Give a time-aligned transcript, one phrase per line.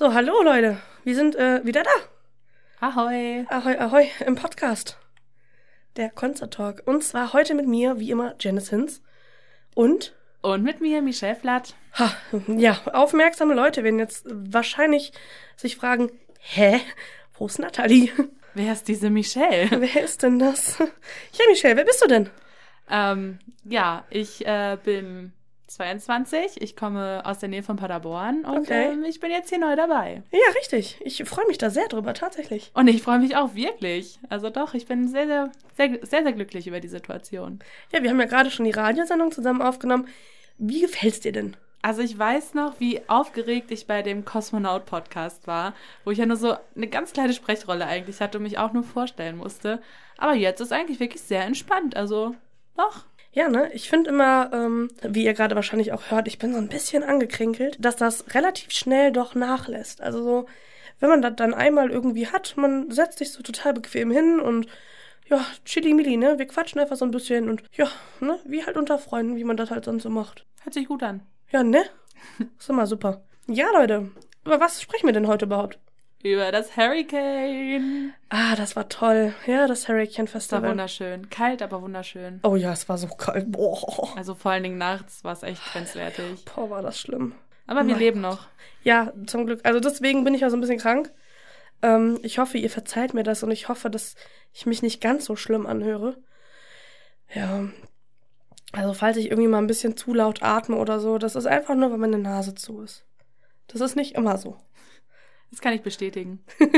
[0.00, 0.78] So, hallo Leute.
[1.04, 1.90] Wir sind äh, wieder da.
[2.80, 3.44] Ahoi.
[3.50, 4.96] Ahoi, ahoi, im Podcast.
[5.96, 6.80] Der Concert Talk.
[6.86, 9.02] Und zwar heute mit mir, wie immer, Janice Hinz.
[9.74, 11.74] Und, Und mit mir, Michelle Flatt.
[11.98, 12.10] ha,
[12.46, 15.12] ja, aufmerksame Leute werden jetzt wahrscheinlich
[15.54, 16.80] sich fragen, hä,
[17.34, 18.10] wo ist Nathalie?
[18.54, 19.68] Wer ist diese Michelle?
[19.82, 20.78] Wer ist denn das?
[20.78, 22.30] Ja, Michelle, wer bist du denn?
[22.90, 25.34] ähm, ja, ich äh, bin
[25.70, 26.60] 22.
[26.60, 28.92] Ich komme aus der Nähe von Paderborn und Okay.
[28.92, 30.22] ähm, ich bin jetzt hier neu dabei.
[30.32, 31.00] Ja, richtig.
[31.04, 32.70] Ich freue mich da sehr drüber, tatsächlich.
[32.74, 34.18] Und ich freue mich auch wirklich.
[34.28, 37.60] Also doch, ich bin sehr, sehr, sehr, sehr, sehr glücklich über die Situation.
[37.92, 40.08] Ja, wir haben ja gerade schon die Radiosendung zusammen aufgenommen.
[40.58, 41.56] Wie gefällt's dir denn?
[41.82, 45.72] Also ich weiß noch, wie aufgeregt ich bei dem Kosmonaut-Podcast war,
[46.04, 48.82] wo ich ja nur so eine ganz kleine Sprechrolle eigentlich hatte und mich auch nur
[48.82, 49.80] vorstellen musste.
[50.18, 51.96] Aber jetzt ist eigentlich wirklich sehr entspannt.
[51.96, 52.34] Also
[52.76, 53.04] doch.
[53.32, 53.72] Ja, ne?
[53.72, 57.04] Ich finde immer, ähm, wie ihr gerade wahrscheinlich auch hört, ich bin so ein bisschen
[57.04, 60.00] angekrinkelt, dass das relativ schnell doch nachlässt.
[60.00, 60.46] Also so,
[60.98, 64.66] wenn man das dann einmal irgendwie hat, man setzt sich so total bequem hin und
[65.28, 66.38] ja, chili mili, ne?
[66.38, 68.38] Wir quatschen einfach so ein bisschen und ja, ne?
[68.44, 70.44] Wie halt unter Freunden, wie man das halt sonst so macht.
[70.62, 71.22] Hört sich gut an.
[71.52, 71.84] Ja, ne?
[72.58, 73.22] Ist immer super.
[73.46, 74.10] Ja, Leute,
[74.44, 75.78] über was sprechen wir denn heute überhaupt?
[76.22, 78.12] Über das Hurricane.
[78.28, 79.32] Ah, das war toll.
[79.46, 80.70] Ja, das Hurricane Es war Festival.
[80.70, 81.30] wunderschön.
[81.30, 82.40] Kalt, aber wunderschön.
[82.42, 83.50] Oh ja, es war so kalt.
[83.50, 84.14] Boah.
[84.16, 86.44] Also vor allen Dingen nachts war es echt grenzwertig.
[86.44, 87.34] Boah, war das schlimm.
[87.66, 88.48] Aber wir Mein leben noch.
[88.82, 89.60] Ja, zum Glück.
[89.64, 91.10] Also deswegen bin ich ja so ein bisschen krank.
[91.82, 94.14] Ähm, ich hoffe, ihr verzeiht mir das und ich hoffe, dass
[94.52, 96.18] ich mich nicht ganz so schlimm anhöre.
[97.32, 97.64] Ja.
[98.72, 101.74] Also falls ich irgendwie mal ein bisschen zu laut atme oder so, das ist einfach
[101.74, 103.04] nur, weil meine Nase zu ist.
[103.68, 104.58] Das ist nicht immer so.
[105.50, 106.44] Das kann ich bestätigen.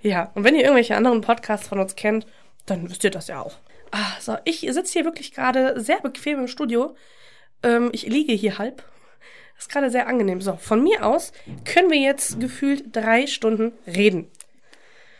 [0.00, 2.26] Ja, und wenn ihr irgendwelche anderen Podcasts von uns kennt,
[2.66, 3.56] dann wisst ihr das ja auch.
[3.90, 6.94] Ah, so, ich sitze hier wirklich gerade sehr bequem im Studio.
[7.62, 8.84] Ähm, ich liege hier halb.
[9.58, 10.40] Ist gerade sehr angenehm.
[10.40, 11.32] So, von mir aus
[11.64, 14.30] können wir jetzt gefühlt drei Stunden reden.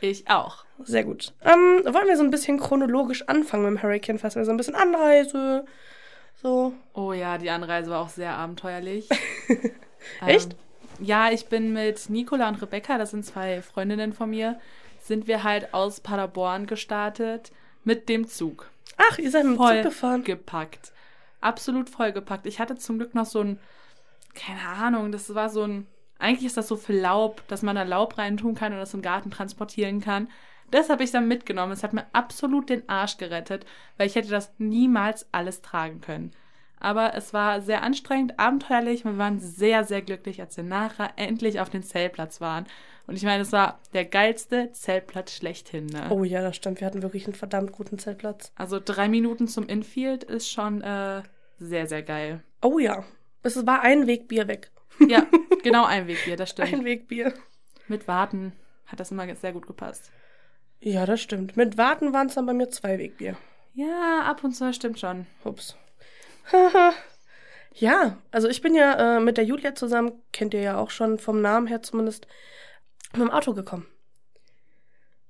[0.00, 0.64] Ich auch.
[0.84, 1.32] Sehr gut.
[1.44, 4.44] Ähm, wollen wir so ein bisschen chronologisch anfangen mit dem Hurricane Festival?
[4.44, 5.64] So ein bisschen Anreise.
[6.40, 6.72] So.
[6.94, 9.08] Oh ja, die Anreise war auch sehr abenteuerlich.
[10.24, 10.52] Echt?
[10.52, 10.58] Ähm,
[11.00, 14.58] ja, ich bin mit Nicola und Rebecca, das sind zwei Freundinnen von mir,
[15.00, 17.52] sind wir halt aus Paderborn gestartet
[17.84, 18.70] mit dem Zug.
[18.96, 20.24] Ach, ihr seid mit dem Zug gefahren.
[20.24, 20.92] gepackt.
[21.40, 22.46] Absolut vollgepackt.
[22.46, 23.58] Ich hatte zum Glück noch so ein,
[24.34, 25.86] keine Ahnung, das war so ein,
[26.18, 29.02] eigentlich ist das so für Laub, dass man da Laub reintun kann und das im
[29.02, 30.28] Garten transportieren kann.
[30.70, 31.72] Das habe ich dann mitgenommen.
[31.72, 33.64] Es hat mir absolut den Arsch gerettet,
[33.96, 36.32] weil ich hätte das niemals alles tragen können.
[36.80, 39.04] Aber es war sehr anstrengend, abenteuerlich.
[39.04, 42.66] Wir waren sehr, sehr glücklich, als wir nachher endlich auf dem Zeltplatz waren.
[43.06, 45.86] Und ich meine, es war der geilste Zeltplatz schlechthin.
[45.86, 46.08] Ne?
[46.10, 46.80] Oh ja, das stimmt.
[46.80, 48.52] Wir hatten wirklich einen verdammt guten Zeltplatz.
[48.54, 51.22] Also drei Minuten zum Infield ist schon äh,
[51.58, 52.42] sehr, sehr geil.
[52.62, 53.04] Oh ja.
[53.42, 54.70] Es war ein Wegbier weg.
[55.06, 55.26] Ja,
[55.62, 56.72] genau ein Wegbier, das stimmt.
[56.72, 57.32] Ein Wegbier.
[57.86, 58.52] Mit Warten
[58.84, 60.10] hat das immer sehr gut gepasst.
[60.80, 61.56] Ja, das stimmt.
[61.56, 63.36] Mit Warten waren es dann bei mir zwei Wegbier.
[63.74, 65.26] Ja, ab und zu stimmt schon.
[65.44, 65.76] Ups.
[67.74, 71.18] ja, also ich bin ja äh, mit der Julia zusammen, kennt ihr ja auch schon
[71.18, 72.26] vom Namen her zumindest,
[73.12, 73.86] mit dem Auto gekommen.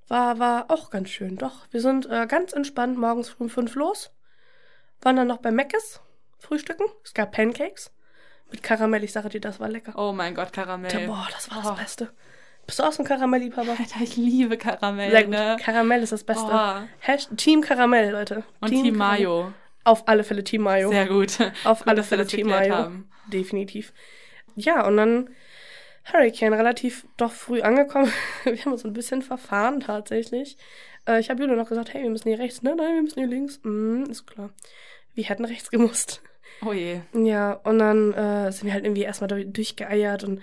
[0.07, 1.67] War, war auch ganz schön, doch.
[1.71, 4.11] Wir sind äh, ganz entspannt morgens früh um fünf los,
[5.01, 6.01] waren dann noch bei Meckes
[6.39, 6.85] frühstücken.
[7.03, 7.91] Es gab Pancakes
[8.51, 9.03] mit Karamell.
[9.03, 9.93] Ich sage dir, das war lecker.
[9.95, 11.05] Oh mein Gott, Karamell.
[11.05, 11.69] Boah, das war Oh.
[11.69, 12.11] das Beste.
[12.65, 13.71] Bist du auch so ein Karamell-Liebhaber?
[13.79, 15.31] Alter, ich liebe Karamell, Sehr gut.
[15.31, 15.57] ne?
[15.59, 16.87] Karamell ist das Beste.
[17.01, 18.43] Hasht Team Karamell, Leute.
[18.61, 19.17] Und Team, Karamell.
[19.19, 19.53] Mayo.
[19.83, 20.89] Auf alle Fälle Team Mayo.
[20.89, 21.37] Sehr gut.
[21.63, 22.75] Auf Gut, alle Fälle Team Mayo.
[22.75, 23.09] haben.
[23.27, 23.93] Definitiv.
[24.55, 25.29] Ja, und dann
[26.11, 28.11] Hurricane relativ doch früh angekommen.
[28.43, 30.57] Wir haben uns ein bisschen verfahren tatsächlich.
[31.07, 32.61] Äh, ich habe Julia noch gesagt, hey, wir müssen hier rechts.
[32.61, 33.59] Ne, nein, wir müssen hier links.
[33.63, 34.51] Mm, ist klar.
[35.13, 36.21] Wir hätten rechts gemusst.
[36.65, 37.01] Oh je.
[37.13, 40.41] Ja, und dann äh, sind wir halt irgendwie erstmal durch, durchgeeiert und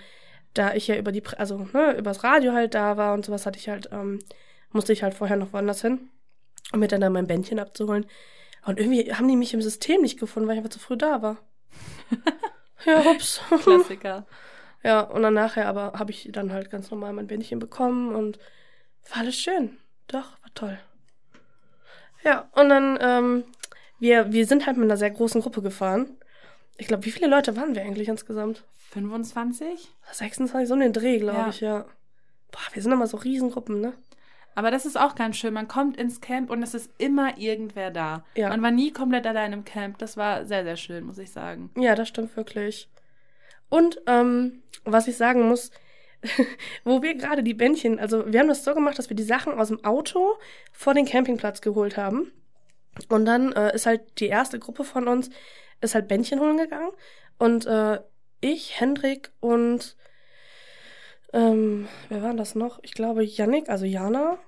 [0.53, 3.59] da ich ja über die, also ne, übers Radio halt da war und sowas hatte
[3.59, 4.19] ich halt, ähm,
[4.71, 6.09] musste ich halt vorher noch woanders hin,
[6.73, 8.07] um mir dann da mein Bändchen abzuholen.
[8.67, 11.21] Und irgendwie haben die mich im System nicht gefunden, weil ich einfach zu früh da
[11.21, 11.37] war.
[12.85, 13.41] ja, ups.
[13.63, 14.27] Klassiker.
[14.83, 18.37] Ja, und dann nachher aber habe ich dann halt ganz normal mein Bändchen bekommen und
[19.09, 19.77] war alles schön.
[20.07, 20.77] Doch, war toll.
[22.23, 23.43] Ja, und dann, ähm,
[23.99, 26.17] wir, wir sind halt mit einer sehr großen Gruppe gefahren.
[26.77, 28.65] Ich glaube, wie viele Leute waren wir eigentlich insgesamt?
[28.91, 29.89] 25?
[30.11, 31.49] 26, so in den Dreh, glaube Ja.
[31.49, 31.85] ich, ja.
[32.51, 33.93] Boah, wir sind immer so Riesengruppen, ne?
[34.57, 35.53] Aber das ist auch ganz schön.
[35.53, 38.25] Man kommt ins Camp und es ist immer irgendwer da.
[38.33, 38.49] Ja.
[38.49, 39.99] Man war nie komplett allein im Camp.
[39.99, 41.69] Das war sehr, sehr schön, muss ich sagen.
[41.77, 42.89] Ja, das stimmt wirklich.
[43.69, 45.69] Und ähm, was ich sagen muss,
[46.83, 49.53] wo wir gerade die Bändchen, also wir haben das so gemacht, dass wir die Sachen
[49.53, 50.39] aus dem Auto
[50.71, 52.31] vor den Campingplatz geholt haben.
[53.09, 55.29] Und dann äh, ist halt die erste Gruppe von uns,
[55.81, 56.89] ist halt Bändchen holen gegangen.
[57.37, 57.99] Und äh,
[58.41, 59.95] ich, Hendrik und
[61.37, 62.79] ähm, wer war das noch?
[62.81, 64.39] Ich glaube Yannick, also Jana.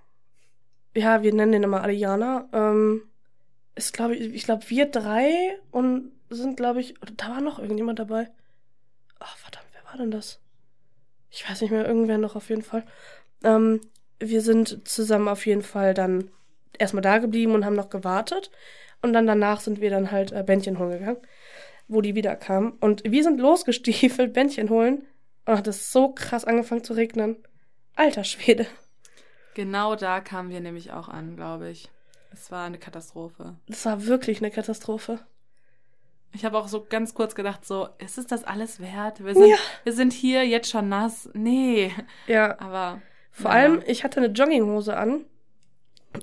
[0.95, 2.50] Ja, wir nennen den immer alle Jana.
[2.51, 3.03] Ähm,
[3.75, 8.00] ist, glaube ich, ich glaube, wir drei und sind, glaube ich, da war noch irgendjemand
[8.00, 8.30] dabei.
[9.19, 10.39] Ach, verdammt, wer war denn das?
[11.30, 12.83] Ich weiß nicht mehr, irgendwer noch auf jeden Fall.
[13.44, 13.81] Ähm,
[14.19, 16.31] wir sind zusammen auf jeden Fall dann
[16.77, 18.50] erstmal da geblieben und haben noch gewartet.
[19.01, 21.21] Und dann danach sind wir dann halt äh, Bändchen holen gegangen,
[21.88, 22.71] wo die wieder kamen.
[22.80, 25.06] Und wir sind losgestiefelt, Bändchen holen.
[25.50, 27.36] Und hat es so krass angefangen zu regnen.
[27.96, 28.68] Alter Schwede.
[29.56, 31.90] Genau da kamen wir nämlich auch an, glaube ich.
[32.31, 33.56] Es war eine Katastrophe.
[33.68, 35.19] Das war wirklich eine Katastrophe.
[36.34, 39.24] Ich habe auch so ganz kurz gedacht, so, ist es das alles wert?
[39.25, 39.56] Wir sind, Ja.
[39.84, 41.28] wir sind hier jetzt schon nass.
[41.34, 41.92] Nee.
[42.28, 43.63] Ja, Aber vor naja.
[43.63, 45.25] allem, ich hatte eine Jogginghose an.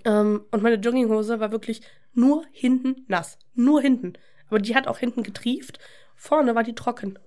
[0.05, 1.81] Ähm, und meine Jogginghose war wirklich
[2.14, 3.38] nur hinten nass.
[3.55, 4.12] Nur hinten.
[4.49, 5.81] Aber die hat auch hinten getrieft.
[6.14, 7.19] Vorne war die trocken.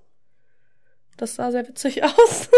[1.19, 2.49] Das sah sehr witzig aus.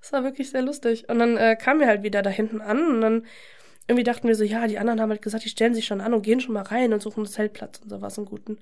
[0.00, 1.08] das war wirklich sehr lustig.
[1.08, 3.26] Und dann äh, kamen wir halt wieder da hinten an und dann
[3.86, 6.14] irgendwie dachten wir so, ja, die anderen haben halt gesagt, die stellen sich schon an
[6.14, 8.58] und gehen schon mal rein und suchen einen Zeltplatz und sowas einen guten.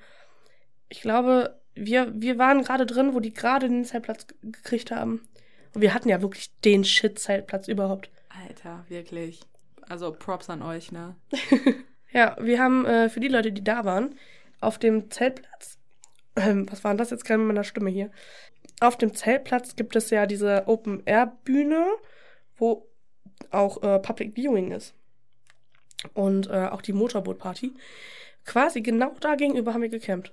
[0.89, 5.29] Ich glaube, wir, wir waren gerade drin, wo die gerade den Zeltplatz gekriegt haben.
[5.75, 8.11] Und wir hatten ja wirklich den Shit-Zeltplatz überhaupt.
[8.29, 9.41] Alter, wirklich.
[9.89, 11.15] Also Props an euch, ne?
[12.13, 14.17] Ja, wir haben äh, für die Leute, die da waren,
[14.61, 15.79] auf dem Zeltplatz,
[16.37, 18.11] ähm, was war denn das jetzt gerade mit meiner Stimme hier?
[18.81, 21.87] Auf dem Zeltplatz gibt es ja diese Open-Air-Bühne,
[22.57, 22.87] wo
[23.51, 24.95] auch äh, Public Viewing ist.
[26.15, 27.75] Und äh, auch die Motorboot-Party.
[28.45, 30.33] Quasi genau da gegenüber haben wir gecampt.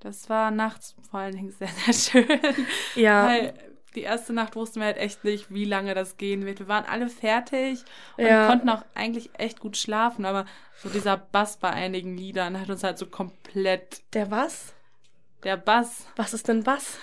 [0.00, 2.40] Das war nachts vor allen Dingen sehr, sehr schön.
[2.94, 3.54] Ja, Weil
[3.94, 6.58] die erste Nacht wussten wir halt echt nicht, wie lange das gehen wird.
[6.60, 7.84] Wir waren alle fertig
[8.16, 8.46] und Ja.
[8.46, 10.46] konnten auch eigentlich echt gut schlafen, aber
[10.82, 14.02] so dieser Bass bei einigen Liedern hat uns halt so komplett.
[14.12, 14.72] der was?
[15.44, 16.06] Der Bass.
[16.16, 16.98] Was ist denn was?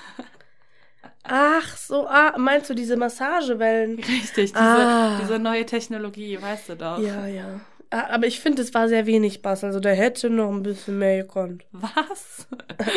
[1.23, 3.95] Ach so, ah, meinst du diese Massagewellen?
[3.97, 5.19] Richtig, diese, Ah.
[5.21, 6.97] diese neue Technologie, weißt du doch.
[6.99, 7.59] Ja, ja.
[7.91, 9.63] Ah, Aber ich finde, es war sehr wenig Bass.
[9.63, 11.65] Also der hätte noch ein bisschen mehr gekonnt.
[11.71, 12.47] Was?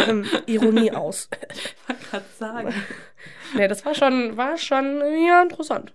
[0.07, 1.29] Ähm, Ironie aus.
[1.53, 2.75] Ich wollte gerade sagen.
[3.55, 5.93] nee, das war schon, war schon, ja, interessant.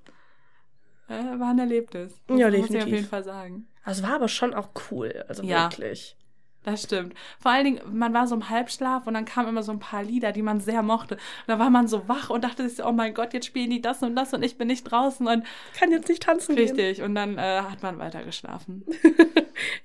[1.07, 2.13] Äh, war ein Erlebnis.
[2.29, 3.67] Ja, Muss ich auf jeden Fall sagen.
[3.83, 5.23] Also war aber schon auch cool.
[5.27, 5.63] Also Ja.
[5.63, 6.15] wirklich.
[6.63, 7.13] Das stimmt.
[7.39, 10.03] Vor allen Dingen, man war so im Halbschlaf und dann kamen immer so ein paar
[10.03, 11.15] Lieder, die man sehr mochte.
[11.15, 13.69] Und da war man so wach und dachte sich, so, oh mein Gott, jetzt spielen
[13.69, 15.45] die das und das und ich bin nicht draußen und
[15.79, 16.67] Kann jetzt nicht tanzen gehen.
[16.67, 17.01] richtig.
[17.01, 18.85] Und dann äh, hat man weiter geschlafen.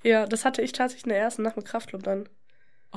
[0.03, 2.29] Ja, das hatte ich tatsächlich in der ersten Nacht mit Kraftclub dann.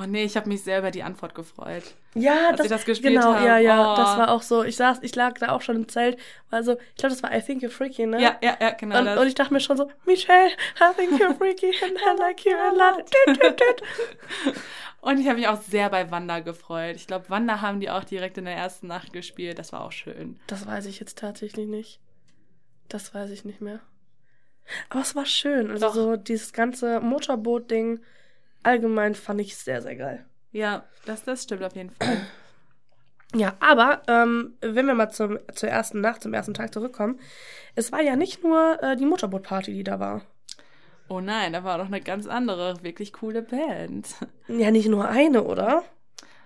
[0.00, 1.82] Oh nee, ich habe mich sehr über die Antwort gefreut.
[2.14, 3.44] Ja, sie das gespielt genau, haben.
[3.44, 3.96] ja, ja, Oh.
[3.96, 4.62] das war auch so.
[4.62, 6.16] Ich saß, ich lag da auch schon im Zelt.
[6.50, 8.20] Also, ich glaube, das war I Think You're Freaky, ne?
[8.22, 9.18] Ja, ja, ja, genau Und, das.
[9.18, 10.50] und ich dachte mir schon so, Michelle,
[10.80, 13.10] I think you're freaky and I like you a lot.
[15.00, 16.96] Und ich habe mich auch sehr bei Wanda gefreut.
[16.96, 19.58] Ich glaube, Wanda haben die auch direkt in der ersten Nacht gespielt.
[19.58, 20.38] Das war auch schön.
[20.48, 22.00] Das weiß ich jetzt tatsächlich nicht.
[22.88, 23.80] Das weiß ich nicht mehr.
[24.90, 25.70] Aber es war schön.
[25.70, 25.94] Also Doch.
[25.94, 28.00] so dieses ganze Motorboot-Ding
[28.62, 30.24] allgemein fand ich sehr, sehr geil.
[30.52, 32.20] Ja, das, das stimmt auf jeden Fall.
[33.34, 37.20] Ja, aber ähm, wenn wir mal zum, zur ersten Nacht, zum ersten Tag zurückkommen,
[37.74, 40.22] es war ja nicht nur äh, die Motorboot-Party, die da war.
[41.08, 44.08] Oh nein, da war doch eine ganz andere, wirklich coole Band.
[44.48, 45.84] Ja, nicht nur eine, oder?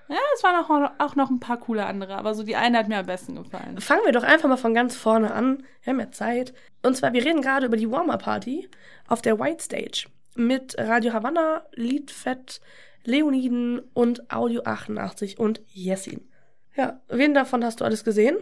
[0.08, 2.88] Ja, es waren auch, auch noch ein paar coole andere, aber so die eine hat
[2.88, 3.80] mir am besten gefallen.
[3.80, 5.64] Fangen wir doch einfach mal von ganz vorne an.
[5.82, 6.52] Wir haben ja Zeit.
[6.82, 8.68] Und zwar, wir reden gerade über die Warmer-Party
[9.06, 12.60] auf der White Stage mit Radio Havanna, Liedfett,
[13.04, 16.28] Leoniden und Audio 88 und Jessin.
[16.76, 18.36] Ja, wen davon hast du alles gesehen?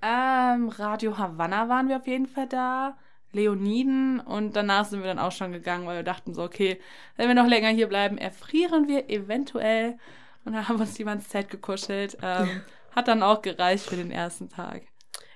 [0.00, 2.96] Ähm, Radio Havanna waren wir auf jeden Fall da.
[3.32, 6.78] Leoniden und danach sind wir dann auch schon gegangen, weil wir dachten so, okay,
[7.16, 9.96] wenn wir noch länger hier bleiben, erfrieren wir eventuell.
[10.44, 12.18] Und dann haben wir uns lieber ins Zelt gekuschelt.
[12.22, 12.62] Ähm,
[12.94, 14.82] hat dann auch gereicht für den ersten Tag.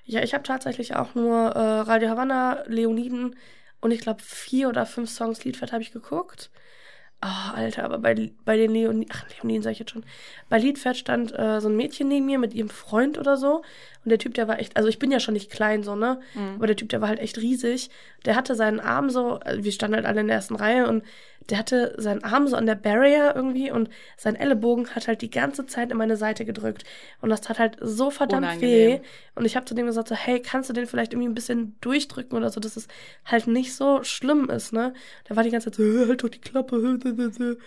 [0.03, 3.35] Ja, ich habe tatsächlich auch nur äh, Radio Havanna, Leoniden
[3.81, 6.49] und ich glaube vier oder fünf Songs Liedfett habe ich geguckt.
[7.19, 10.05] Oh, Alter, aber bei, bei den Leoniden, ach, Leoniden sag ich jetzt schon.
[10.49, 13.63] Bei Liedfett stand äh, so ein Mädchen neben mir mit ihrem Freund oder so.
[14.05, 16.19] Und der Typ, der war echt, also ich bin ja schon nicht klein so, ne?
[16.57, 17.89] Aber der Typ, der war halt echt riesig.
[18.25, 21.03] Der hatte seinen Arm so, also wir standen halt alle in der ersten Reihe und
[21.49, 25.29] der hatte seinen Arm so an der Barrier irgendwie und sein Ellenbogen hat halt die
[25.29, 26.83] ganze Zeit in meine Seite gedrückt.
[27.21, 28.99] Und das tat halt so verdammt Unangenehm.
[28.99, 28.99] weh.
[29.35, 31.75] Und ich habe zu dem gesagt, so, hey, kannst du den vielleicht irgendwie ein bisschen
[31.81, 32.87] durchdrücken oder so, dass es
[33.25, 34.93] halt nicht so schlimm ist, ne?
[35.29, 36.75] Der war die ganze Zeit so, "Äh, halt doch die Klappe.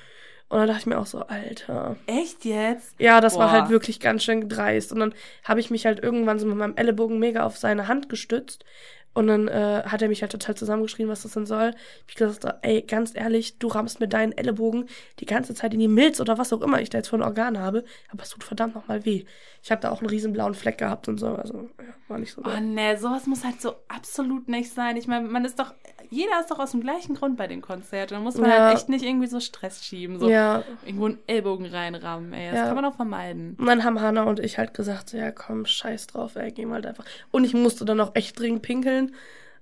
[0.50, 1.96] Und dann dachte ich mir auch so, Alter.
[2.06, 2.96] Echt jetzt?
[2.98, 3.52] Ja, das war Boah.
[3.60, 4.92] halt wirklich ganz schön dreist.
[4.92, 8.08] Und dann habe ich mich halt irgendwann so mit meinem Ellenbogen mega auf seine Hand
[8.08, 8.64] gestützt.
[9.12, 11.74] Und dann äh, hat er mich halt total zusammengeschrien, was das denn soll.
[12.06, 14.88] Ich gesagt, ey, ganz ehrlich, du rammst mit deinen Ellenbogen
[15.18, 17.22] die ganze Zeit in die Milz oder was auch immer ich da jetzt für ein
[17.22, 17.84] Organ habe.
[18.12, 19.24] Aber es tut verdammt nochmal weh.
[19.62, 21.34] Ich habe da auch einen riesen blauen Fleck gehabt und so.
[21.34, 22.60] Also, ja, war nicht so Oh geil.
[22.60, 24.96] ne, sowas muss halt so absolut nicht sein.
[24.96, 25.74] Ich meine, man ist doch,
[26.10, 28.14] jeder ist doch aus dem gleichen Grund bei den Konzerten.
[28.14, 28.66] Da muss man Ja.
[28.66, 30.62] halt echt nicht irgendwie so Stress schieben, so Ja.
[30.84, 32.50] irgendwo einen Ellbogen reinrammen, ey.
[32.50, 32.64] Das Ja.
[32.66, 33.56] kann man doch vermeiden.
[33.58, 36.68] Und dann haben Hannah und ich halt gesagt, so, ja komm, scheiß drauf, ey, gehen
[36.68, 37.04] wir halt einfach.
[37.30, 39.14] Und ich musste dann auch echt dringend pinkeln.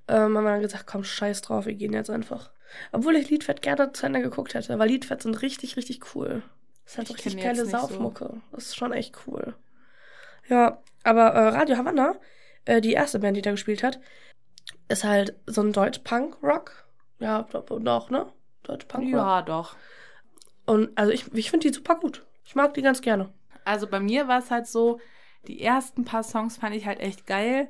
[0.08, 2.50] Ähm, haben wir dann gesagt, komm, scheiß drauf, wir gehen jetzt einfach.
[2.92, 6.42] Obwohl ich Liedfett gerne zu Ende geguckt hätte, weil Liedfett sind richtig, richtig cool.
[6.84, 7.78] Das ist halt Ich richtig geile nicht so.
[7.78, 8.40] Saufmucke.
[8.52, 9.54] Das ist schon echt cool.
[10.48, 12.14] Ja, aber äh, Radio Havanna,
[12.64, 14.00] äh, die erste Band, die da gespielt hat,
[14.88, 16.86] ist halt so ein Deutsch-Punk-Rock.
[17.18, 18.26] Ja, doch, ne?
[18.64, 19.12] Deutsch-Punk-Rock.
[19.12, 19.76] Ja, doch.
[20.66, 22.26] Und also ich, ich finde die super gut.
[22.44, 23.32] Ich mag die ganz gerne.
[23.64, 25.00] Also bei mir war es halt so,
[25.46, 27.68] die ersten paar Songs fand ich halt echt geil,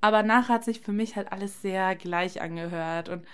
[0.00, 3.24] aber nachher hat sich für mich halt alles sehr gleich angehört und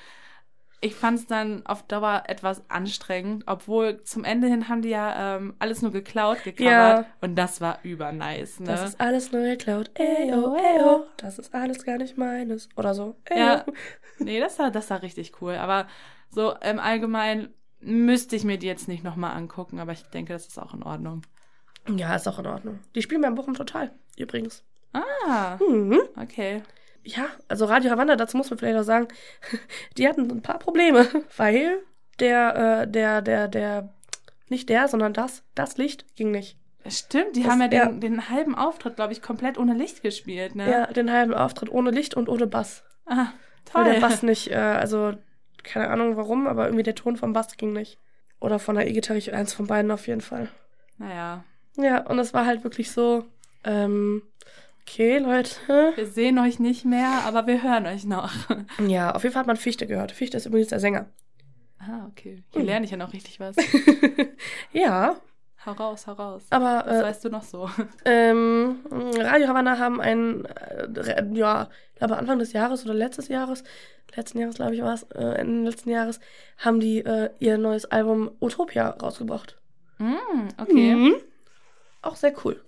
[0.84, 5.36] ich fand es dann auf Dauer etwas anstrengend, obwohl zum Ende hin haben die ja
[5.36, 7.06] ähm, alles nur geklaut, gecovert Ja.
[7.20, 8.66] und das war übernice, ne?
[8.66, 9.90] Das ist alles nur geklaut.
[9.98, 11.06] Eyo, eyo.
[11.16, 12.68] Das ist alles gar nicht meines.
[12.76, 13.16] Oder so.
[13.30, 13.38] Eyo.
[13.38, 13.64] Ja.
[14.18, 15.86] nee, das war, das war richtig cool, aber
[16.30, 20.46] so im Allgemeinen müsste ich mir die jetzt nicht nochmal angucken, aber ich denke, das
[20.46, 21.22] ist auch in Ordnung.
[21.96, 22.78] Ja, ist auch in Ordnung.
[22.94, 24.62] Die spielen beim Bochum total, übrigens.
[24.92, 25.98] Ah, Mhm.
[26.20, 26.62] okay.
[27.04, 29.08] Ja, also Radio Havanna, dazu muss man vielleicht auch sagen,
[29.98, 31.06] die hatten ein paar Probleme,
[31.36, 31.78] weil
[32.20, 33.92] der, äh, der, der, der,
[34.48, 36.56] nicht der, sondern das, das Licht ging nicht.
[36.86, 37.86] Stimmt, die Das- haben ja den, ja.
[37.92, 40.70] den halben Auftritt, glaube ich, komplett ohne Licht gespielt, ne?
[40.70, 42.84] Ja, den halben Auftritt ohne Licht und ohne Bass.
[43.06, 43.28] Ah,
[43.72, 43.92] Weil toll.
[43.94, 45.14] der Bass nicht, äh, also,
[45.62, 47.98] keine Ahnung warum, aber irgendwie der Ton vom Bass ging nicht.
[48.40, 50.48] Oder von der E-Gitarre, ich- eins von beiden auf jeden Fall.
[50.98, 51.44] Naja,
[51.76, 53.24] Ja, und es war halt wirklich so,
[53.64, 54.22] ähm,
[54.86, 55.92] okay, Leute.
[55.96, 58.30] wir sehen euch nicht mehr, aber wir hören euch noch.
[58.86, 60.12] Ja, auf jeden Fall hat man Fichte gehört.
[60.12, 61.06] Fichte ist übrigens der Sänger.
[61.78, 62.42] Ah, okay.
[62.52, 62.66] Hier Hm.
[62.66, 63.56] lerne ich ja noch richtig was.
[64.72, 65.16] ja,
[65.66, 66.42] Hau raus, hau raus.
[66.50, 67.70] aber Was äh, weißt du noch so?
[68.04, 68.80] ähm,
[69.16, 73.64] Radio Havanna haben ein, äh, ja, ich glaube Anfang des Jahres oder letztes Jahres,
[74.14, 76.20] letzten Jahres glaube ich war es, äh, Ende letzten Jahres,
[76.58, 79.56] haben die äh, ihr neues Album Utopia rausgebracht.
[79.98, 80.94] Mm, okay.
[80.94, 81.14] Mhm.
[82.02, 82.62] Auch sehr cool.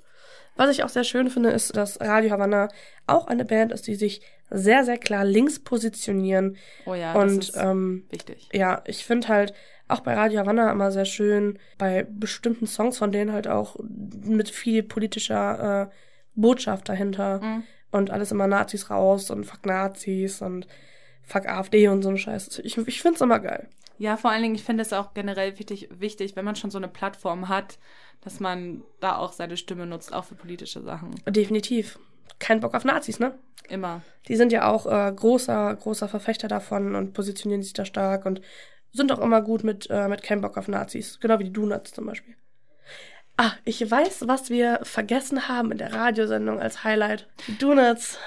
[0.57, 2.69] Was ich auch sehr schön finde, ist, dass Radio Havanna
[3.07, 6.57] auch eine Band ist, die sich sehr, sehr klar links positionieren.
[6.87, 8.49] Oh ja, und das ist ähm, wichtig.
[8.53, 9.55] ja, ich finde halt
[9.89, 14.49] auch bei Radio Havanna immer sehr schön, bei bestimmten Songs von denen halt auch mit
[14.49, 15.95] viel politischer äh,
[16.35, 17.41] Botschaft dahinter.
[17.41, 17.63] Mm.
[17.93, 20.67] Und alles immer Nazis raus und fuck Nazis und
[21.23, 22.61] fuck AfD und so ein Scheiß.
[22.65, 23.69] Ich, ich finde es immer geil.
[23.99, 26.79] Ja, vor allen Dingen, ich finde es auch generell wichtig, wichtig, wenn man schon so
[26.79, 27.79] eine Plattform hat,
[28.27, 31.15] dass man da auch seine Stimme nutzt, auch für politische Sachen.
[31.29, 31.97] Definitiv.
[32.41, 33.39] Kein Bock auf Nazis, ne?
[33.69, 34.03] Immer.
[34.27, 38.41] Die sind ja auch äh, großer, großer Verfechter davon und positionieren sich da stark und
[38.91, 41.21] sind auch immer gut mit, äh, mit kein Bock auf Nazis.
[41.21, 42.35] Genau wie die Donuts zum Beispiel.
[43.37, 47.29] Ah, ich weiß, was wir vergessen haben in der Radiosendung als Highlight.
[47.47, 48.19] Die Donuts.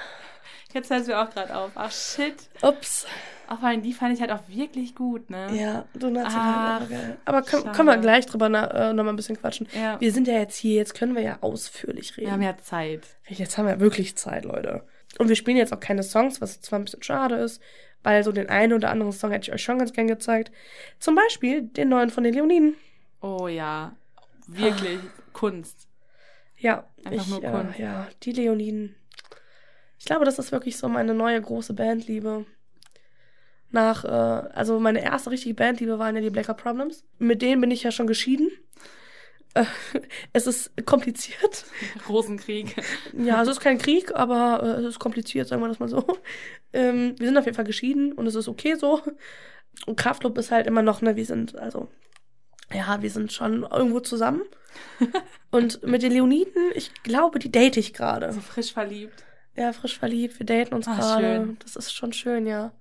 [0.72, 1.72] Jetzt es mir auch gerade auf.
[1.74, 2.48] Ach shit.
[2.62, 3.06] Ups.
[3.50, 5.48] Auch vor allem, die fand ich halt auch wirklich gut, ne?
[5.52, 7.18] Ja, Donuts sind Ach, halt immer geil.
[7.24, 9.66] Aber können, können wir gleich drüber na, äh, nochmal ein bisschen quatschen.
[9.74, 10.00] Ja.
[10.00, 12.28] Wir sind ja jetzt hier, jetzt können wir ja ausführlich reden.
[12.28, 13.08] Wir haben ja Zeit.
[13.26, 14.84] Jetzt haben wir wirklich Zeit, Leute.
[15.18, 17.60] Und wir spielen jetzt auch keine Songs, was zwar ein bisschen schade ist,
[18.04, 20.52] weil so den einen oder anderen Song hätte ich euch schon ganz gern gezeigt.
[21.00, 22.76] Zum Beispiel den neuen von den Leoniden.
[23.20, 23.96] Oh ja.
[24.46, 25.00] Wirklich
[25.32, 25.88] Kunst.
[26.56, 27.78] Ja, Einfach ich, nur äh, Kunst.
[27.80, 28.94] ja, die Leoniden.
[29.98, 32.46] Ich glaube, das ist wirklich so meine neue große Bandliebe.
[33.72, 37.04] Nach, äh, also meine erste richtige Bandliebe waren ja die Blacker Problems.
[37.18, 38.50] Mit denen bin ich ja schon geschieden.
[39.54, 39.64] Äh,
[40.32, 41.64] es ist kompliziert.
[42.08, 42.76] Rosenkrieg.
[43.12, 46.04] Ja, es ist kein Krieg, aber äh, es ist kompliziert, sagen wir das mal so.
[46.72, 49.02] Ähm, wir sind auf jeden Fall geschieden und es ist okay so.
[49.86, 51.88] Und Kraftclub ist halt immer noch, ne, wir sind, also,
[52.72, 54.42] ja, wir sind schon irgendwo zusammen.
[55.50, 58.32] und mit den Leoniden, ich glaube, die date ich gerade.
[58.32, 59.24] So frisch verliebt.
[59.56, 61.56] Ja, frisch verliebt, wir daten uns Ah, gerade.
[61.62, 62.72] Das ist schon schön, ja.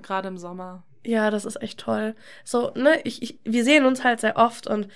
[0.00, 0.82] Gerade im Sommer.
[1.04, 2.14] Ja, das ist echt toll.
[2.44, 4.88] So, ne, ich, ich, wir sehen uns halt sehr oft und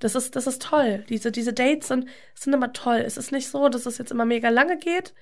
[0.00, 1.04] das ist, das ist toll.
[1.08, 2.96] Diese, diese Dates sind, sind immer toll.
[3.06, 5.14] Es ist nicht so, dass es jetzt immer mega lange geht,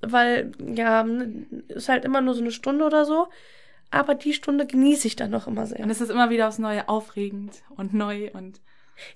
[0.00, 3.26] weil, ja, ne, ist halt immer nur so eine Stunde oder so.
[3.90, 5.80] Aber die Stunde genieße ich dann noch immer sehr.
[5.80, 8.60] Und es ist immer wieder aufs Neue aufregend und neu und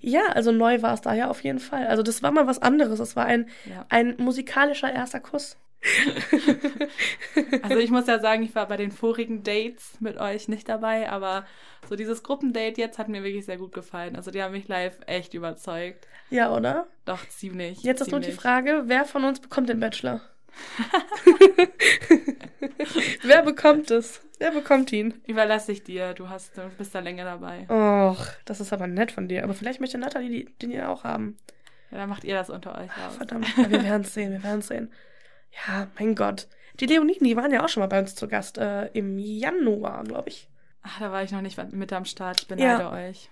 [0.00, 1.86] Ja, also neu war es da ja auf jeden Fall.
[1.86, 2.98] Also das war mal was anderes.
[2.98, 3.86] Das war ein, ja.
[3.90, 5.56] ein musikalischer erster Kuss.
[7.62, 11.10] also ich muss ja sagen, ich war bei den vorigen Dates mit euch nicht dabei,
[11.10, 11.46] aber
[11.88, 14.16] so dieses Gruppendate jetzt hat mir wirklich sehr gut gefallen.
[14.16, 16.06] Also die haben mich live echt überzeugt.
[16.30, 16.86] Ja, oder?
[17.04, 17.82] Doch, ziemlich.
[17.82, 20.20] Jetzt ist nur die Frage, wer von uns bekommt den Bachelor?
[23.22, 24.20] wer bekommt es?
[24.38, 25.14] Wer bekommt ihn?
[25.26, 26.14] Überlasse ich dir.
[26.14, 27.66] Du hast, du bist da länger dabei.
[27.68, 29.44] Och, das ist aber nett von dir.
[29.44, 31.36] Aber vielleicht möchte Nathalie den ja auch haben.
[31.90, 33.16] Ja, dann macht ihr das unter euch aus.
[33.16, 34.92] Verdammt, ja, wir werden es sehen, wir werden es sehen.
[35.54, 36.48] Ja, mein Gott.
[36.80, 40.02] Die Leoniden, die waren ja auch schon mal bei uns zu Gast äh, im Januar,
[40.04, 40.48] glaube ich.
[40.82, 42.42] Ach, da war ich noch nicht mit am Start.
[42.42, 42.92] Ich beneide ja.
[42.92, 43.30] euch.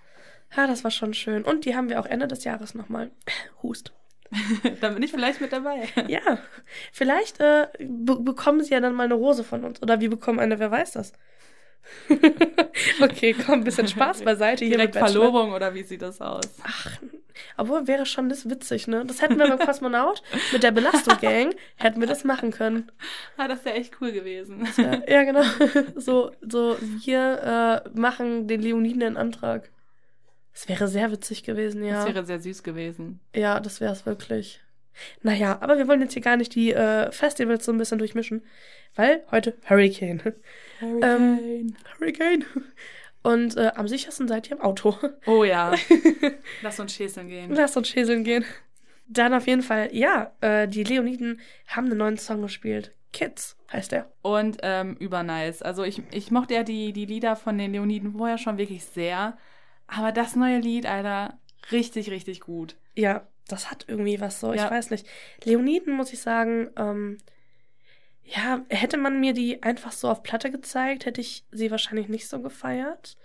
[0.55, 1.43] Ja, das war schon schön.
[1.43, 3.11] Und die haben wir auch Ende des Jahres nochmal.
[3.63, 3.93] Hust.
[4.81, 5.87] dann bin ich vielleicht mit dabei.
[6.07, 6.39] ja,
[6.91, 9.81] vielleicht äh, be bekommen sie ja dann mal eine Rose von uns.
[9.81, 11.13] Oder wir bekommen eine, wer weiß das.
[13.01, 16.45] okay, komm, ein bisschen Spaß beiseite hier Direkt mit Verlobung oder wie sieht das aus?
[16.63, 16.97] Ach,
[17.57, 19.05] obwohl wäre schon das witzig, ne?
[19.05, 20.21] Das hätten wir beim Kosmonaut
[20.51, 22.91] mit der Belastung-Gang, hätten wir das machen können.
[23.37, 24.67] Ah, das wäre echt cool gewesen.
[24.77, 25.43] Ja, ja, genau.
[25.95, 29.69] So, so wir äh, machen den Leoniden einen Antrag.
[30.53, 31.95] Das wäre sehr witzig gewesen, ja.
[31.95, 33.19] Das wäre sehr süß gewesen.
[33.35, 34.61] Ja, das wäre es wirklich.
[35.21, 38.43] Naja, aber wir wollen jetzt hier gar nicht die äh, Festivals so ein bisschen durchmischen,
[38.95, 40.21] weil heute Hurricane.
[40.79, 41.01] Hurricane.
[41.01, 42.45] Ähm, Hurricane.
[43.23, 44.95] Und äh, am sichersten seid ihr im Auto.
[45.25, 45.73] Oh ja.
[46.61, 47.51] Lass uns schäseln gehen.
[47.53, 48.43] Lass uns schäseln gehen.
[49.07, 52.93] Dann auf jeden Fall, ja, äh, die Leoniden haben einen neuen Song gespielt.
[53.13, 54.11] Kids heißt der.
[54.21, 55.61] Und ähm, übernice.
[55.61, 59.37] Also ich, ich mochte ja die, die Lieder von den Leoniden vorher schon wirklich sehr.
[59.87, 61.37] Aber das neue Lied, Alter,
[61.71, 62.75] richtig, richtig gut.
[62.95, 64.65] Ja, das hat irgendwie was so, ja.
[64.65, 65.07] ich weiß nicht.
[65.43, 67.17] Leoniden, muss ich sagen, ähm,
[68.23, 72.27] ja, hätte man mir die einfach so auf Platte gezeigt, hätte ich sie wahrscheinlich nicht
[72.27, 73.17] so gefeiert.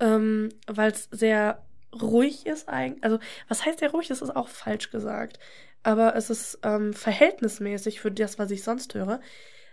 [0.00, 3.04] Ähm, Weil es sehr ruhig ist eigentlich.
[3.04, 3.18] Also,
[3.48, 4.08] was heißt sehr ruhig?
[4.08, 5.38] Das ist auch falsch gesagt.
[5.82, 9.20] Aber es ist ähm, verhältnismäßig für das, was ich sonst höre.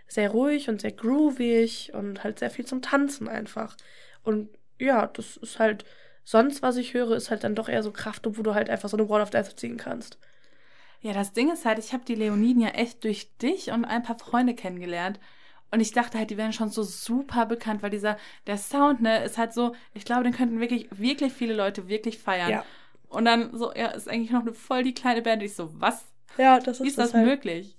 [0.08, 3.76] Sehr ruhig und sehr groovig und halt sehr viel zum Tanzen einfach.
[4.22, 5.84] Und ja, das ist halt
[6.24, 8.88] sonst, was ich höre, ist halt dann doch eher so Kraft, wo du halt einfach
[8.88, 10.18] so eine Wall of Death ziehen kannst.
[11.00, 14.02] Ja, das Ding ist halt, ich habe die Leoniden ja echt durch dich und ein
[14.02, 15.20] paar Freunde kennengelernt.
[15.70, 19.24] Und ich dachte halt, die wären schon so super bekannt, weil dieser, der Sound, ne,
[19.24, 22.50] ist halt so, ich glaube, den könnten wirklich, wirklich viele Leute wirklich feiern.
[22.50, 22.64] Ja.
[23.08, 25.42] Und dann so, ja, ist eigentlich noch eine voll die kleine Band.
[25.42, 26.04] Und ich so, was?
[26.38, 27.26] Ja, das ist Wie ist das, das halt.
[27.26, 27.76] möglich?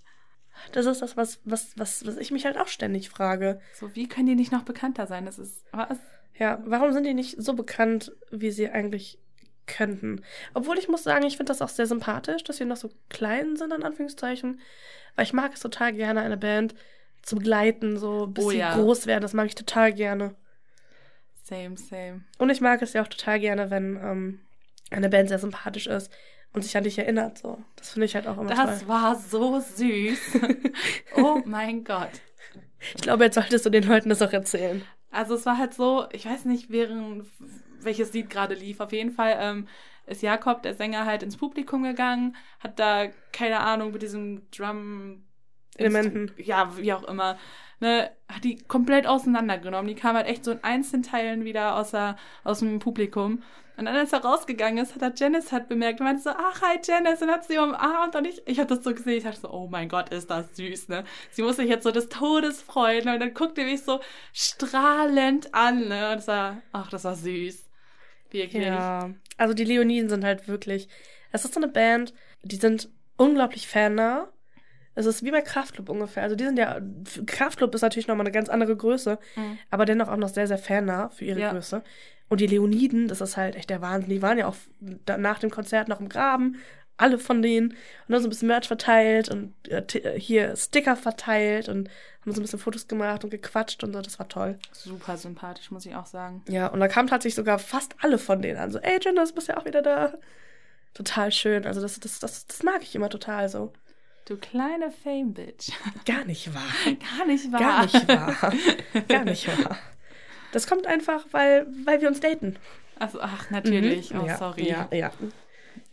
[0.72, 3.62] Das ist das, was, was, was, was ich mich halt auch ständig frage.
[3.74, 5.26] So, wie können die nicht noch bekannter sein?
[5.26, 6.00] Das ist, was?
[6.38, 9.20] Ja, warum sind die nicht so bekannt, wie sie eigentlich
[9.68, 10.22] könnten?
[10.54, 13.56] Obwohl ich muss sagen, ich finde das auch sehr sympathisch, dass sie noch so klein
[13.56, 14.60] sind, in Anführungszeichen.
[15.16, 16.76] Weil ich mag es total gerne, eine Band
[17.22, 18.74] zu begleiten, so bis oh, sie ja.
[18.74, 19.22] groß werden.
[19.22, 20.36] Das mag ich total gerne.
[21.44, 22.22] Same, same.
[22.38, 24.40] Und ich mag es ja auch total gerne, wenn ähm,
[24.92, 26.12] eine Band sehr sympathisch ist
[26.54, 27.38] und sich an dich erinnert.
[27.38, 27.62] So.
[27.76, 28.68] Das finde ich halt auch immer das toll.
[28.68, 30.20] Das war so süß.
[31.18, 32.12] oh mein Gott.
[32.96, 34.84] Ich glaube, jetzt solltest du den Leuten das auch erzählen.
[35.12, 37.26] Also es war halt so, ich weiß nicht, während
[37.88, 38.80] welches Lied gerade lief.
[38.80, 39.68] Auf jeden Fall ähm,
[40.06, 45.24] ist Jakob, der Sänger, halt ins Publikum gegangen, hat da, keine Ahnung, mit diesem Drum
[45.78, 46.32] Elementen.
[46.38, 47.38] Ja, wie auch immer.
[47.80, 49.88] Ne, hat die komplett auseinandergenommen.
[49.88, 53.44] Die kam halt echt so in einzelnen Teilen wieder aus, der, aus dem Publikum.
[53.78, 56.64] Und dann, als er rausgegangen ist, hat er Janice halt bemerkt und meinte so, ach,
[56.64, 59.42] hi Janice, und hat sie umarmt und ich, ich habe das so gesehen, ich dachte
[59.42, 61.04] so, oh mein Gott, ist das süß, ne?
[61.30, 64.00] Sie muss sich jetzt so des Todes freuen und dann guckte mich so
[64.34, 66.10] strahlend an, ne?
[66.10, 67.67] Und das war, ach, das war süß.
[68.32, 68.66] Wirklich.
[68.66, 70.88] Ja, also die Leoniden sind halt wirklich,
[71.32, 72.14] es ist so eine Band,
[72.44, 74.28] die sind unglaublich fannah.
[74.96, 76.24] Es ist wie bei Kraftclub ungefähr.
[76.24, 76.82] Also die sind ja,
[77.28, 79.60] Kraftclub ist natürlich nochmal eine ganz andere Größe, mhm.
[79.70, 81.52] aber dennoch auch noch sehr, sehr fannah für ihre ja.
[81.52, 81.84] Größe.
[82.30, 84.10] Und die Leoniden, das ist halt echt der Wahnsinn.
[84.10, 84.56] Die waren ja auch
[85.18, 86.58] nach dem Konzert noch im Graben,
[86.98, 87.70] alle von denen.
[87.70, 87.78] Und
[88.10, 91.90] dann so ein bisschen Merch verteilt und äh, äh, hier Sticker verteilt und
[92.22, 94.02] haben so ein bisschen Fotos gemacht und gequatscht und so.
[94.02, 94.60] Das war toll.
[94.72, 96.44] Super sympathisch, muss ich auch sagen.
[96.50, 98.72] Ja, und da kamen tatsächlich sogar fast alle von denen an.
[98.72, 100.14] So, ey, Janice, bist ja auch wieder da.
[100.94, 101.66] Total schön.
[101.66, 103.72] Also das, das, das, das mag ich immer total so.
[104.26, 105.72] Du kleine Fame-Bitch.
[106.06, 106.64] Gar nicht wahr.
[107.18, 107.60] Gar nicht wahr.
[107.60, 108.54] Gar nicht wahr.
[109.08, 109.78] Gar nicht wahr.
[110.52, 112.58] Das kommt einfach, weil, weil wir uns daten.
[113.00, 114.12] Also, ach, natürlich.
[114.12, 114.22] Mhm.
[114.22, 114.68] Oh, ja, sorry.
[114.68, 115.12] Ja, ja.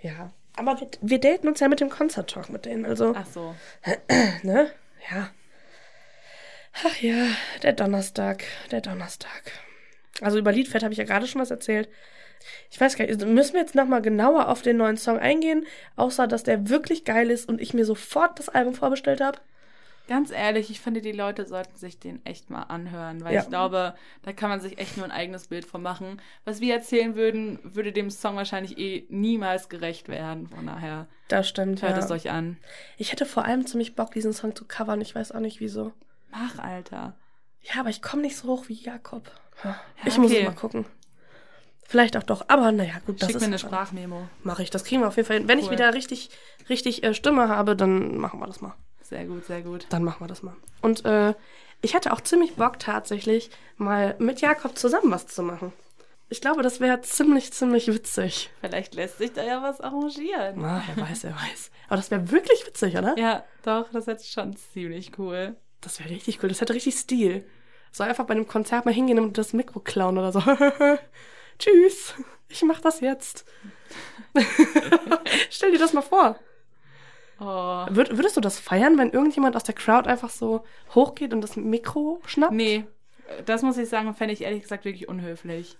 [0.01, 0.33] Ja.
[0.57, 2.85] Aber wir, wir daten uns ja mit dem Concert Talk mit denen.
[2.85, 3.15] Also.
[3.17, 3.55] Ach so.
[4.43, 4.71] ne?
[5.11, 5.31] Ja.
[6.85, 7.27] Ach ja,
[7.63, 8.45] der Donnerstag.
[8.71, 9.53] Der Donnerstag.
[10.21, 11.89] Also über Liedfett habe ich ja gerade schon was erzählt.
[12.71, 16.27] Ich weiß gar nicht, müssen wir jetzt nochmal genauer auf den neuen Song eingehen, außer
[16.27, 19.39] dass der wirklich geil ist und ich mir sofort das Album vorbestellt habe?
[20.07, 23.41] Ganz ehrlich, ich finde, die Leute sollten sich den echt mal anhören, weil Ja.
[23.43, 26.21] ich glaube, da kann man sich echt nur ein eigenes Bild von machen.
[26.45, 30.47] Was wir erzählen würden, würde dem Song wahrscheinlich eh niemals gerecht werden.
[30.49, 32.05] Von daher, Das stimmt, hört ja.
[32.05, 32.59] es euch an.
[32.99, 35.01] Ich hätte vor allem ziemlich Bock, diesen Song zu covern.
[35.01, 35.93] Ich weiß auch nicht, wieso.
[36.31, 37.15] Mach, Alter.
[37.63, 39.31] Ja, aber ich komme nicht so hoch wie Jakob.
[39.65, 40.41] Ja, ich muss okay.
[40.41, 40.85] es mal gucken.
[41.87, 42.45] Vielleicht auch doch.
[42.49, 44.29] Aber naja, gut, das Schick ist mir eine Sprachmemo.
[44.43, 44.71] Mache ich.
[44.71, 45.49] Das kriegen wir auf jeden Fall hin.
[45.49, 45.73] Wenn ich Cool.
[45.73, 46.31] wieder richtig,
[46.69, 48.75] richtig äh, Stimme habe, dann machen wir das mal.
[49.05, 49.87] Sehr gut, sehr gut.
[49.91, 50.57] Dann machen wir das mal.
[50.81, 51.35] Und äh,
[51.83, 55.73] ich hatte auch ziemlich Bock tatsächlich, mal mit Jakob zusammen was zu machen.
[56.31, 58.51] Ich glaube, das wäre ziemlich, ziemlich witzig.
[58.61, 60.57] Vielleicht lässt sich da ja was arrangieren.
[60.57, 61.71] Na, wer weiß, wer weiß.
[61.87, 63.17] Aber das wäre wirklich witzig, oder?
[63.19, 65.55] Ja, doch, das ist schon ziemlich cool.
[65.83, 66.49] Das wäre richtig cool.
[66.49, 67.45] Das hätte richtig Stil.
[67.93, 70.41] So einfach bei einem Konzert mal hingehen und das Mikro klauen oder so.
[71.59, 72.15] Tschüss.
[72.49, 73.45] Ich mach das jetzt.
[75.51, 76.39] Stell dir das mal vor.
[77.45, 77.87] Oh.
[77.91, 81.57] Würd, würdest du das feiern, wenn irgendjemand aus der Crowd einfach so hochgeht und das
[81.57, 82.55] Mikro schnappt?
[82.55, 82.87] Nee,
[83.45, 85.77] das muss ich sagen, fände ich ehrlich gesagt wirklich unhöflich.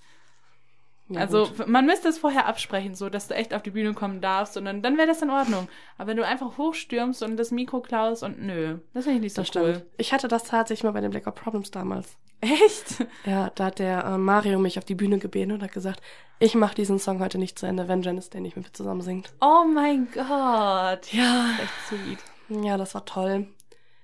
[1.09, 1.67] Ja, also gut.
[1.69, 4.65] man müsste es vorher absprechen, so dass du echt auf die Bühne kommen darfst und
[4.65, 5.69] dann, dann wäre das in Ordnung.
[5.99, 9.35] Aber wenn du einfach hochstürmst und das Mikro klaust und nö, das finde ich nicht
[9.37, 9.75] so das cool.
[9.75, 9.87] stimmt.
[9.99, 12.17] Ich hatte das tatsächlich mal bei den Black Out Problems damals.
[12.41, 13.07] Echt?
[13.27, 16.01] Ja, da hat der äh, Mario mich auf die Bühne gebeten und hat gesagt,
[16.39, 19.01] ich mache diesen Song heute nicht zu Ende, wenn Janice der nicht mit mir zusammen
[19.01, 19.33] singt.
[19.41, 21.11] Oh mein Gott.
[21.13, 21.51] Ja.
[21.63, 22.19] Echt sweet.
[22.65, 23.47] Ja, das war toll.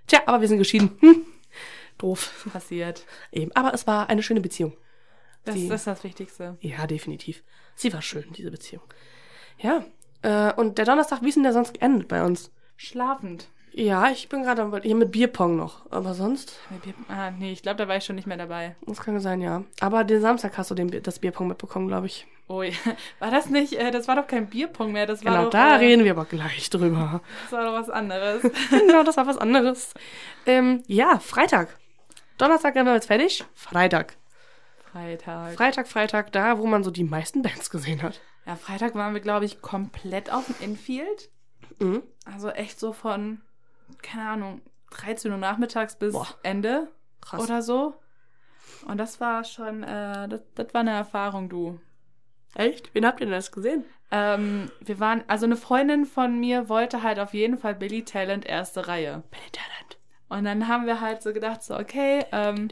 [0.07, 0.97] Tja, aber wir sind geschieden.
[1.01, 1.27] Hm.
[1.99, 2.47] Doof.
[2.53, 3.05] Passiert.
[3.31, 3.53] Eben.
[3.55, 4.73] Aber es war eine schöne Beziehung.
[5.45, 6.57] Das, das ist das Wichtigste.
[6.61, 7.43] Ja, definitiv.
[7.75, 8.83] Sie war schön, diese Beziehung.
[9.59, 9.85] Ja.
[10.23, 12.53] Äh, und der Donnerstag, wie ist denn der sonst geendet bei uns?
[12.77, 13.49] Schlafend.
[13.73, 15.91] Ja, ich bin gerade hier mit Bierpong noch.
[15.91, 16.59] Aber sonst,
[17.09, 18.75] Ah, nee, ich glaube, da war ich schon nicht mehr dabei.
[18.87, 19.63] das kann sein, ja.
[19.81, 22.27] Aber den Samstag hast du den, das Bierpong mitbekommen, glaube ich.
[22.49, 22.73] Oh ja.
[23.21, 25.75] War das nicht, äh, das war doch kein Bierpong mehr, das war Genau, doch, da
[25.75, 27.21] äh, reden wir aber gleich drüber.
[27.45, 28.43] das war doch was anderes.
[28.71, 29.95] genau, das war was anderes.
[30.47, 31.79] Ähm, ja, Freitag.
[32.39, 33.45] Donnerstag sind wir jetzt fertig.
[33.55, 34.17] Freitag.
[34.93, 35.55] Freitag.
[35.55, 38.21] Freitag, Freitag, da, wo man so die meisten Bands gesehen hat.
[38.47, 41.31] Ja, Freitag waren wir, glaube ich, komplett auf dem Infield.
[41.79, 42.03] Mhm.
[42.25, 43.41] Also echt so von,
[44.03, 46.27] keine Ahnung, 13 Uhr nachmittags bis Boah.
[46.43, 46.89] Ende
[47.21, 47.43] Krass.
[47.43, 47.95] oder so.
[48.87, 51.81] Und das war schon, äh, das, das war eine Erfahrung, du.
[52.55, 52.95] Echt?
[52.95, 53.85] Wen habt ihr denn das gesehen?
[54.11, 58.45] Ähm, wir waren, also eine Freundin von mir wollte halt auf jeden Fall Billy Talent
[58.45, 59.23] erste Reihe.
[59.31, 59.99] Billy Talent.
[60.29, 62.69] Und dann haben wir halt so gedacht, so, okay, ähm,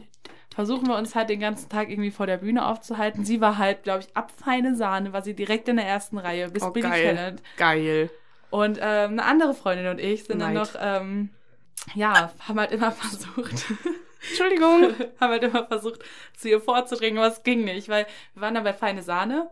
[0.59, 3.23] versuchen wir uns halt den ganzen Tag irgendwie vor der Bühne aufzuhalten.
[3.23, 6.49] Sie war halt, glaube ich, ab feine Sahne, war sie direkt in der ersten Reihe
[6.49, 7.15] bis Oh, Billy geil.
[7.15, 7.41] Talent.
[7.55, 8.09] Geil.
[8.49, 10.73] Und ähm, eine andere Freundin und ich sind dann Neid.
[10.73, 11.29] noch, ähm,
[11.95, 13.67] ja, haben halt immer versucht,
[14.29, 14.95] Entschuldigung.
[15.21, 16.03] haben halt immer versucht,
[16.35, 19.49] zu ihr vorzudringen, aber es ging nicht, weil wir waren dann bei Feine Sahne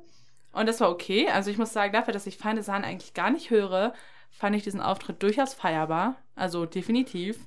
[0.51, 1.29] und das war okay.
[1.29, 3.93] Also ich muss sagen, dafür, dass ich Feine Sahne eigentlich gar nicht höre,
[4.29, 6.17] fand ich diesen Auftritt durchaus feierbar.
[6.35, 7.37] Also definitiv.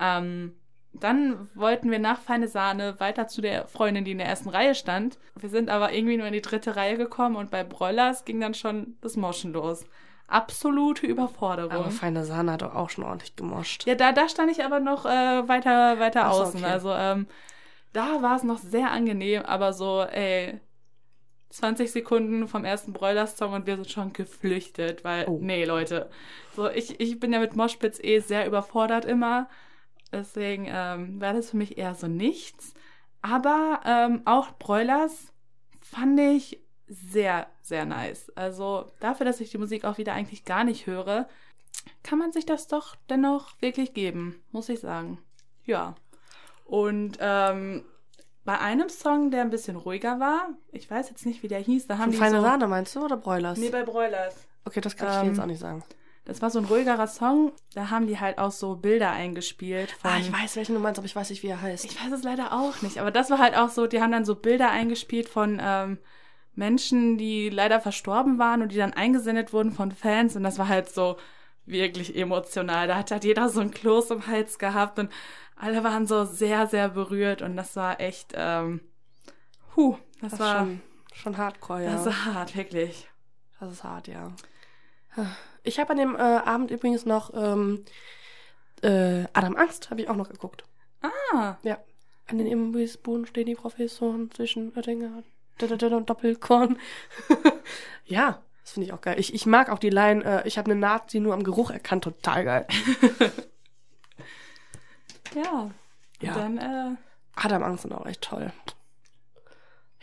[0.00, 0.56] Ähm,
[0.92, 4.74] dann wollten wir nach Feine Sahne weiter zu der Freundin, die in der ersten Reihe
[4.74, 5.18] stand.
[5.36, 8.54] Wir sind aber irgendwie nur in die dritte Reihe gekommen und bei Broilers ging dann
[8.54, 9.84] schon das Moschen los.
[10.26, 11.72] Absolute Überforderung.
[11.72, 13.86] Aber feine Sahne hat doch auch schon ordentlich gemoscht.
[13.86, 16.60] Ja, da, da stand ich aber noch äh, weiter, weiter Ach außen.
[16.60, 16.72] okay.
[16.72, 17.26] Also ähm,
[17.92, 20.60] da war es noch sehr angenehm, aber so, ey,
[21.50, 25.38] 20 Sekunden vom ersten Broilers-Song und wir sind schon geflüchtet, weil, Oh.
[25.42, 26.08] nee, Leute.
[26.54, 29.48] So, ich, ich bin ja mit Moshpits eh sehr überfordert immer.
[30.12, 32.74] Deswegen ähm, war das für mich eher so nichts.
[33.22, 35.32] Aber ähm, auch Broilers
[35.80, 38.30] fand ich sehr, sehr nice.
[38.34, 41.28] Also dafür, dass ich die Musik auch wieder eigentlich gar nicht höre,
[42.02, 45.18] kann man sich das doch dennoch wirklich geben, muss ich sagen.
[45.64, 45.94] Ja.
[46.64, 47.84] Und ähm,
[48.44, 51.86] bei einem Song, der ein bisschen ruhiger war, ich weiß jetzt nicht, wie der hieß,
[51.86, 53.58] da haben Von die feine so, Sahne meinst du oder Broilers?
[53.58, 54.34] Nee, bei Broilers.
[54.64, 55.84] okay, das kann ich dir Ähm, jetzt auch nicht sagen.
[56.30, 60.16] Das war so ein ruhigerer Song, da haben die halt auch so Bilder eingespielt Ah,
[60.20, 61.84] ich weiß, welchen du meinst, aber ich weiß nicht, wie er heißt.
[61.84, 64.24] Ich weiß es leider auch nicht, aber das war halt auch so, die haben dann
[64.24, 65.98] so Bilder eingespielt von ähm,
[66.54, 70.68] Menschen, die leider verstorben waren und die dann eingesendet wurden von Fans und das war
[70.68, 71.16] halt so
[71.66, 72.86] wirklich emotional.
[72.86, 75.10] Da hat halt jeder so ein Kloß im Hals gehabt und
[75.56, 78.82] alle waren so sehr, sehr berührt und das war echt, ähm,
[79.74, 80.80] huh, das, das ist war, schon,
[81.12, 81.90] schon hardcore, ja.
[81.90, 83.08] das war hart, wirklich.
[83.58, 84.32] Das ist hart, ja.
[85.62, 87.84] Ich habe an dem äh, Abend übrigens noch ähm,
[88.82, 90.64] äh, Adam Angst, habe ich auch noch geguckt.
[91.02, 91.78] Ah, Ja.
[92.26, 95.24] An den Imbissbuden stehen die Professoren zwischen Oettinger
[95.60, 96.78] und Doppelkorn.
[98.04, 99.18] ja, das finde ich auch geil.
[99.18, 102.04] Ich, ich mag auch die Line, äh, ich habe eine Nazi nur am Geruch erkannt,
[102.04, 102.66] total geil.
[105.34, 105.70] ja.
[106.22, 106.34] Ja.
[106.34, 106.96] Dann, äh,
[107.34, 108.52] Adam Angst sind auch echt toll.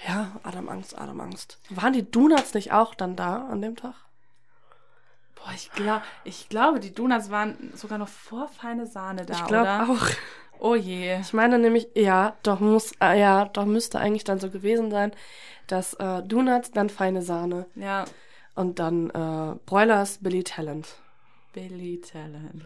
[0.05, 1.59] Ja, Adam Angst, Adam Angst.
[1.69, 3.95] Waren die Donuts nicht auch dann da an dem Tag?
[5.37, 9.45] Boah, ich, glaub, ich glaube, die Donuts waren sogar noch vor feine Sahne da, ich
[9.45, 10.07] glaube auch.
[10.59, 11.19] Oh je.
[11.21, 15.11] Ich meine nämlich, ja, doch muss, äh, ja, doch müsste eigentlich dann so gewesen sein,
[15.67, 18.05] dass äh, Donuts, dann feine Sahne Ja,
[18.55, 20.87] und dann äh, Broilers Billy Talent.
[21.53, 22.65] Billy Talent.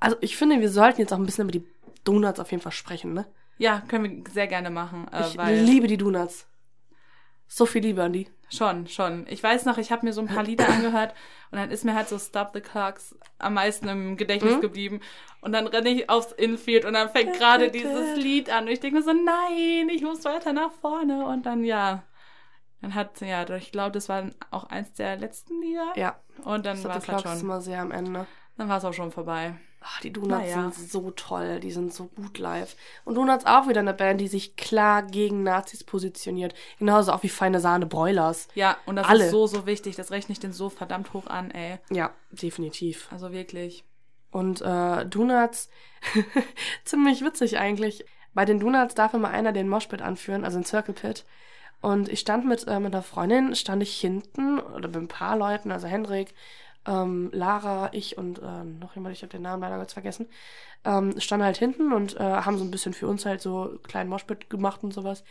[0.00, 1.66] Also ich finde, wir sollten jetzt auch ein bisschen über die
[2.04, 3.26] Donuts auf jeden Fall sprechen, ne?
[3.58, 6.46] Ja, können wir sehr gerne machen, äh, Ich weil liebe die Donuts.
[7.48, 8.28] So viel Liebe an die.
[8.48, 9.26] Schon, schon.
[9.28, 11.14] Ich weiß noch, ich habe mir so ein paar Lieder angehört
[11.50, 14.60] und dann ist mir halt so Stop the Clocks am meisten im Gedächtnis Mhm.
[14.60, 15.00] geblieben
[15.40, 18.80] und dann renne ich aufs Infield und dann fängt gerade dieses Lied an und ich
[18.80, 22.02] denke mir so, nein, ich muss weiter nach vorne und dann ja,
[22.82, 26.82] dann hat ja, ich glaube, das war auch eins der letzten Lieder Ja, und dann
[26.84, 28.26] war es halt schon, immer sehr am Ende.
[28.56, 29.54] dann war es auch schon vorbei.
[29.88, 30.70] Ach, die Donuts Naja.
[30.72, 32.74] sind so toll, die sind so gut live.
[33.04, 36.54] Und Donuts auch wieder eine Band, die sich klar gegen Nazis positioniert.
[36.78, 38.48] Genauso auch wie Feine Sahne Broilers.
[38.54, 39.26] Ja, und das Alle.
[39.26, 41.78] ist so, so wichtig, das rechne ich den so verdammt hoch an, ey.
[41.90, 43.08] Ja, definitiv.
[43.12, 43.84] Also wirklich.
[44.32, 45.68] Und äh, Donuts,
[46.84, 48.04] ziemlich witzig eigentlich.
[48.34, 51.24] Bei den Donuts darf immer einer den Moshpit anführen, also den Circle Pit.
[51.80, 55.36] Und ich stand mit, äh, mit einer Freundin, stand ich hinten, oder mit ein paar
[55.36, 56.34] Leuten, also Hendrik,
[56.86, 60.28] ähm, Lara, ich und äh, noch jemand, ich habe den Namen leider kurz vergessen,
[60.84, 63.82] ähm, standen halt hinten und äh, haben so ein bisschen für uns halt so einen
[63.82, 65.24] kleinen Moshpit gemacht und sowas.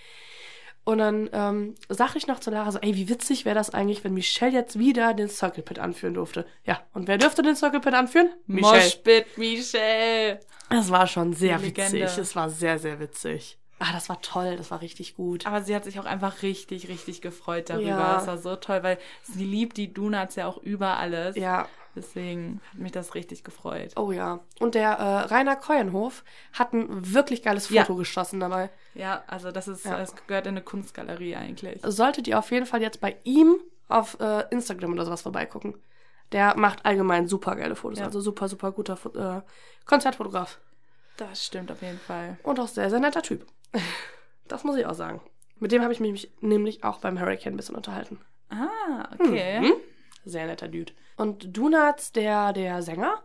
[0.84, 4.04] Und dann ähm, sagte ich noch zu Lara so, ey, wie witzig wäre das eigentlich,
[4.04, 6.46] wenn Michelle jetzt wieder den Circle Pit anführen durfte.
[6.63, 8.30] Ja, und wer dürfte den Circle Pit anführen?
[8.46, 10.39] Moshpit, Michelle.
[10.70, 11.91] Das war schon sehr Die witzig.
[11.94, 12.22] Legende.
[12.22, 13.58] Es war sehr, sehr witzig.
[13.80, 14.56] Ah, das war toll.
[14.58, 15.46] Das war richtig gut.
[15.46, 17.90] Aber sie hat sich auch einfach richtig, richtig gefreut darüber.
[17.90, 18.20] Ja.
[18.22, 21.36] Es war so toll, weil sie liebt die Donuts ja auch über alles.
[21.36, 23.94] Ja, Deswegen hat mich das richtig gefreut.
[23.96, 24.42] oh ja.
[24.60, 27.84] Und der äh, Rainer Keuenhof hat ein wirklich geiles Ja.
[27.86, 28.70] Foto geschossen dabei.
[28.96, 30.00] Ja, also das ist, Ja.
[30.02, 31.80] es gehört in eine Kunstgalerie eigentlich.
[31.84, 33.56] Solltet ihr auf jeden Fall jetzt bei ihm
[33.88, 35.76] auf äh, Instagram oder sowas vorbeigucken.
[36.34, 38.00] Der macht allgemein super geile Fotos.
[38.00, 38.06] Ja.
[38.06, 39.42] Also super, super guter Fo äh,
[39.86, 40.60] Konzertfotograf.
[41.16, 42.38] Das stimmt auf jeden Fall.
[42.44, 43.46] Und auch sehr, sehr netter Typ.
[44.48, 45.22] Das muss ich auch sagen.
[45.60, 48.20] Mit dem habe ich mich nämlich auch beim Hurricane ein bisschen unterhalten.
[48.50, 49.60] Ah, okay.
[49.62, 49.74] Mhm.
[50.24, 50.94] Sehr netter Dude.
[51.18, 53.24] Und Donuts, der, der Sänger,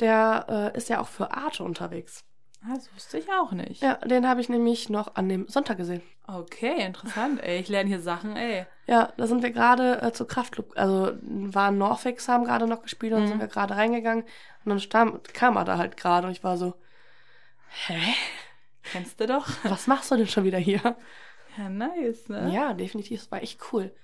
[0.00, 2.24] der äh, ist ja auch für Arte unterwegs.
[2.64, 3.82] Ah, Das wusste ich auch nicht.
[3.82, 6.00] Ja, den habe ich nämlich noch an dem Sonntag gesehen.
[6.26, 7.42] Okay, interessant.
[7.42, 8.64] Ey, ich lerne hier Sachen, ey.
[8.86, 13.12] Ja, da sind wir gerade äh, zur Kraftclub, also waren Norfix, haben gerade noch gespielt
[13.12, 13.26] und Mhm.
[13.28, 14.24] sind wir gerade reingegangen
[14.64, 16.74] und dann stam- kam er da halt gerade und ich war so,
[17.86, 18.14] hä?
[18.90, 19.48] Kennst du doch?
[19.64, 20.96] Was machst du denn schon wieder hier?
[21.56, 22.52] Ja, nice, ne?
[22.52, 23.94] Ja, definitiv, es war echt cool.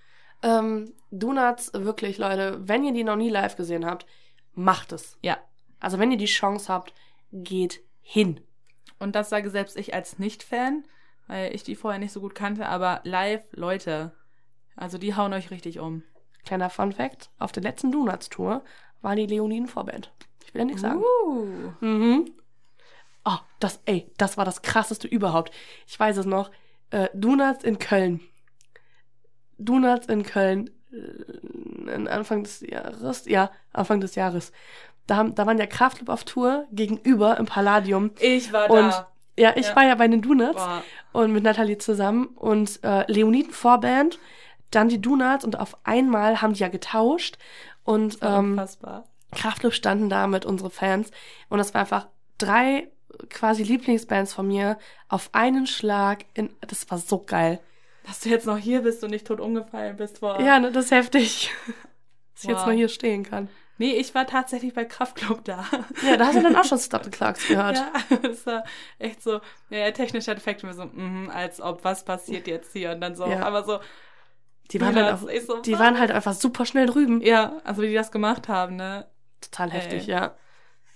[0.43, 4.07] Ähm, Donuts, wirklich, Leute, wenn ihr die noch nie live gesehen habt,
[4.55, 5.19] macht es.
[5.23, 5.39] Ja.
[5.81, 6.93] Also wenn ihr die Chance habt,
[7.33, 8.41] geht hin.
[8.99, 10.85] Und das sage selbst ich als Nicht-Fan,
[11.27, 14.13] weil ich die vorher nicht so gut kannte, aber live, Leute,
[14.77, 16.03] also die hauen euch richtig um.
[16.45, 18.65] Kleiner Fun Fact: Auf der letzten Donuts-Tour
[19.03, 20.13] war die Leoniden Vorband.
[20.45, 21.03] Ich will ja nichts sagen.
[21.25, 21.73] Uh.
[21.81, 22.33] Mhm.
[23.31, 25.53] Oh, das, ey, das war das krasseste überhaupt.
[25.87, 26.51] Ich weiß es noch.
[26.91, 28.21] Äh, Donuts in Köln.
[29.59, 30.71] Donuts in Köln.
[30.93, 33.25] Äh, Anfang des Jahres.
[33.27, 34.53] Ja, Anfang des Jahres.
[35.07, 38.11] Da, haben, da waren ja Kraftclub auf Tour gegenüber im Palladium.
[38.21, 39.09] Ich war Und da.
[39.37, 39.77] ja, ich Ja.
[39.77, 40.83] war ja bei den Donuts Boah.
[41.13, 44.19] und mit Nathalie zusammen und äh, Leoniden Vorband,
[44.71, 47.39] dann die Donuts und auf einmal haben die ja getauscht
[47.85, 49.05] und ähm, Unfassbar.
[49.35, 51.11] Kraftclub standen da mit unsere Fans
[51.49, 52.89] und das war einfach drei
[53.31, 54.79] quasi Lieblingsbands von mir
[55.09, 57.61] auf einen Schlag in das war so geil.
[58.07, 60.41] Dass du jetzt noch hier bist und nicht tot umgefallen bist vor.
[60.41, 61.51] Ja, ne, das ist heftig.
[62.35, 62.67] Dass ich jetzt Wow.
[62.69, 63.49] noch hier stehen kann.
[63.81, 65.65] Nee, ich war tatsächlich bei Kraftclub da.
[66.05, 67.77] Ja, da hast du dann auch schon Stop the Clocks gehört.
[67.77, 68.65] Ja, das war
[68.99, 72.91] echt so, ja, technischer Defekt, und wir so, mhm, als ob, was passiert jetzt hier?
[72.93, 73.43] Und dann so, Ja.
[73.43, 73.79] aber so,
[74.73, 77.21] Die waren, halt auch, so, die waren halt einfach super schnell drüben.
[77.23, 79.07] ja, also wie die das gemacht haben, ne?
[79.41, 80.15] Total heftig, Ey.
[80.15, 80.35] ja.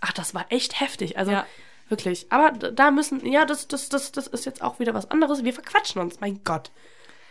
[0.01, 1.17] Ach, das war echt heftig.
[1.19, 1.47] Also ja,
[1.89, 2.31] wirklich.
[2.31, 5.45] Aber da müssen, ja, das, das, das, das ist jetzt auch wieder was anderes.
[5.45, 6.71] Wir verquatschen uns, mein Gott.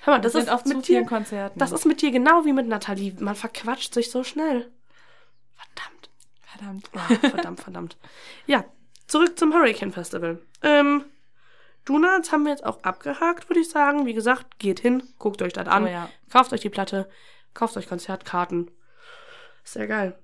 [0.04, 1.60] Hör mal, das ist auf mit dir, Konzerten.
[1.60, 3.14] das ist mit dir genau wie mit Nathalie.
[3.20, 4.72] Man verquatscht sich so schnell.
[5.56, 6.10] Verdammt.
[6.42, 6.90] verdammt.
[6.94, 7.98] Ja, verdammt, verdammt.
[8.48, 8.66] Ja,
[9.08, 10.42] zurück zum Hurricane Festival.
[10.64, 11.06] Ähm,
[11.86, 14.06] Donuts haben wir jetzt auch abgehakt, würde ich sagen.
[14.06, 16.10] Wie gesagt, geht hin, guckt euch das an, Oh ja.
[16.32, 17.10] kauft euch die Platte,
[17.54, 18.72] kauft euch Konzertkarten.
[19.64, 20.18] Sehr geil.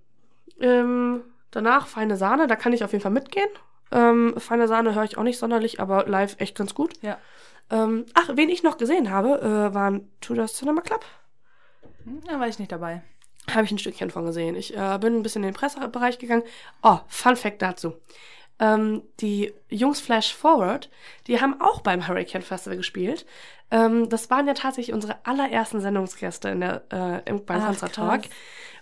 [0.59, 3.49] Ähm, danach Feine Sahne, da kann ich auf jeden Fall mitgehen.
[3.91, 6.93] Ähm, Feine Sahne höre ich auch nicht sonderlich, aber live echt ganz gut.
[7.01, 7.17] Ja.
[7.69, 11.03] Ähm, ach, wen ich noch gesehen habe, äh, waren Tudor Cinema Club.
[12.03, 13.01] Hm, Da war ich nicht dabei.
[13.49, 14.55] Habe ich ein Stückchen von gesehen.
[14.55, 16.43] Ich äh, bin ein bisschen in den Pressebereich gegangen.
[16.83, 17.93] Oh, Fun Fact dazu.
[18.59, 20.89] Ähm, die Jungs Flash Forward,
[21.27, 23.25] die haben auch beim Hurricane Festival gespielt.
[23.69, 27.89] Ähm, das waren ja tatsächlich unsere allerersten Sendungsgäste in der, äh, im, beim Ach.
[27.89, 28.23] Talk.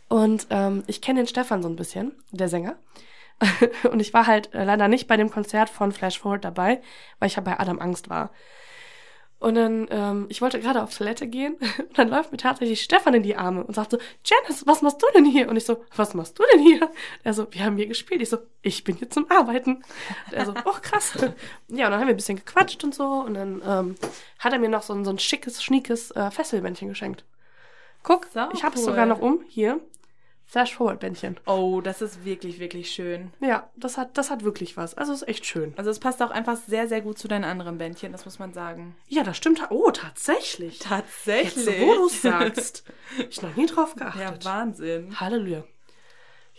[0.08, 2.76] Und ähm, ich kenne den Stefan so ein bisschen, der Sänger.
[3.92, 6.82] und ich war halt äh, leider nicht bei dem Konzert von Flash Forward dabei,
[7.20, 8.32] weil ich ja bei Adam Angst war.
[9.38, 13.14] Und dann, ähm, ich wollte gerade auf Toilette gehen und dann läuft mir tatsächlich Stefan
[13.14, 15.50] in die Arme und sagt so, Janice, was machst du denn hier?
[15.50, 16.90] Und ich so, was machst du denn hier?
[17.24, 18.22] Er so, wir haben hier gespielt.
[18.22, 19.84] Ich so, ich bin hier zum Arbeiten.
[20.28, 21.14] Und er so, oh krass.
[21.68, 23.96] Ja, und dann haben wir ein bisschen gequatscht und so und dann ähm,
[24.40, 27.26] hat er mir noch so ein, so ein schickes, schniekes äh, Fesselbändchen geschenkt.
[28.04, 28.92] Guck, Sau ich habe es cool.
[28.92, 29.80] sogar noch um, hier.
[30.46, 31.40] Flash-Forward-Bändchen.
[31.46, 33.34] Oh, das ist wirklich, wirklich schön.
[33.40, 34.94] Ja, das hat, das hat wirklich was.
[34.96, 35.74] Also ist echt schön.
[35.76, 38.54] Also es passt auch einfach sehr, sehr gut zu deinen anderen Bändchen, das muss man
[38.54, 38.96] sagen.
[39.08, 39.62] Ja, das stimmt.
[39.70, 40.80] Oh, tatsächlich.
[40.80, 41.66] Tatsächlich.
[41.66, 42.84] Jetzt, wo du sagst.
[43.30, 44.46] Ich noch nie drauf Ja, geachtet.
[44.46, 45.20] Wahnsinn.
[45.20, 45.64] Halleluja.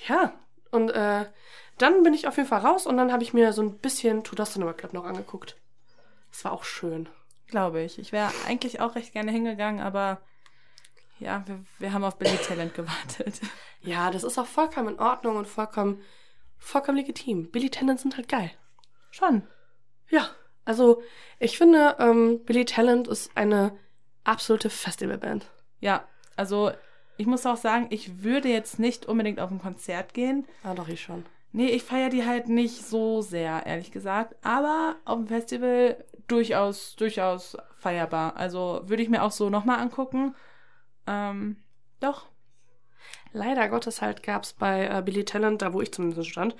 [0.08, 0.34] Ja,
[0.70, 1.26] und äh,
[1.78, 4.24] dann bin ich auf jeden Fall raus und dann habe ich mir so ein bisschen
[4.24, 5.56] To Dust Cinema Club noch angeguckt.
[6.30, 7.08] Das war auch schön.
[7.46, 7.98] Glaube ich.
[7.98, 10.20] Ich wäre eigentlich auch recht gerne hingegangen, aber
[11.18, 13.40] ja, wir, wir haben auf Billy Talent gewartet.
[13.82, 16.02] Ja, das ist auch vollkommen in Ordnung und vollkommen,
[16.58, 17.52] vollkommen legitim.
[17.52, 18.50] Billy Talent sind halt geil.
[19.12, 19.44] Schon.
[20.10, 20.28] Ja,
[20.64, 21.02] also
[21.38, 23.78] ich finde, ähm, Billy Talent ist eine
[24.24, 25.46] absolute Festivalband.
[25.78, 26.72] Ja, also
[27.16, 30.46] ich muss auch sagen, ich würde jetzt nicht unbedingt auf ein Konzert gehen.
[30.64, 31.24] Ah, doch, ich schon.
[31.52, 34.34] Nee, ich feiere die halt nicht so sehr, ehrlich gesagt.
[34.42, 38.36] Aber auf dem Festival durchaus, durchaus feierbar.
[38.36, 40.34] Also würde ich mir auch so nochmal angucken.
[41.06, 41.56] Ähm,
[42.00, 42.26] doch.
[43.32, 46.56] Leider Gottes halt gab es bei äh, Billy Talent, da wo ich zumindest stand,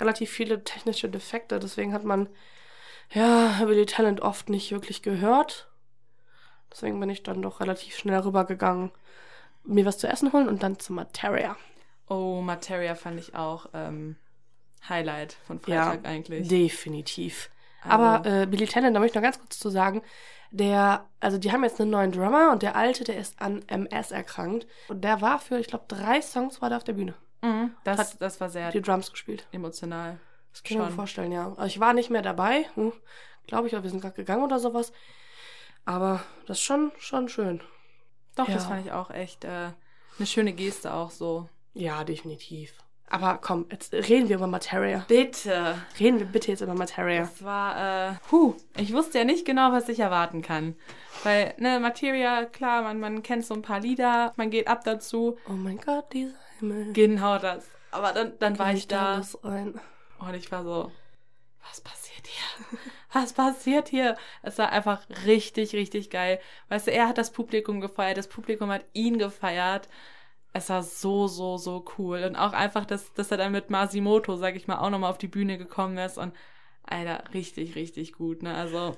[0.00, 1.58] relativ viele technische Defekte.
[1.58, 2.28] Deswegen hat man
[3.12, 5.68] ja Billy Talent oft nicht wirklich gehört.
[6.70, 8.90] Deswegen bin ich dann doch relativ schnell rübergegangen,
[9.64, 11.56] mir was zu essen holen und dann zum Materia.
[12.08, 14.16] Oh, Materia fand ich auch ähm,
[14.88, 16.48] Highlight von Freitag eigentlich.
[16.48, 17.48] definitiv.
[17.84, 20.02] Also- Aber äh, Billy Talent, da möchte ich noch ganz kurz zu sagen,
[20.50, 24.10] der, also die haben jetzt einen neuen Drummer und der alte, der ist an MS
[24.12, 24.66] erkrankt.
[24.88, 27.14] Und der war für, ich glaube, drei Songs war der auf der Bühne.
[27.42, 29.46] Mhm, das, Hat das war sehr Die Drums gespielt.
[29.52, 30.18] emotional.
[30.52, 31.48] Das kann ich mir vorstellen, ja.
[31.48, 32.92] Also ich war nicht mehr dabei, hm,
[33.48, 34.92] glaube ich, oder wir sind gerade gegangen oder sowas.
[35.84, 37.60] Aber das ist schon, schon schön.
[38.36, 38.54] Doch, Ja.
[38.54, 39.70] das fand ich auch echt äh,
[40.18, 41.48] eine schöne Geste auch so.
[41.74, 42.72] Ja, definitiv.
[43.08, 45.04] Aber komm, jetzt reden wir über Materia.
[45.08, 45.76] Bitte.
[46.00, 47.20] Reden wir bitte jetzt über Materia.
[47.20, 50.74] Das war, äh, puh, ich wusste ja nicht genau, was ich erwarten kann.
[51.22, 55.36] Weil, ne, Materia, klar, man, man kennt so ein paar Lieder, man geht ab dazu.
[55.48, 56.92] Oh mein Gott, dieser Himmel.
[56.92, 57.66] Genau das.
[57.90, 60.90] Aber dann, dann war ich da und ich war so,
[61.68, 62.80] was passiert hier?
[63.12, 64.16] Was passiert hier?
[64.42, 66.40] Es war einfach richtig, richtig geil.
[66.68, 69.88] Weißt du, er hat das Publikum gefeiert, das Publikum hat ihn gefeiert.
[70.54, 72.24] Es war so, so, so cool.
[72.24, 75.18] Und auch einfach, dass, dass er dann mit Masimoto, sag ich mal, auch nochmal auf
[75.18, 76.16] die Bühne gekommen ist.
[76.16, 76.32] Und,
[76.84, 78.54] Alter, richtig, richtig gut, ne?
[78.54, 78.94] Also,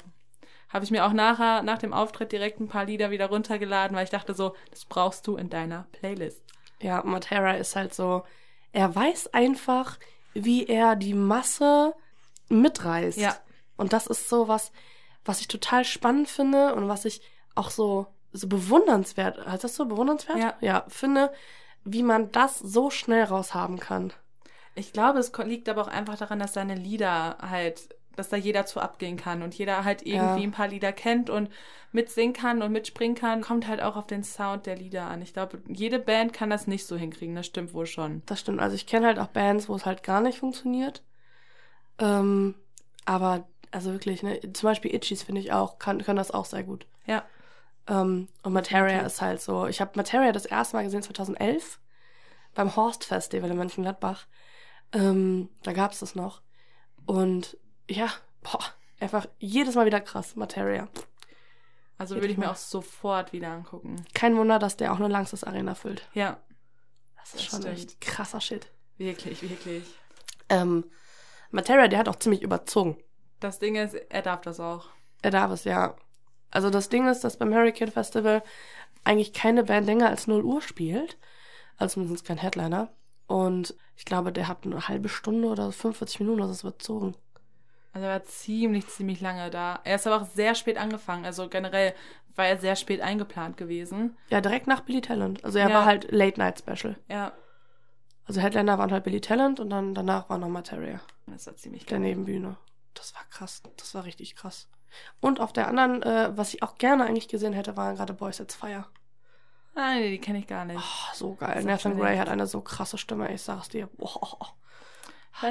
[0.68, 4.04] habe ich mir auch nachher, nach dem Auftritt direkt ein paar Lieder wieder runtergeladen, weil
[4.04, 6.42] ich dachte so, das brauchst du in deiner Playlist.
[6.80, 8.22] Ja, Matera ist halt so,
[8.72, 9.98] er weiß einfach,
[10.34, 11.94] wie er die Masse
[12.50, 13.18] mitreißt.
[13.18, 13.36] Ja.
[13.78, 14.72] Und das ist so was,
[15.24, 17.22] was ich total spannend finde und was ich
[17.54, 20.38] auch so, so bewundernswert, heißt das so bewundernswert?
[20.38, 20.54] Ja.
[20.60, 21.32] Ja, finde,
[21.84, 24.12] wie man das so schnell raushaben kann.
[24.74, 28.66] Ich glaube, es liegt aber auch einfach daran, dass seine Lieder halt, dass da jeder
[28.66, 30.48] zu abgehen kann und jeder halt irgendwie Ja.
[30.48, 31.50] ein paar Lieder kennt und
[31.92, 33.40] mitsingen kann und mitspringen kann.
[33.40, 35.22] Kommt halt auch auf den Sound der Lieder an.
[35.22, 38.22] Ich glaube, jede Band kann das nicht so hinkriegen, das stimmt wohl schon.
[38.26, 38.60] Das stimmt.
[38.60, 41.02] Also ich kenne halt auch Bands, wo es halt gar nicht funktioniert.
[41.98, 42.54] Ähm,
[43.06, 46.62] aber also wirklich, ne, zum Beispiel Itchies finde ich auch, kann, können das auch sehr
[46.64, 46.86] gut.
[47.06, 47.24] Ja.
[47.88, 49.06] Ähm, und Materia Okay.
[49.06, 49.66] ist halt so.
[49.66, 51.78] Ich habe Materia das erste Mal gesehen 2011
[52.54, 54.26] beim Horst Festival in Mönchengladbach.
[54.92, 56.42] Ähm, da gab es das noch.
[57.04, 57.56] Und
[57.88, 58.08] ja,
[58.42, 58.64] boah,
[59.00, 60.88] einfach jedes Mal wieder krass, Materia.
[61.98, 62.52] Also Jedes würde ich mir Mal.
[62.52, 64.04] auch sofort wieder angucken.
[64.14, 66.08] Kein Wunder, dass der auch eine Langsys Arena füllt.
[66.12, 66.38] Ja,
[67.18, 67.74] Das ist Das schon stimmt.
[67.78, 68.70] echt krasser Shit.
[68.98, 69.84] wirklich, wirklich.
[70.48, 70.84] Ähm,
[71.50, 72.98] Materia, der hat auch ziemlich überzogen.
[73.40, 74.86] Das Ding ist, er darf das auch.
[75.22, 75.96] Er darf es, ja.
[76.50, 78.42] Also das Ding ist, dass beim Hurricane Festival
[79.04, 81.18] eigentlich keine Band länger als 0 Uhr spielt.
[81.76, 82.92] Also zumindest kein Headliner.
[83.26, 87.14] Und ich glaube, der hat eine halbe Stunde oder 45 Minuten, also es wird zogen.
[87.92, 89.80] Also er war ziemlich, ziemlich lange da.
[89.84, 91.24] Er ist aber auch sehr spät angefangen.
[91.24, 91.94] Also generell
[92.34, 94.16] war er sehr spät eingeplant gewesen.
[94.28, 95.44] Ja, direkt nach Billy Talent.
[95.44, 95.74] Also er Ja.
[95.74, 96.96] war halt Late Night Special.
[97.08, 97.32] Ja,
[98.26, 101.00] Also Headliner waren halt Billy Talent und dann danach war noch Materia.
[101.26, 102.08] das war ziemlich Der geil.
[102.08, 102.56] Nebenbühne.
[102.94, 103.62] Das war krass.
[103.76, 104.68] Das war richtig krass.
[105.20, 108.40] Und auf der anderen, äh, was ich auch gerne eigentlich gesehen hätte, waren gerade Boys
[108.40, 108.86] at Fire.
[109.74, 110.80] Ah, nee, die kenne ich gar nicht.
[110.80, 111.62] Oh, so geil.
[111.64, 113.88] Nathan Gray hat eine so krasse Stimme, ich sag's dir.
[113.98, 114.54] Boah.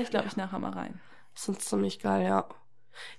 [0.01, 0.99] Ich glaube ich nachher mal rein.
[1.36, 2.45] Das sind ziemlich geil, ja.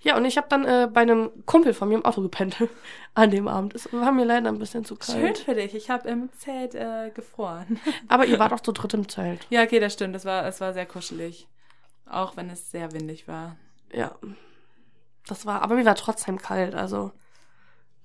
[0.01, 2.57] Ja, und ich habe dann äh, bei einem Kumpel von mir im Auto gepennt
[3.15, 3.75] an dem Abend.
[3.75, 5.39] Es war mir leider ein bisschen zu Schön kalt.
[5.39, 5.75] für dich.
[5.75, 7.79] Ich habe im Zelt äh, gefroren.
[8.09, 9.47] Aber ihr wart auch zu dritt im Zelt.
[9.51, 10.17] ja, okay, das stimmt.
[10.17, 11.47] Es war, es war sehr kuschelig.
[12.09, 13.57] Auch wenn es sehr windig war.
[13.93, 14.17] Ja.
[15.27, 17.13] Das war, aber mir war trotzdem kalt, also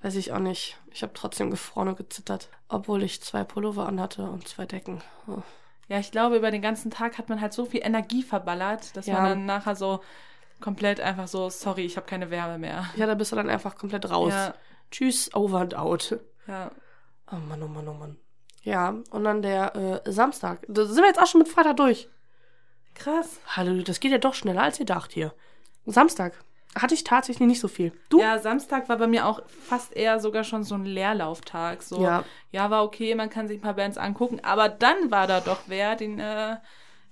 [0.01, 0.77] weiß ich auch nicht.
[0.91, 5.01] Ich habe trotzdem gefroren und gezittert, obwohl ich zwei Pullover anhatte und zwei Decken.
[5.27, 5.41] Oh.
[5.87, 9.05] Ja, ich glaube, über den ganzen Tag hat man halt so viel Energie verballert, dass
[9.05, 9.15] Ja.
[9.15, 10.01] man dann nachher so
[10.59, 12.85] komplett einfach so, sorry, ich habe keine Wärme mehr.
[12.95, 14.31] Ja, da bist du dann einfach komplett raus.
[14.33, 14.53] Ja,
[14.89, 16.17] Tschüss, over and out.
[16.47, 16.71] ja.
[17.31, 18.17] Oh Mann, oh Mann, oh Mann.
[18.63, 20.65] Ja, und dann der äh, Samstag.
[20.67, 22.09] Da sind wir jetzt auch schon mit Freitag durch.
[22.93, 23.39] Krass.
[23.55, 25.33] Hallo, das geht ja doch schneller als ihr dacht hier.
[25.85, 26.33] Samstag
[26.75, 27.91] hatte ich tatsächlich nicht so viel.
[28.09, 28.19] Du?
[28.19, 31.81] Ja, Samstag war bei mir auch fast eher sogar schon so ein Leerlauftag.
[31.83, 32.23] So, Ja.
[32.51, 35.63] ja, war okay, man kann sich ein paar Bands angucken, aber dann war da doch
[35.67, 36.57] wer, den äh,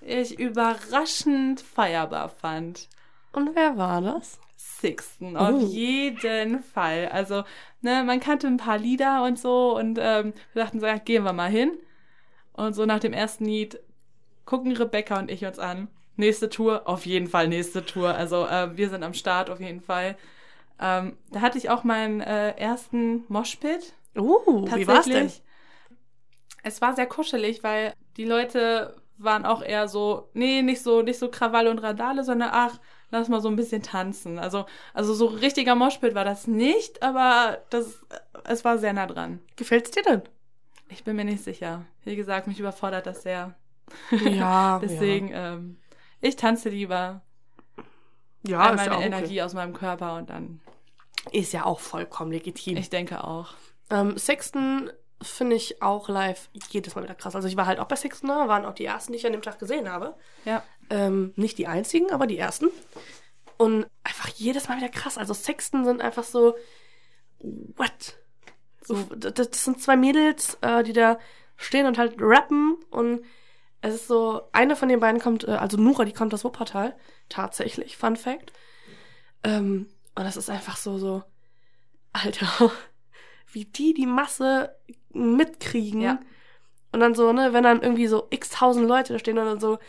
[0.01, 2.87] ich überraschend feierbar fand.
[3.33, 4.39] Und wer war das?
[4.55, 5.39] Sixten, Oh.
[5.39, 7.09] auf jeden Fall.
[7.11, 7.43] Also,
[7.81, 11.23] ne, man kannte ein paar Lieder und so und ähm, wir dachten so, ja, gehen
[11.23, 11.71] wir mal hin.
[12.53, 13.79] Und so nach dem ersten Lied
[14.45, 15.89] gucken Rebecca und ich uns an.
[16.19, 18.13] Nächste Tour, auf jeden Fall nächste Tour.
[18.13, 20.17] Also äh, wir sind am Start auf jeden Fall.
[20.77, 23.93] Ähm, da hatte ich auch meinen äh, ersten Moshpit.
[24.17, 25.31] Uh, wie war's denn?
[26.61, 31.19] Es war sehr kuschelig, weil die Leute waren auch eher so, nee, nicht so, nicht
[31.19, 34.39] so Krawalle und Radale, sondern ach, lass mal so ein bisschen tanzen.
[34.39, 37.97] Also, also so richtiger Moshpit war das nicht, aber das,
[38.43, 39.39] es war sehr nah dran.
[39.55, 40.23] Gefällt's dir denn?
[40.89, 41.85] Ich bin mir nicht sicher.
[42.03, 43.55] Wie gesagt, mich überfordert das sehr.
[44.25, 45.77] Ja, Deswegen, ähm,
[46.21, 47.21] ich tanze lieber
[48.47, 49.41] ja, all ist ja meine auch Energie okay.
[49.41, 50.61] aus meinem Körper und dann,
[51.31, 52.77] Ist ja auch vollkommen legitim.
[52.77, 53.53] ich denke auch.
[53.89, 54.91] Ähm, Sixten
[55.21, 57.35] finde ich auch live jedes Mal wieder krass.
[57.35, 59.33] Also ich war halt auch bei Sixten da, waren auch die ersten, die ich an
[59.33, 60.15] dem Tag gesehen habe.
[60.45, 60.63] Ja.
[60.89, 62.69] Ähm, nicht die einzigen, aber die ersten.
[63.57, 65.17] Und einfach jedes Mal wieder krass.
[65.17, 66.55] Also Sixten sind einfach so,
[67.39, 68.17] what?
[68.81, 71.19] So, das, das sind zwei Mädels, äh, die da
[71.57, 73.21] stehen und halt rappen und
[73.81, 76.95] es ist so, eine von den beiden kommt, äh, also Nura, die kommt aus Wuppertal,
[77.29, 78.51] tatsächlich, Fun Fact.
[79.43, 81.23] Ähm, und das ist einfach so, so,
[82.11, 82.71] Alter,
[83.51, 84.75] wie die die Masse
[85.11, 86.01] mitkriegen.
[86.01, 86.19] Ja.
[86.91, 89.59] Und dann so, ne, wenn dann irgendwie so x tausend Leute da stehen und dann
[89.59, 89.79] so,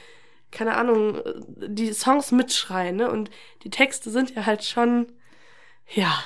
[0.51, 3.11] keine Ahnung, äh, die Songs mitschreien, ne?
[3.11, 3.31] Und
[3.63, 5.13] die Texte sind ja halt schon,
[5.89, 6.23] ja.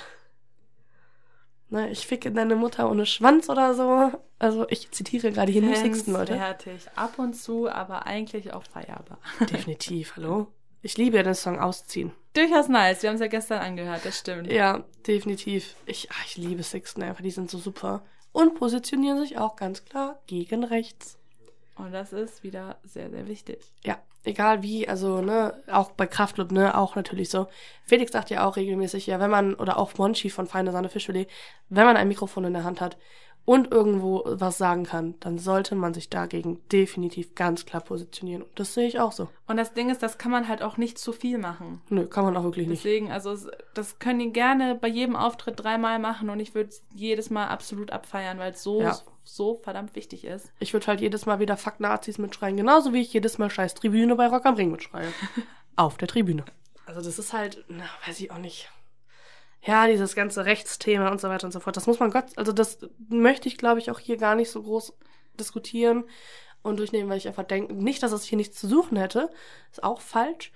[1.75, 4.12] Ne, ich ficke deine Mutter ohne Schwanz oder so.
[4.39, 6.37] Also ich zitiere gerade hier nur Sixten, Leute.
[6.37, 6.87] Fertig.
[6.95, 9.18] Ab und zu, aber eigentlich auch feierbar.
[9.41, 10.47] Definitiv, hallo.
[10.83, 12.12] Ich liebe ja den Song Ausziehen.
[12.33, 13.03] Durchaus nice.
[13.03, 14.53] Wir haben es ja gestern angehört, das stimmt.
[14.53, 15.75] Ja, definitiv.
[15.85, 18.05] Ich, ach, ich liebe Sixten einfach, die sind so super.
[18.31, 21.18] Und positionieren sich auch ganz klar gegen rechts.
[21.77, 23.72] Und das ist wieder sehr, sehr wichtig.
[23.85, 27.49] Ja, egal wie, also, ne, auch bei Kraftclub, ne, auch natürlich so.
[27.85, 31.29] Felix sagt ja auch regelmäßig, ja, wenn man, oder auch Monchi von Feine Sahne Fischfilet,
[31.68, 32.97] wenn man ein Mikrofon in der Hand hat
[33.45, 38.43] und irgendwo was sagen kann, dann sollte man sich dagegen definitiv ganz klar positionieren.
[38.43, 39.29] Und das sehe ich auch so.
[39.47, 41.83] Und das Ding ist, das kann man halt auch nicht zu viel machen.
[41.91, 42.85] Nö, kann man auch wirklich nicht.
[42.85, 43.37] Deswegen, also
[43.75, 47.49] das können die gerne bei jedem Auftritt dreimal machen und ich würde es jedes Mal
[47.49, 48.97] absolut abfeiern, weil es so, Ja.
[49.25, 50.53] So verdammt wichtig ist.
[50.59, 53.75] Ich würde halt jedes Mal wieder Fuck Nazis mitschreien, genauso wie ich jedes Mal Scheiß
[53.75, 55.12] Tribüne bei Rock am Ring mitschreie.
[55.77, 56.45] Auf der Tribüne.
[56.87, 58.70] Also das ist halt, na, weiß ich auch nicht.
[59.62, 61.77] Ja, dieses ganze Rechtsthema und so weiter und so fort.
[61.77, 64.62] Das muss man Gott, also das möchte ich, glaube ich, auch hier gar nicht so
[64.62, 64.93] groß
[65.41, 66.05] diskutieren
[66.62, 69.31] und durchnehmen, weil ich einfach denke, nicht, dass es hier nichts zu suchen hätte.
[69.70, 70.53] Ist auch falsch.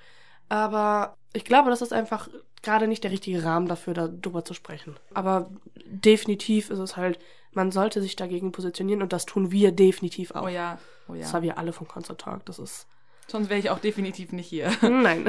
[0.49, 2.29] Aber ich glaube, das ist einfach
[2.63, 4.97] gerade nicht der richtige Rahmen dafür, darüber zu sprechen.
[5.15, 5.51] Aber
[5.87, 7.19] definitiv ist es halt,
[7.53, 10.45] man sollte sich dagegen positionieren und das tun wir definitiv auch.
[10.45, 10.79] Oh ja,
[11.09, 11.33] oh Das ja.
[11.35, 12.45] haben wir alle vom Concert Talk.
[12.47, 12.87] Das ist.
[13.27, 14.73] Sonst wäre ich auch definitiv nicht hier.
[14.83, 15.27] Nein,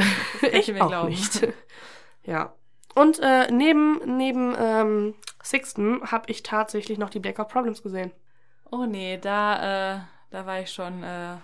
[0.52, 1.10] ich mir auch glauben.
[1.10, 1.48] nicht.
[2.24, 2.54] Ja.
[2.96, 8.12] Und äh, neben, neben ähm, Sixten habe ich tatsächlich noch die Blackout Problems gesehen.
[8.72, 10.00] Oh nee, da, äh,
[10.32, 11.36] da war ich schon, äh,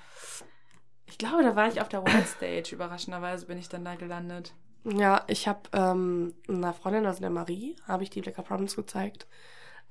[1.16, 2.76] ich glaube, da war ich auf der White Stage.
[2.76, 4.52] Überraschenderweise bin ich dann da gelandet.
[4.84, 9.26] Ja, ich habe ähm, einer Freundin, also der Marie, habe ich die Blackout Problems gezeigt.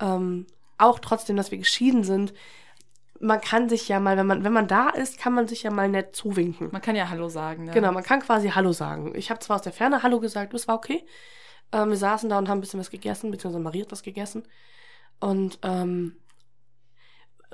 [0.00, 0.46] Ähm,
[0.76, 2.34] auch trotzdem, dass wir geschieden sind.
[3.20, 5.70] Man kann sich ja mal, wenn man, wenn man da ist, kann man sich ja
[5.70, 6.68] mal nett zuwinken.
[6.72, 7.72] Man kann ja Hallo sagen, ne?
[7.72, 9.14] Genau, man kann quasi Hallo sagen.
[9.14, 11.06] Ich habe zwar aus der Ferne Hallo gesagt, das war okay.
[11.72, 14.42] Ähm, wir saßen da und haben ein bisschen was gegessen, beziehungsweise Marie hat was gegessen.
[15.20, 16.16] Und ähm,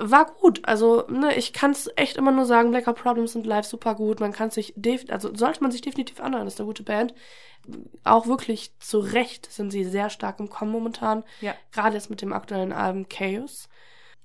[0.01, 0.61] war gut.
[0.64, 4.20] Also, ne, ich kann es echt immer nur sagen, Blackout Problems sind live super gut.
[4.20, 4.74] Man kann sich,
[5.11, 7.14] also sollte man sich definitiv anhören, das ist eine gute Band.
[8.05, 11.24] Auch wirklich zu Recht sind sie sehr stark im Kommen momentan.
[11.40, 11.55] Ja.
[11.72, 13.68] Gerade jetzt mit dem aktuellen Album Chaos.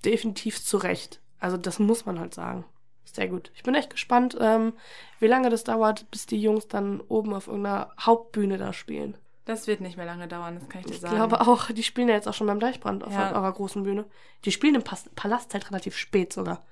[0.04, 1.20] Definitiv zu Recht.
[1.40, 2.66] Also, das muss man halt sagen.
[3.04, 3.52] Sehr gut.
[3.56, 4.74] Ich bin echt gespannt, ähm,
[5.20, 9.18] wie lange das dauert, bis die Jungs dann oben auf irgendeiner Hauptbühne da spielen.
[9.46, 11.16] Das wird nicht mehr lange dauern, das kann ich dir Ich sagen.
[11.16, 13.32] glaube auch, die spielen ja jetzt auch schon beim Deichbrand auf Ja.
[13.32, 14.06] eurer großen Bühne.
[14.44, 16.66] Die spielen im Pas Palast halt relativ spät sogar.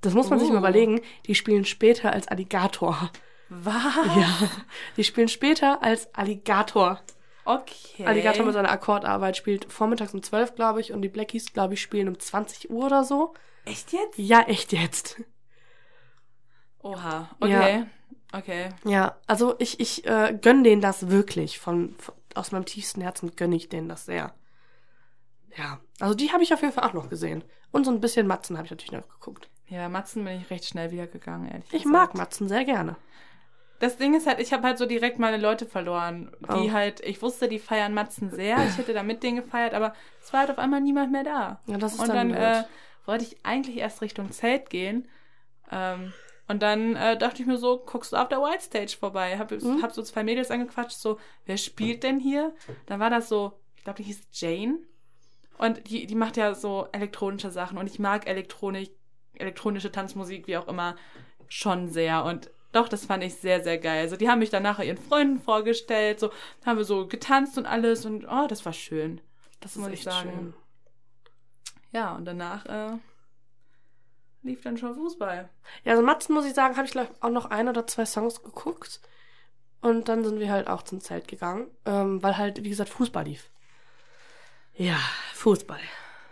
[0.00, 0.60] Das muss man sich mal Oh.
[0.60, 1.00] überlegen.
[1.26, 3.10] Die spielen später als Alligator.
[3.50, 3.74] Was?
[4.16, 4.48] Ja.
[4.96, 7.00] Die spielen später als Alligator.
[7.44, 8.06] Okay.
[8.06, 11.82] Alligator mit seiner Akkordarbeit spielt vormittags um 12, glaube ich, und die Blackies, glaube ich,
[11.82, 13.34] spielen um 20 Uhr oder so.
[13.66, 14.16] Echt jetzt?
[14.16, 15.20] Ja, echt jetzt.
[16.82, 17.84] Oha, okay.
[18.32, 18.70] Okay.
[18.84, 21.58] Ja, also ich, ich äh, gönn denen das wirklich.
[21.58, 24.32] Von, von aus meinem tiefsten Herzen gönn ich denen das sehr.
[25.56, 27.44] Ja, also die habe ich auf jeden Fall auch noch gesehen.
[27.70, 29.48] Und so ein bisschen Matzen habe ich natürlich noch geguckt.
[29.66, 31.86] Ja, Matzen bin ich recht schnell wieder gegangen, ehrlich Ich gesagt.
[31.92, 32.96] mag Matzen sehr gerne.
[33.80, 36.72] Das Ding ist halt, ich habe halt so direkt meine Leute verloren, die Oh.
[36.72, 38.56] halt, ich wusste, die feiern Matzen sehr.
[38.68, 41.60] Ich hätte da mit denen gefeiert, aber es war halt auf einmal niemand mehr da.
[41.66, 42.64] Ja, das ist und dann dann äh,
[43.06, 45.08] wollte ich eigentlich erst Richtung Zelt gehen.
[45.70, 46.12] Ähm,
[46.48, 49.38] und dann äh, dachte ich mir so, guckst du auf der White Stage vorbei.
[49.38, 49.82] Hab, Mhm.
[49.82, 52.54] hab so zwei Mädels angequatscht, so, wer spielt denn hier?
[52.86, 54.78] Dann war das so, ich glaube, die hieß Jane.
[55.58, 57.78] Und die, die macht ja so elektronische Sachen.
[57.78, 58.90] Und ich mag Elektronik,
[59.34, 60.96] elektronische Tanzmusik, wie auch immer,
[61.48, 62.24] schon sehr.
[62.24, 64.00] Und doch, das fand ich sehr, sehr geil.
[64.00, 66.30] Also die haben mich dann nachher ihren Freunden vorgestellt, so
[66.66, 68.04] haben wir so getanzt und alles.
[68.04, 69.20] Und oh, das war schön.
[69.60, 70.30] Das muss ist ich sagen.
[70.30, 70.54] schön.
[71.92, 72.98] Ja, und danach äh,
[74.42, 75.48] lief dann schon Fußball.
[75.84, 78.42] Ja, also Matzen muss ich sagen, habe ich glaub, auch noch ein oder zwei Songs
[78.42, 79.00] geguckt.
[79.80, 83.24] Und dann sind wir halt auch zum Zelt gegangen, ähm, weil halt, wie gesagt, Fußball
[83.24, 83.50] lief.
[84.74, 84.96] Ja,
[85.34, 85.80] Fußball.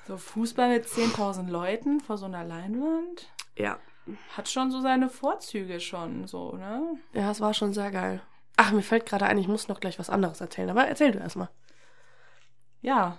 [0.07, 3.79] So Fußball mit 10.000 Leuten vor so einer Leinwand Ja.
[4.37, 6.97] hat schon so seine Vorzüge schon, so, ne?
[7.13, 8.23] Ja, es war schon sehr geil.
[8.57, 11.19] Ach, mir fällt gerade ein, ich muss noch gleich was anderes erzählen, aber erzähl du
[11.19, 11.49] erstmal.
[12.83, 13.19] Ja.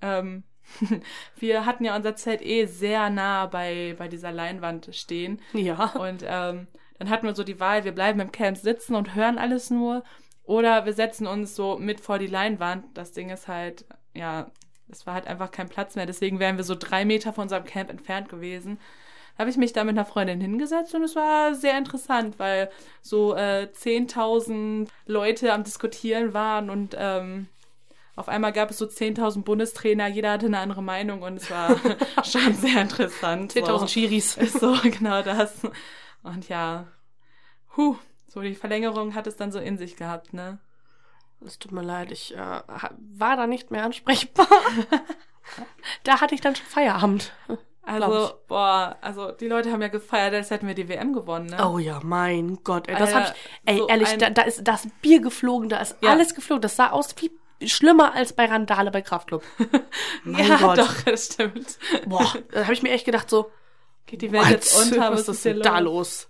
[0.00, 0.42] Ähm,
[1.38, 5.40] wir hatten ja unser Zelt eh sehr nah bei, bei dieser Leinwand stehen.
[5.52, 5.92] Ja.
[5.92, 6.66] Und ähm,
[6.98, 10.02] dann hatten wir so die Wahl, wir bleiben im Camp sitzen und hören alles nur.
[10.44, 12.84] Oder wir setzen uns so mit vor die Leinwand.
[12.94, 14.50] Das Ding ist halt, ja,
[14.88, 16.06] es war halt einfach kein Platz mehr.
[16.06, 18.78] Deswegen wären wir so drei Meter von unserem Camp entfernt gewesen.
[19.36, 22.70] Da habe ich mich da mit einer Freundin hingesetzt und es war sehr interessant, weil
[23.02, 27.48] so äh, 10.000 Leute am Diskutieren waren und ähm,
[28.16, 31.76] auf einmal gab es so 10.000 Bundestrainer, jeder hatte eine andere Meinung und es war
[32.24, 33.52] schon sehr interessant.
[33.52, 33.86] 10.000 so.
[33.86, 34.36] Schiris.
[34.38, 35.60] Ist so, genau das.
[36.22, 36.86] Und ja,
[37.76, 37.96] huh,
[38.26, 40.58] so die Verlängerung hat es dann so in sich gehabt, ne?
[41.44, 44.48] Es tut mir leid, ich äh, war da nicht mehr ansprechbar.
[46.04, 47.32] da hatte ich dann schon Feierabend.
[47.82, 51.68] Also, boah, also die Leute haben ja gefeiert, als hätten wir die WM gewonnen, ne?
[51.70, 54.66] Oh ja, mein Gott, ey, das Alter, hab ich, ey, so ehrlich, da, da ist
[54.66, 56.10] das Bier geflogen, da ist Ja.
[56.10, 56.62] alles geflogen.
[56.62, 57.30] Das sah aus wie
[57.64, 59.42] schlimmer als bei Randale bei Kraftclub.
[60.24, 60.78] mein ja, Gott.
[60.78, 61.78] doch, das stimmt.
[62.06, 63.50] Boah, da habe ich mir echt gedacht so,
[64.06, 64.84] Geht die Welt jetzt what?
[64.84, 66.28] unter, was was ist denn da los?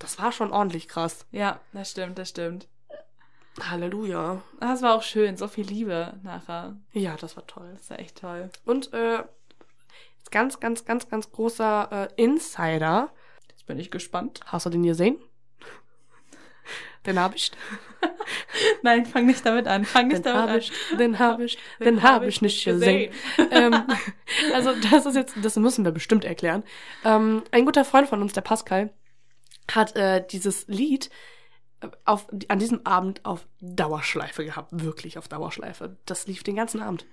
[0.00, 1.24] Das war schon ordentlich krass.
[1.30, 2.66] Ja, das stimmt, das stimmt.
[3.62, 4.42] Halleluja.
[4.58, 6.76] Das war auch schön, so viel Liebe nachher.
[6.92, 7.70] Ja, das war toll.
[7.76, 8.50] Das war echt toll.
[8.64, 9.22] Und äh,
[10.30, 13.10] ganz, ganz, ganz, ganz großer äh, Insider.
[13.50, 14.40] Jetzt bin ich gespannt.
[14.46, 15.16] Hast du den gesehen?
[17.06, 17.52] Den hab ich.
[18.82, 19.84] Nein, fang nicht damit an.
[19.84, 20.58] Fang nicht Den damit hab an.
[20.58, 23.12] ich, den hab ich, den hab ich nicht gesehen.
[23.50, 23.74] ähm,
[24.54, 26.64] also das ist jetzt, das müssen wir bestimmt erklären.
[27.04, 28.92] Ähm, ein guter Freund von uns, der Pascal,
[29.70, 31.10] hat äh, dieses Lied
[32.04, 34.68] auf, an diesem Abend auf Dauerschleife gehabt.
[34.72, 35.96] Wirklich auf Dauerschleife.
[36.06, 37.06] Das lief den ganzen Abend.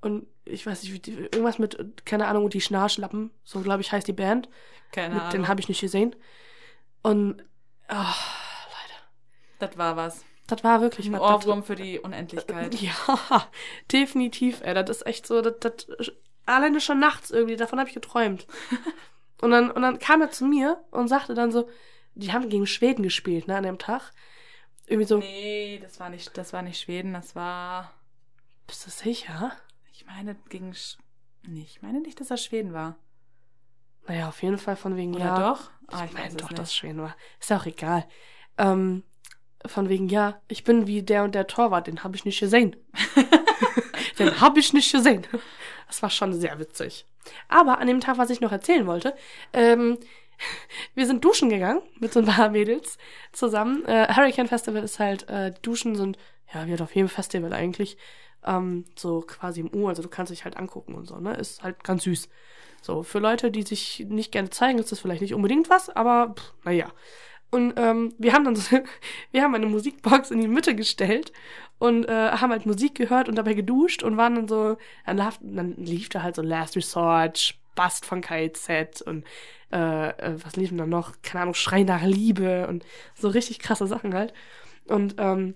[0.00, 4.12] Und ich weiß nicht, irgendwas mit, keine Ahnung, die Schnarchlappen, so glaube ich heißt die
[4.12, 4.50] Band.
[4.92, 5.32] Keine Mit, Ahnung.
[5.32, 6.14] den habe ich nicht gesehen.
[7.02, 7.42] Und,
[7.88, 8.98] oh, Leute,
[9.58, 10.24] das war was.
[10.46, 11.18] Das war wirklich Ein.
[11.18, 12.74] Ohrwurm für die Unendlichkeit.
[12.80, 13.48] Ja,
[13.90, 14.74] definitiv, ey.
[14.74, 16.12] Das ist echt so, das, das,
[16.46, 18.46] alleine schon nachts irgendwie, davon habe ich geträumt.
[19.40, 21.68] und, dann, und dann kam er zu mir und sagte dann so,
[22.14, 24.12] die haben gegen Schweden gespielt, ne, an dem Tag.
[24.86, 27.92] Irgendwie so, Nee, das war nicht, das war nicht Schweden, das war.
[28.66, 29.52] bist du sicher?
[29.92, 30.74] Ich meine, gegen.
[30.74, 30.98] Sch
[31.46, 32.96] nee, ich meine nicht, dass das Schweden war.
[34.06, 35.38] Naja, auf jeden Fall von wegen, Oder ja.
[35.50, 35.70] doch?
[35.88, 37.16] Ah, ich meine weiß es doch, dass es Schweden war.
[37.40, 38.06] Ist ja auch egal.
[38.58, 39.02] Ähm,
[39.66, 42.76] von wegen, ja, ich bin wie der und der Torwart, den habe ich nicht gesehen.
[44.18, 45.26] den habe ich nicht gesehen.
[45.86, 47.06] Das war schon sehr witzig.
[47.48, 49.14] Aber an dem Tag, was ich noch erzählen wollte,
[49.52, 49.98] ähm,
[50.94, 52.98] wir sind duschen gegangen mit so ein paar Mädels
[53.32, 53.84] zusammen.
[53.86, 56.18] Äh, Hurricane Festival ist halt, äh, Duschen sind,
[56.52, 57.96] ja, wie halt auf jedem Festival eigentlich,
[58.44, 61.34] ähm, so quasi im U, also du kannst dich halt angucken und so, ne?
[61.34, 62.28] Ist halt ganz süß.
[62.82, 66.34] So, für Leute, die sich nicht gerne zeigen, ist das vielleicht nicht unbedingt was, aber
[66.36, 66.92] pff, naja.
[67.54, 68.80] Und ähm, wir haben dann so,
[69.30, 71.32] wir haben eine Musikbox in die Mitte gestellt
[71.78, 74.76] und äh, haben halt Musik gehört und dabei geduscht und waren dann so,
[75.06, 79.24] dann, laf, dann lief da halt so Last Resort, Bast von KZ und
[79.72, 81.12] äh, äh, was liefen da noch?
[81.22, 82.84] Keine Ahnung, Schrei nach Liebe und
[83.14, 84.34] so richtig krasse Sachen halt.
[84.86, 85.54] Und ähm,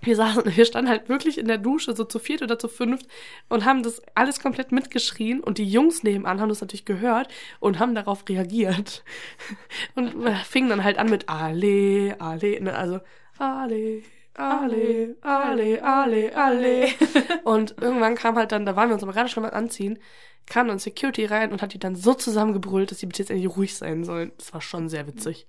[0.00, 3.06] wir saßen, wir standen halt wirklich in der Dusche, so zu viert oder zu fünft
[3.48, 7.28] und haben das alles komplett mitgeschrien und die Jungs nebenan haben das natürlich gehört
[7.60, 9.04] und haben darauf reagiert
[9.94, 13.00] und fingen dann halt an mit Ale, Ale, ne, also
[13.38, 14.02] Ale,
[14.34, 16.88] Ale, Ale, Ale, Ale.
[17.44, 19.98] Und irgendwann kam halt dann, da waren wir uns aber gerade schon mal anziehen,
[20.46, 23.56] kam dann Security rein und hat die dann so zusammengebrüllt, dass die bitte jetzt endlich
[23.56, 24.32] ruhig sein sollen.
[24.38, 25.46] Das war schon sehr witzig.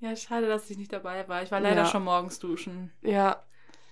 [0.00, 1.42] Ja, schade, dass ich nicht dabei war.
[1.42, 1.86] Ich war leider Ja.
[1.86, 2.92] schon morgens duschen.
[3.02, 3.42] Ja,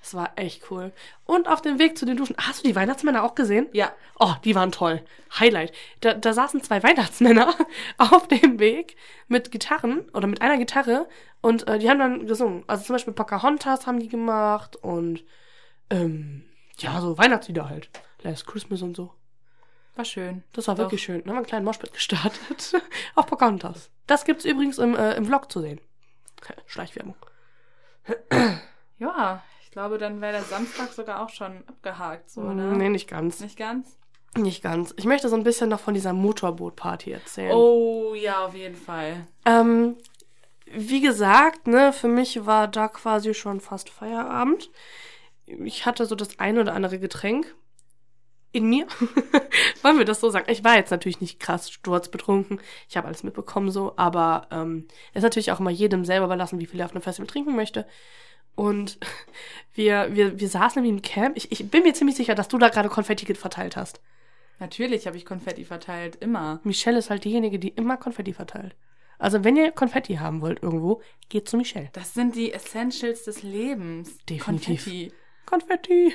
[0.00, 0.92] das war echt cool.
[1.24, 3.66] Und auf dem Weg zu den Duschen, hast du die Weihnachtsmänner auch gesehen?
[3.72, 3.92] Ja.
[4.20, 5.02] Oh, die waren toll.
[5.40, 5.72] Highlight.
[6.00, 7.54] Da, da saßen zwei Weihnachtsmänner
[7.98, 8.96] auf dem Weg
[9.26, 11.08] mit Gitarren oder mit einer Gitarre
[11.40, 12.62] und äh, die haben dann gesungen.
[12.68, 15.24] Also zum Beispiel Pocahontas haben die gemacht und
[15.90, 16.44] ähm,
[16.78, 17.90] ja, so Weihnachtslieder halt.
[18.22, 19.12] Last Christmas und so.
[19.96, 20.44] War schön.
[20.52, 20.84] Das war Doch.
[20.84, 21.20] wirklich schön.
[21.22, 22.80] Dann haben wir einen kleinen Moshpit gestartet
[23.16, 23.90] auf Pocahontas.
[24.06, 25.80] Das gibt's übrigens im, äh, im Vlog zu sehen.
[26.66, 27.16] Schleichwerbung.
[28.98, 32.76] Ja, ich glaube, dann wäre der Samstag sogar auch schon abgehakt, so, ne?
[32.76, 33.40] Nee, nicht ganz.
[33.40, 33.98] Nicht ganz?
[34.36, 34.94] Nicht ganz.
[34.96, 37.52] Ich möchte so ein bisschen noch von dieser Motorboot-Party erzählen.
[37.52, 39.26] Oh, ja, auf jeden Fall.
[39.44, 39.96] Ähm,
[40.66, 44.70] wie gesagt, ne, für mich war da quasi schon fast Feierabend.
[45.46, 47.54] Ich hatte so das ein oder andere Getränk
[48.56, 48.86] in mir.
[49.82, 50.50] Wollen wir das so sagen?
[50.50, 52.60] Ich war jetzt natürlich nicht krass sturzbetrunken.
[52.88, 56.66] Ich habe alles mitbekommen so, aber ähm, ist natürlich auch immer jedem selber überlassen, wie
[56.66, 57.86] viel er auf einem Festival trinken möchte.
[58.54, 58.98] Und
[59.74, 61.36] wir, wir, wir saßen nämlich im Camp.
[61.36, 64.00] Ich, ich bin mir ziemlich sicher, dass du da gerade Konfetti verteilt hast.
[64.58, 66.60] Natürlich habe ich Konfetti verteilt, immer.
[66.64, 68.74] Michelle ist halt diejenige, die immer Konfetti verteilt.
[69.18, 71.90] Also wenn ihr Konfetti haben wollt irgendwo, geht zu Michelle.
[71.92, 74.18] Das sind die Essentials des Lebens.
[74.28, 74.84] Definitiv.
[74.84, 75.12] Konfetti.
[75.46, 76.14] Konfetti.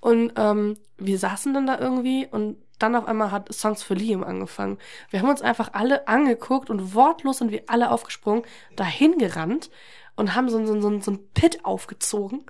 [0.00, 4.22] Und ähm, wir saßen dann da irgendwie und dann auf einmal hat Songs für Liam
[4.22, 4.78] angefangen.
[5.10, 8.42] Wir haben uns einfach alle angeguckt und wortlos sind wir alle aufgesprungen,
[8.74, 9.70] dahin gerannt
[10.14, 12.44] und haben so, so, so, so ein Pit aufgezogen.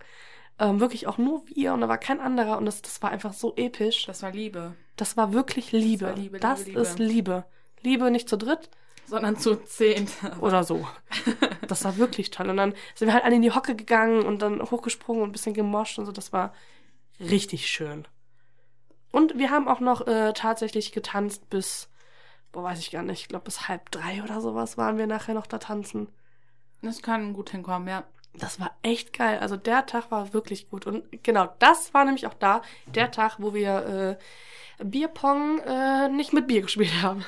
[0.58, 3.34] Ähm, wirklich auch nur wir und da war kein anderer und das, das war einfach
[3.34, 4.06] so episch.
[4.06, 4.74] Das war Liebe.
[4.96, 6.06] Das war wirklich Liebe.
[6.06, 7.44] war Liebe, das Liebe, ist Liebe.
[7.82, 8.70] Liebe nicht zu dritt,
[9.06, 10.08] Sondern zu zehn.
[10.40, 10.86] oder so.
[11.68, 12.48] Das war wirklich toll.
[12.50, 15.32] Und dann sind wir halt alle in die Hocke gegangen und dann hochgesprungen und ein
[15.32, 16.12] bisschen gemoscht und so.
[16.12, 16.52] Das war
[17.20, 18.06] richtig schön.
[19.12, 21.88] Und wir haben auch noch äh, tatsächlich getanzt bis,
[22.52, 25.34] boah, weiß ich gar nicht, ich glaube bis halb drei oder sowas waren wir nachher
[25.34, 26.08] noch da tanzen.
[26.82, 28.04] Das kann gut hinkommen, ja.
[28.34, 29.38] Das war echt geil.
[29.38, 30.86] Also der Tag war wirklich gut.
[30.86, 34.18] Und genau, das war nämlich auch da, der Tag, wo wir
[34.80, 37.24] äh, Bierpong äh, nicht mit Bier gespielt haben.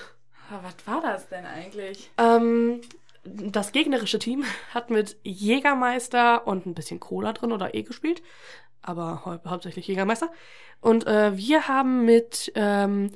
[0.51, 2.11] Aber was war das denn eigentlich?
[2.19, 2.81] Ähm,
[3.25, 4.45] das gegnerische Team
[4.75, 8.23] hat mit Jägermeister und ein bisschen Cola drin oder E gespielt.
[8.83, 10.31] Aber hau hauptsächlich Jägermeister.
[10.81, 13.13] Und äh, wir haben mit ähm,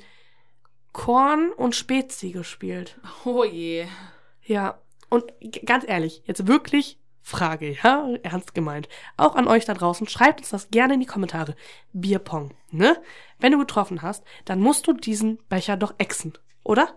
[0.92, 2.98] Korn und Spezi gespielt.
[3.24, 3.86] Oh je.
[4.42, 4.78] Ja.
[5.08, 5.32] Und
[5.66, 8.08] ganz ehrlich, jetzt wirklich Frage, ja?
[8.22, 8.88] Ernst gemeint.
[9.16, 11.54] Auch an euch da draußen, schreibt uns das gerne in die Kommentare.
[11.92, 13.00] Bierpong, ne?
[13.38, 16.32] Wenn du getroffen hast, dann musst du diesen Becher doch exen,
[16.64, 16.94] oder?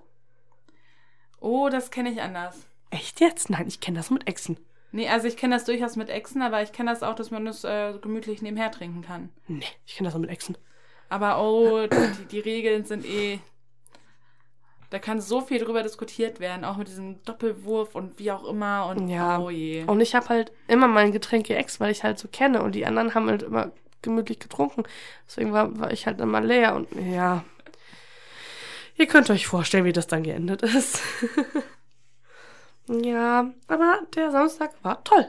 [1.45, 2.65] Oh, das kenne ich anders.
[2.89, 3.51] Echt jetzt?
[3.51, 4.57] Nein, ich kenne das mit Exen.
[4.91, 7.45] Nee, also ich kenne das durchaus mit Exen, aber ich kenne das auch, dass man
[7.45, 9.29] das äh, gemütlich nebenher trinken kann.
[9.47, 10.57] Nee, ich kenne das nur mit Exen.
[11.07, 13.37] Aber oh, die, die Regeln sind eh.
[14.89, 18.87] Da kann so viel drüber diskutiert werden, auch mit diesem Doppelwurf und wie auch immer
[18.87, 19.37] und Ja.
[19.37, 19.83] oh je.
[19.83, 22.63] Und ich habe halt immer mein Getränk geext, weil ich halt so kenne.
[22.63, 23.71] Und die anderen haben halt immer
[24.01, 24.81] gemütlich getrunken.
[25.27, 26.73] Deswegen war, war ich halt immer leer.
[26.75, 27.43] Und ja,
[28.97, 31.01] ihr könnt euch vorstellen, wie das dann geendet ist.
[32.87, 35.27] ja, aber der Samstag war toll.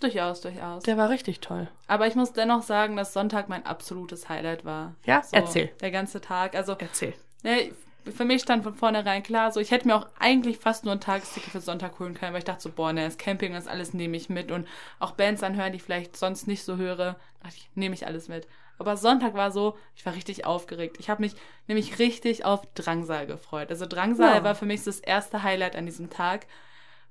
[0.00, 0.82] Durchaus, durchaus.
[0.84, 1.68] Der war richtig toll.
[1.86, 4.94] Aber ich muss dennoch sagen, dass Sonntag mein absolutes Highlight war.
[5.04, 5.66] Ja, So, erzähl.
[5.80, 6.54] Der ganze Tag.
[6.54, 7.12] Also, Erzähl.
[7.42, 7.72] ne,
[8.10, 11.00] für mich stand von vornherein klar, so ich hätte mir auch eigentlich fast nur ein
[11.00, 13.92] Tagesticket für Sonntag holen können, weil ich dachte so, boah, ne, das Camping, das alles
[13.92, 14.66] nehme ich mit und
[14.98, 18.28] auch Bands anhören, die ich vielleicht sonst nicht so höre, dachte ich, nehme ich alles
[18.28, 18.48] mit.
[18.80, 20.96] Aber Sonntag war so, ich war richtig aufgeregt.
[20.98, 21.34] Ich habe mich
[21.68, 23.68] nämlich richtig auf Drangsal gefreut.
[23.68, 24.44] Also Drangsal Ja.
[24.44, 26.46] war für mich das erste Highlight an diesem Tag,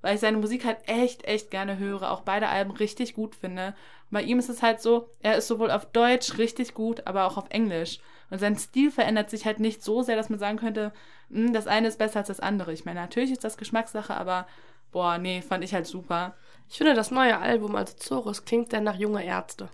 [0.02, 3.68] weil ich seine Musik halt echt, echt gerne höre, auch beide Alben richtig gut finde.
[4.10, 7.26] Und bei ihm ist es halt so, er ist sowohl auf Deutsch richtig gut, aber
[7.28, 8.00] auch auf Englisch.
[8.32, 10.92] Und sein Stil verändert sich halt nicht so sehr, dass man sagen könnte,
[11.30, 12.74] "Hm, das eine ist besser als das andere.
[12.74, 14.48] Ich meine, natürlich ist das Geschmackssache, aber
[14.92, 16.36] boah, nee, fand ich halt super.
[16.68, 19.70] Ich finde, das neue Album, also Zorus, klingt sehr nach junge Ärzte.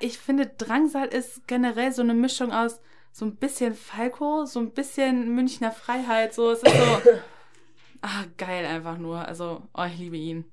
[0.00, 2.80] Ich finde, Drangsal ist generell so eine Mischung aus
[3.16, 7.10] so ein bisschen Falco, so ein bisschen Münchner Freiheit, so, es ist so,
[8.02, 9.26] ah, geil einfach nur.
[9.26, 10.44] Also, oh, ich liebe ihn.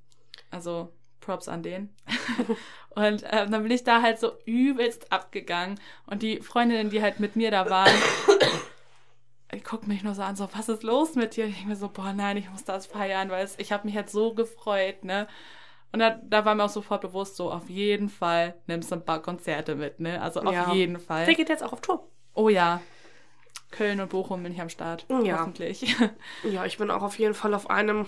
[0.50, 1.94] Also, Props an den.
[2.92, 5.78] und ähm, dann bin ich da halt so übelst abgegangen.
[6.06, 7.94] Und die Freundinnen, die halt mit mir da waren,
[9.54, 11.48] die gucken mich nur so an, so, was ist los mit dir?
[11.48, 13.98] Ich denke mir so, boah, nein, ich muss das feiern, weil es, ich habe mich
[13.98, 15.28] halt so gefreut, ne?
[15.94, 19.06] Und da, da war mir auch sofort bewusst, so auf jeden Fall nimmst du ein
[19.06, 20.22] paar Konzerte mit, ne?
[20.22, 20.74] Also auf Ja.
[20.74, 21.26] jeden Fall.
[21.26, 22.08] Der geht jetzt auch auf Tour.
[22.34, 22.82] Oh ja.
[23.70, 25.06] Köln und Bochum bin ich am Start.
[25.24, 25.40] Ja.
[25.40, 25.96] Hoffentlich.
[26.44, 28.08] Ja, ich bin auch auf jeden Fall auf einem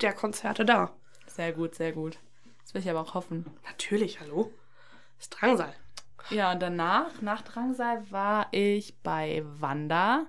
[0.00, 0.90] der Konzerte da.
[1.26, 2.18] Sehr gut, sehr gut.
[2.62, 3.46] Das will ich aber auch hoffen.
[3.64, 4.50] Natürlich, hallo.
[5.18, 5.74] Das ist Drangsal.
[6.30, 10.26] Ja, und danach, nach Drangsal, war ich bei Wanda.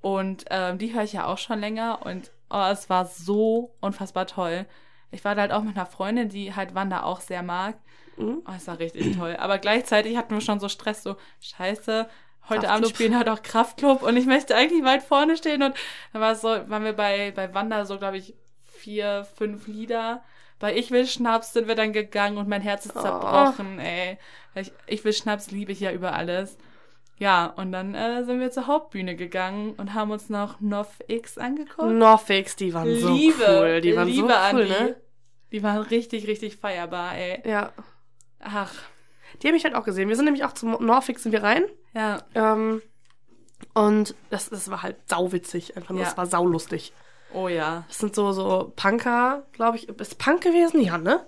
[0.00, 2.04] Und ähm, die höre ich ja auch schon länger.
[2.04, 4.66] Und oh, es war so unfassbar toll.
[5.12, 7.76] Ich war da halt auch mit einer Freundin, die halt Wanda auch sehr mag.
[8.16, 8.42] Mhm.
[8.46, 9.36] Oh, es war richtig toll.
[9.38, 12.08] Aber gleichzeitig hatten wir schon so Stress, so, scheiße,
[12.48, 15.62] heute Abend spielen halt auch Kraftclub und ich möchte eigentlich weit vorne stehen.
[15.62, 15.74] Und
[16.12, 18.34] dann war es so, waren wir bei, bei Wanda so, glaube ich,
[18.64, 20.24] vier, fünf Lieder.
[20.58, 23.00] Bei Ich will Schnaps sind wir dann gegangen und mein Herz ist Oh.
[23.00, 24.18] zerbrochen, ey.
[24.54, 26.56] Weil Ich, ich will Schnaps liebe ich ja über alles.
[27.18, 31.38] Ja, und dann äh, sind wir zur Hauptbühne gegangen und haben uns noch Nov X
[31.38, 31.92] angeguckt.
[31.92, 33.80] Norfix, die waren so Liebe, cool.
[33.80, 34.96] Die waren Liebe so cool, ne?
[35.52, 37.42] Die waren richtig, richtig feierbar, ey.
[37.48, 37.72] Ja.
[38.40, 38.72] Ach,
[39.42, 40.08] Die habe ich halt auch gesehen.
[40.08, 41.64] Wir sind nämlich auch zum Norfix sind wir rein.
[41.94, 42.22] ja.
[42.34, 42.82] Ähm,
[43.74, 45.76] und das, das war halt sauwitzig.
[45.76, 46.06] Einfach nur, Ja.
[46.06, 46.92] das war saulustig.
[47.32, 47.84] Oh ja.
[47.88, 49.88] Das sind so, so Punker, glaube ich.
[49.88, 50.80] Ist Punk gewesen?
[50.82, 51.24] Ja, ne?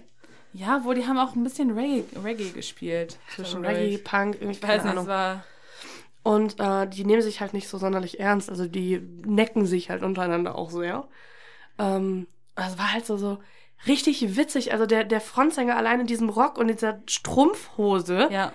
[0.53, 3.19] Ja, wo die haben auch ein bisschen Reggae, Reggae gespielt.
[3.35, 3.65] Zwischen.
[3.65, 5.07] Reggae, Punk, irgendwie, Ich weiß keine nicht, es Ahnung.
[5.07, 5.45] war.
[6.25, 8.51] Und äh, die nehmen sich halt nicht so sonderlich ernst.
[8.51, 11.07] Also die necken sich halt untereinander auch sehr.
[11.79, 13.39] Ähm, also war halt so, so
[13.87, 14.73] richtig witzig.
[14.73, 18.29] Also der, der Frontsänger allein in diesem Rock und dieser Strumpfhose.
[18.31, 18.53] Ja.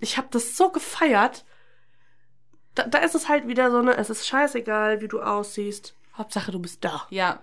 [0.00, 1.44] Ich habe das so gefeiert.
[2.74, 5.94] Da, da ist es halt wieder so, ne, es ist scheißegal, wie du aussiehst.
[6.16, 7.06] Hauptsache, du bist da.
[7.10, 7.40] Ja.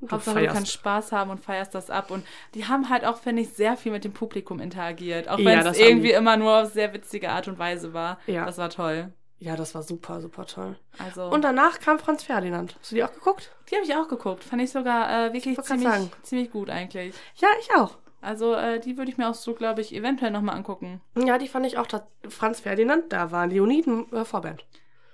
[0.00, 2.10] Und Hauptsache, du kannst Spaß haben und feierst das ab.
[2.10, 2.24] Und
[2.54, 5.28] die haben halt auch, finde ich, sehr viel mit dem Publikum interagiert.
[5.28, 8.18] Auch Ja, wenn das es irgendwie immer nur auf sehr witzige Art und Weise war.
[8.26, 8.44] Ja.
[8.44, 9.12] Das war toll.
[9.38, 10.76] Ja, das war super, super toll.
[10.98, 12.76] Also, Und danach kam Franz Ferdinand.
[12.80, 13.50] Hast du die auch geguckt?
[13.70, 14.44] die habe ich auch geguckt.
[14.44, 17.14] Fand ich sogar äh, wirklich grad ziemlich, ziemlich gut eigentlich.
[17.36, 17.98] Ja, ich auch.
[18.22, 21.02] Also, äh, die würde ich mir auch so, glaube ich, eventuell nochmal angucken.
[21.16, 21.86] Ja, die fand ich auch.
[22.28, 24.64] Franz Ferdinand, da war Leoniden äh, Vorband.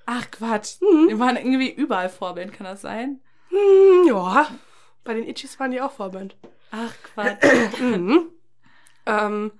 [0.06, 0.80] Ach, Quatsch.
[0.80, 1.08] Mhm.
[1.08, 3.20] Die waren irgendwie überall Vorband, kann das sein?
[3.48, 4.46] Hm, ja,
[5.04, 6.36] bei den Itchies waren die auch Vorband.
[6.70, 7.80] Ach, Quatsch.
[7.80, 8.28] Mhm.
[9.06, 9.52] ähm,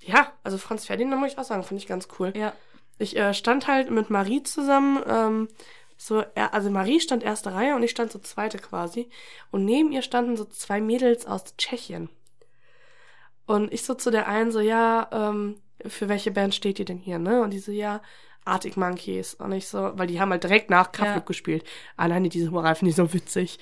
[0.00, 2.32] ja, also Franz Ferdinand muss ich auch sagen, finde ich ganz cool.
[2.36, 2.52] ja.
[2.98, 5.48] Ich äh, stand halt mit Marie zusammen, ähm,
[5.96, 9.08] so, also Marie stand erste Reihe und ich stand so zweite quasi.
[9.50, 12.08] Und neben ihr standen so zwei Mädels aus Tschechien.
[13.46, 16.98] Und ich so zu der einen so, ja, ähm, für welche Band steht ihr denn
[16.98, 17.42] hier, ne?
[17.42, 18.00] Und die so, ja,
[18.48, 19.34] Arctic Monkeys.
[19.34, 21.26] Und ich so, weil die haben halt direkt nach Kraftklub Ja.
[21.26, 21.64] gespielt.
[21.96, 23.58] Alleine diese Moral finde ich so witzig.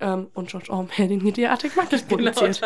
[0.00, 2.60] Ähm, und George Orwell hat die Arctic Monkeys produziert.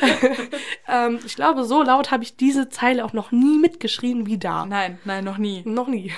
[0.88, 4.66] ähm, ich glaube, so laut habe ich diese Zeile auch noch nie mitgeschrien wie da.
[4.66, 5.62] Nein, nein, noch nie.
[5.64, 6.12] Noch nie.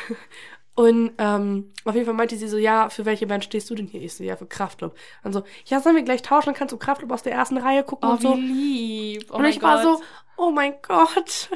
[0.76, 3.86] Und ähm, auf jeden Fall meinte sie so, ja, für welche Band stehst du denn
[3.86, 4.02] hier?
[4.02, 4.96] Ich so, ja, für Kraftclub.
[5.22, 7.84] Und so, ja, sollen wir gleich tauschen, dann kannst du Kraftclub aus der ersten Reihe
[7.84, 8.36] gucken Oh, und so.
[8.36, 9.26] wie lieb.
[9.30, 9.98] Oh und ich war Gott.
[10.00, 10.04] so,
[10.36, 11.48] oh mein Gott.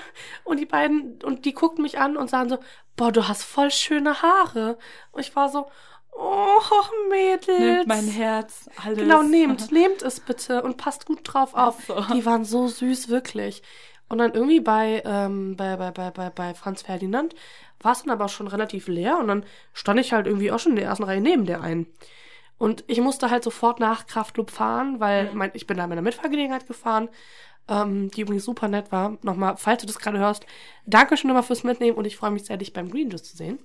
[0.44, 2.58] Und die beiden, und die guckten mich an und sagen so,
[2.98, 4.76] boah, du hast voll schöne Haare.
[5.12, 5.66] Und ich war so,
[6.12, 6.60] oh,
[7.08, 7.58] Mädels.
[7.58, 8.98] Nimmt mein Herz, alles.
[8.98, 11.84] Genau, nehmt, nehmt es bitte und passt gut drauf auf.
[11.86, 11.98] So.
[12.12, 13.62] Die waren so süß, wirklich.
[14.10, 17.34] Und dann irgendwie bei, ähm, bei, bei, bei, bei, bei Franz Ferdinand
[17.80, 20.72] war es dann aber schon relativ leer und dann stand ich halt irgendwie auch schon
[20.72, 21.86] in der ersten Reihe neben der einen.
[22.58, 25.38] Und ich musste halt sofort nach Kraftclub fahren, weil Mhm.
[25.38, 27.08] mein, ich bin da mit einer Mitfahrgelegenheit gefahren,
[27.68, 29.18] ähm, die übrigens super nett war.
[29.22, 30.46] Nochmal, falls du das gerade hörst,
[30.86, 33.36] danke schon nochmal fürs Mitnehmen und ich freue mich sehr, dich beim Green Juice zu
[33.36, 33.58] sehen.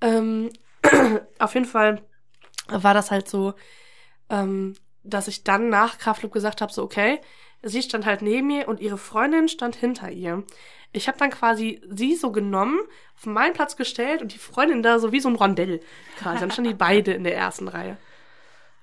[0.00, 0.50] Ähm,
[1.38, 2.02] auf jeden Fall
[2.68, 3.54] war das halt so,
[4.30, 7.20] ähm, dass ich dann nach Kraftclub gesagt habe, so okay,
[7.62, 10.42] sie stand halt neben mir und ihre Freundin stand hinter ihr.
[10.92, 12.78] Ich habe dann quasi sie so genommen,
[13.16, 15.80] auf meinen Platz gestellt und die Freundin da so wie so ein Rondell
[16.18, 16.40] quasi.
[16.40, 17.98] Dann standen die beide in der ersten Reihe.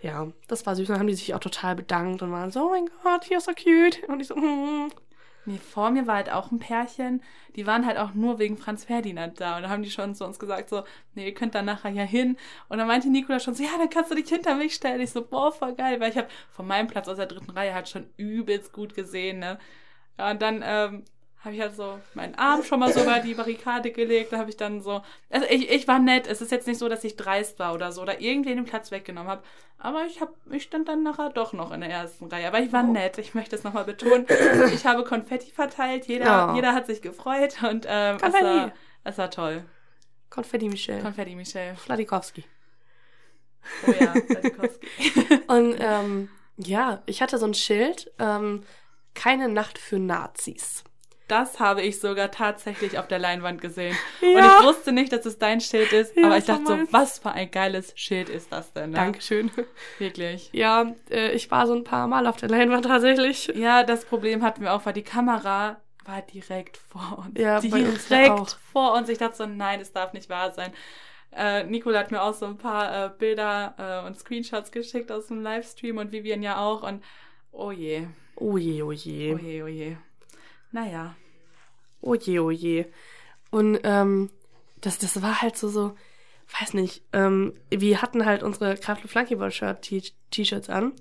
[0.03, 0.89] Ja, das war süß.
[0.89, 3.53] Dann haben die sich auch total bedankt und waren so, oh mein Gott, you're so
[3.53, 4.03] cute.
[4.09, 4.91] Und ich so, mm.
[5.45, 7.21] Nee, vor mir war halt auch ein Pärchen,
[7.57, 9.57] die waren halt auch nur wegen Franz Ferdinand da.
[9.57, 10.83] Und da haben die schon zu uns gesagt, so,
[11.15, 12.37] nee, ihr könnt dann nachher ja hin.
[12.69, 15.01] Und dann meinte Nikola schon so, ja, dann kannst du dich hinter mich stellen.
[15.01, 17.73] Ich so, boah, voll geil, weil ich habe von meinem Platz aus der dritten Reihe
[17.73, 19.59] halt schon übelst gut gesehen, ne.
[20.17, 21.05] Ja, und dann ähm,
[21.43, 24.31] habe ich halt so meinen Arm schon mal so über die Barrikade gelegt.
[24.31, 26.25] Da habe ich dann so, also ich, ich war nett.
[26.27, 28.91] Es ist jetzt nicht so, dass ich dreist war oder so oder irgendwen den Platz
[28.91, 29.43] weggenommen habe.
[29.77, 32.47] Aber ich hab, ich stand dann nachher doch noch in der ersten Reihe.
[32.47, 33.17] Aber ich war nett.
[33.17, 34.25] Ich möchte es nochmal betonen.
[34.73, 36.05] Ich habe Konfetti verteilt.
[36.07, 36.55] Jeder, Oh.
[36.55, 38.71] jeder hat sich gefreut und ähm, es, war,
[39.03, 39.65] es war toll.
[40.29, 41.01] Konfetti Michel.
[41.01, 41.75] Konfetti, Michelle.
[41.75, 42.45] Fladikowski.
[43.87, 44.87] Oh ja, Waldikowski.
[45.47, 48.63] Und ähm, ja, ich hatte so ein Schild, ähm,
[49.13, 50.83] keine Nacht für Nazis.
[51.33, 53.95] Das habe ich sogar tatsächlich auf der Leinwand gesehen.
[54.21, 54.27] Ja.
[54.29, 56.93] Und ich wusste nicht, dass es dein Schild ist, Ja, aber ich dachte so, meins.
[56.93, 58.91] was für ein geiles Schild ist das denn?
[58.91, 58.95] Ne?
[58.97, 59.51] Dankeschön.
[59.99, 60.49] Wirklich.
[60.53, 63.47] Ja, äh, ich war so ein paar Mal auf der Leinwand tatsächlich.
[63.55, 67.39] Ja, das Problem hatten wir auch, weil die Kamera war direkt vor uns.
[67.39, 68.49] Ja, bei uns direkt auch.
[68.71, 69.09] vor uns.
[69.09, 70.71] Ich dachte so, nein, es darf nicht wahr sein.
[71.35, 73.73] Äh, Nicole hat mir auch so ein paar äh, Bilder
[74.03, 76.83] äh, und Screenshots geschickt aus dem Livestream und Vivian ja auch.
[76.83, 77.03] Und
[77.51, 79.33] oh je, Oh je, oh je.
[79.33, 79.97] oh je, oh je.
[80.71, 81.15] Naja.
[82.03, 82.85] Oh je, oh je.
[83.49, 84.29] Und ähm,
[84.81, 85.95] das, das war halt so, so,
[86.59, 89.89] weiß nicht, ähm, wir hatten halt unsere Kraftclub Flunkyball Shirt
[90.31, 90.91] T-Shirts an.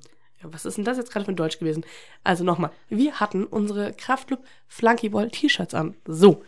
[0.40, 1.84] Ja, was ist denn das jetzt gerade für ein Deutsch gewesen?
[2.22, 5.96] Also nochmal, wir hatten unsere Kraftclub Flunkyball T-Shirts an.
[6.06, 6.44] So.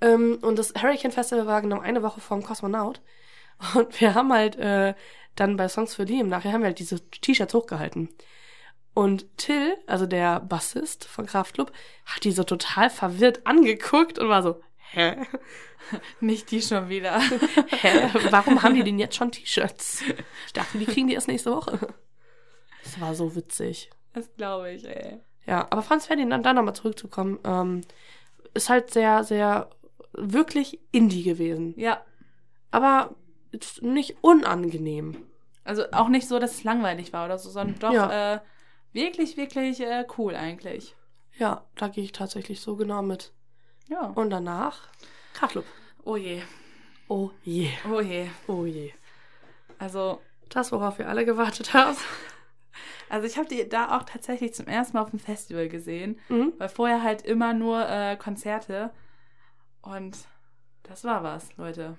[0.00, 3.00] Ähm, und das Hurricane Festival war genau eine Woche vorm Kosmonaut.
[3.74, 4.94] Und wir haben halt äh,
[5.34, 8.08] dann bei Songs für Liam nachher haben wir halt diese T-Shirts hochgehalten.
[8.96, 11.70] Und Till, also der Bassist von Kraftklub,
[12.06, 15.16] hat die so total verwirrt angeguckt und war so, hä?
[16.20, 17.20] Nicht die schon wieder.
[17.68, 18.08] Hä?
[18.30, 20.02] Warum haben die denn jetzt schon T-Shirts?
[20.46, 21.78] Ich dachte, die kriegen die erst nächste Woche.
[22.82, 23.90] Das war so witzig.
[24.14, 25.20] Das glaube ich, ey.
[25.44, 27.82] Ja, aber Franz Ferdinand, dann nochmal zurückzukommen, ähm,
[28.54, 29.68] ist halt sehr, sehr
[30.14, 31.74] wirklich Indie gewesen.
[31.76, 32.00] Ja.
[32.70, 33.14] Aber
[33.82, 35.18] nicht unangenehm.
[35.64, 38.36] Also auch nicht so, dass es langweilig war oder so, sondern doch Ja.
[38.36, 38.40] äh,
[38.96, 40.96] wirklich, wirklich äh, cool eigentlich.
[41.38, 43.32] Ja, da gehe ich tatsächlich so genau mit.
[43.88, 44.06] Ja.
[44.08, 44.88] Und danach
[45.34, 45.64] Kraftklub.
[46.02, 46.42] Oh je.
[47.08, 48.28] Oh je, Oh je.
[48.48, 48.92] oh je.
[49.78, 51.96] Also, Das, worauf wir alle gewartet haben.
[53.08, 56.54] also ich habe die da auch tatsächlich zum ersten Mal auf dem Festival gesehen, Mhm.
[56.58, 58.92] weil vorher halt immer nur äh, Konzerte.
[59.82, 60.16] Und
[60.82, 61.96] das war was, Leute.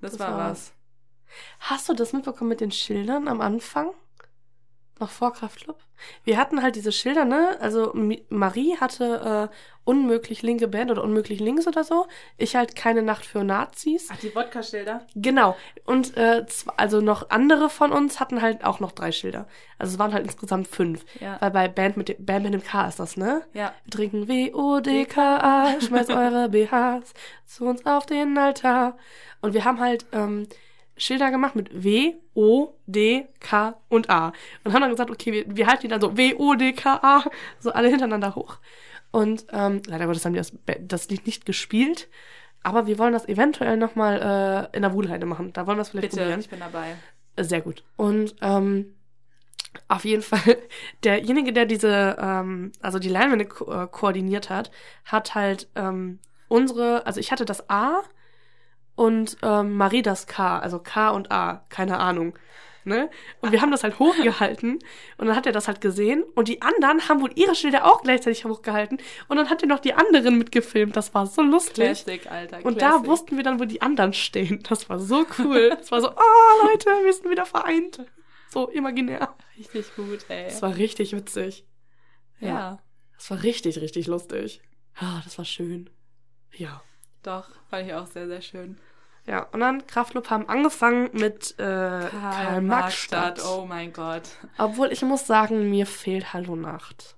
[0.00, 0.72] Das, Das war war was.
[1.60, 3.90] Hast du das mitbekommen mit den Schildern am Anfang?
[4.98, 5.76] Noch vor Kraftclub?
[6.24, 7.56] Wir hatten halt diese Schilder, ne?
[7.60, 7.92] Also
[8.28, 12.06] Marie hatte äh, unmöglich linke Band oder unmöglich links oder so.
[12.36, 14.08] Ich halt keine Nacht für Nazis.
[14.12, 15.06] Ach, die Wodka-Schilder?
[15.14, 15.56] Genau.
[15.84, 16.44] Und äh,
[16.76, 19.48] also noch andere von uns hatten halt auch noch drei Schilder.
[19.78, 21.04] Also es waren halt insgesamt fünf.
[21.20, 21.36] Ja.
[21.40, 23.42] Weil bei Band mit dem, Band mit dem K ist das, ne?
[23.54, 23.72] Ja.
[23.84, 27.14] Wir trinken W-O-D-K-A, schmeißt eure BHs
[27.46, 28.96] zu uns auf den Altar.
[29.40, 30.46] Und wir haben halt ähm,
[31.02, 34.32] Schilder gemacht mit W, O, D, K und A.
[34.62, 37.00] Und haben dann gesagt, okay, wir, wir halten die dann so W, O, D, K,
[37.02, 37.24] A,
[37.58, 38.58] so alle hintereinander hoch.
[39.10, 42.08] Und ähm, leider Gottes haben die das, das Lied nicht gespielt.
[42.62, 45.52] Aber wir wollen das eventuell nochmal äh, in der Wuhlheide machen.
[45.52, 46.40] Da wollen wir es vielleicht Bitte, probieren.
[46.40, 46.94] ich bin dabei.
[47.36, 47.82] Sehr gut.
[47.96, 48.94] Und ähm,
[49.88, 50.56] auf jeden Fall,
[51.02, 54.70] derjenige, der diese, ähm, also die Leinwände ko äh, koordiniert hat,
[55.04, 58.02] hat halt ähm, unsere, also ich hatte das A
[59.02, 62.38] und ähm, Marie das K, also K und A, keine Ahnung.
[62.84, 63.10] Ne?
[63.40, 64.78] Und wir haben das halt hochgehalten
[65.18, 68.02] und dann hat er das halt gesehen und die anderen haben wohl ihre Schilder auch
[68.02, 70.94] gleichzeitig hochgehalten und dann hat er noch die anderen mitgefilmt.
[70.96, 72.04] Das war so lustig.
[72.04, 72.64] Classic, Alter.
[72.64, 73.02] Und Classic.
[73.02, 74.62] da wussten wir dann, wo die anderen stehen.
[74.68, 75.70] Das war so cool.
[75.70, 78.04] Das war so, oh Leute, wir sind wieder vereint.
[78.50, 79.34] So imaginär.
[79.58, 80.44] Richtig gut, ey.
[80.44, 81.64] Das war richtig witzig.
[82.38, 82.78] ja.
[83.16, 84.60] Das war richtig, richtig lustig.
[84.96, 85.90] Ah, das war schön.
[86.52, 86.82] Ja.
[87.22, 88.78] Doch, fand ich auch sehr, sehr schön.
[89.26, 93.40] Ja, und dann Kraftclub haben angefangen mit äh, Karl-Marx-Stadt.
[93.44, 94.22] Oh mein Gott.
[94.58, 97.14] Obwohl ich muss sagen, mir fehlt Hallo Nacht.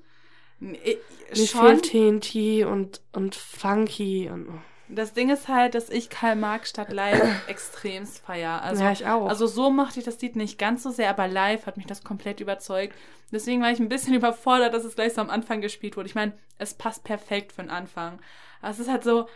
[0.61, 0.99] Nee,
[1.35, 1.81] Mir schon.
[1.81, 4.49] fehlt TNT und, und Funky und.
[4.89, 8.61] Das Ding ist halt, dass ich Karl Marx statt live extremst feier.
[8.61, 9.29] Also, ja, ich auch.
[9.29, 12.05] also so mochte ich das Lied nicht ganz so sehr, aber live hat mich das
[12.05, 12.95] komplett überzeugt.
[13.33, 16.09] Deswegen war ich ein bisschen überfordert, dass es gleich so am Anfang gespielt wurde.
[16.09, 18.21] Ich meine, es passt perfekt für den Anfang.
[18.61, 19.27] Aber es ist halt so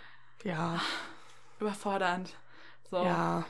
[0.45, 0.81] ja,
[1.61, 2.35] überfordernd.
[2.91, 3.45] So ja.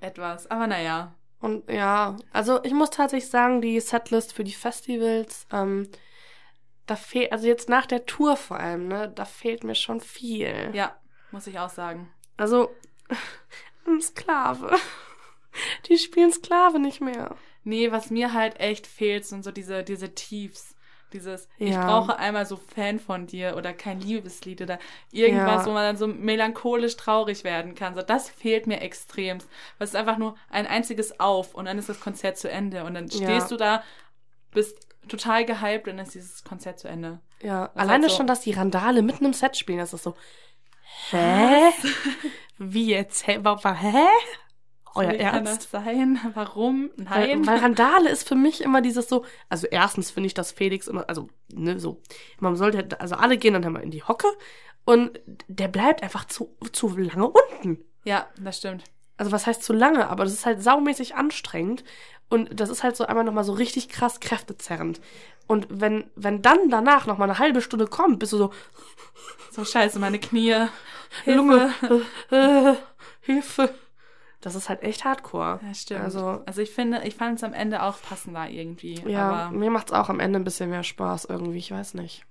[0.00, 0.50] etwas.
[0.50, 1.14] Aber naja.
[1.40, 5.88] Und ja, also ich muss tatsächlich sagen, die Setlist für die Festivals, ähm,
[6.86, 10.70] da fehlt, also jetzt nach der Tour vor allem, ne, da fehlt mir schon viel.
[10.72, 10.96] Ja,
[11.32, 12.10] muss ich auch sagen.
[12.36, 12.70] Also,
[13.86, 14.76] ein Sklave.
[15.88, 17.34] Die spielen Sklave nicht mehr.
[17.64, 20.75] Nee, was mir halt echt fehlt, sind so diese, diese Tiefs.
[21.12, 21.86] Dieses, ich Ja.
[21.86, 24.78] brauche einmal so Fan von dir oder kein Liebeslied oder
[25.12, 25.66] irgendwas, Ja.
[25.66, 27.94] wo man dann so melancholisch traurig werden kann.
[27.94, 29.48] So, das fehlt mir extremst.
[29.78, 32.84] Weil es ist einfach nur ein einziges Auf und dann ist das Konzert zu Ende.
[32.84, 33.16] Und dann Ja.
[33.24, 33.82] stehst du da,
[34.52, 37.20] bist total gehypt und dann ist dieses Konzert zu Ende.
[37.40, 40.02] Ja, ist alleine halt so- schon, dass die Randale mitten im Set spielen, das ist
[40.02, 40.16] so,
[41.10, 41.70] hä?
[42.58, 43.26] Wie jetzt?
[43.26, 43.38] Hä?
[43.40, 44.06] Hä?
[44.96, 45.68] Euer kann Ernst?
[45.72, 46.18] das sein?
[46.34, 46.90] Warum?
[46.96, 47.46] Nein.
[47.46, 50.86] Weil, weil Randale ist für mich immer dieses so, also erstens finde ich, dass Felix
[50.88, 52.00] immer, also, ne, so,
[52.40, 54.28] man sollte, also alle gehen dann immer in die Hocke
[54.84, 57.84] und der bleibt einfach zu, zu lange unten.
[58.04, 58.84] ja, das stimmt.
[59.18, 61.84] Also was heißt zu lange, aber das ist halt saumäßig anstrengend
[62.28, 65.00] und das ist halt so einmal nochmal so richtig krass kräftezerrend.
[65.46, 68.50] Und wenn, wenn dann danach noch mal eine halbe Stunde kommt, bist du so,
[69.56, 70.66] So scheiße, meine Knie.
[71.24, 71.72] Lunge,
[72.30, 72.76] äh, äh,
[73.22, 73.74] Hilfe.
[74.40, 75.60] Das ist halt echt hardcore.
[75.62, 76.00] Ja, stimmt.
[76.02, 78.94] Also, Also ich finde, ich fand es am Ende auch passender irgendwie.
[79.08, 82.24] ja, mir macht's auch am Ende ein bisschen mehr Spaß irgendwie, ich weiß nicht.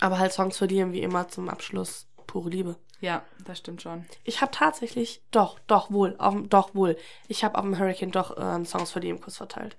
[0.00, 2.76] Aber halt Songs verlieren wie immer zum Abschluss pure Liebe.
[3.00, 4.06] ja, das stimmt schon.
[4.24, 6.96] Ich habe tatsächlich, doch, doch wohl, auf, doch wohl.
[7.28, 9.76] Ich habe auf dem Hurricane doch ähm, Songs für die im Kuss verteilt.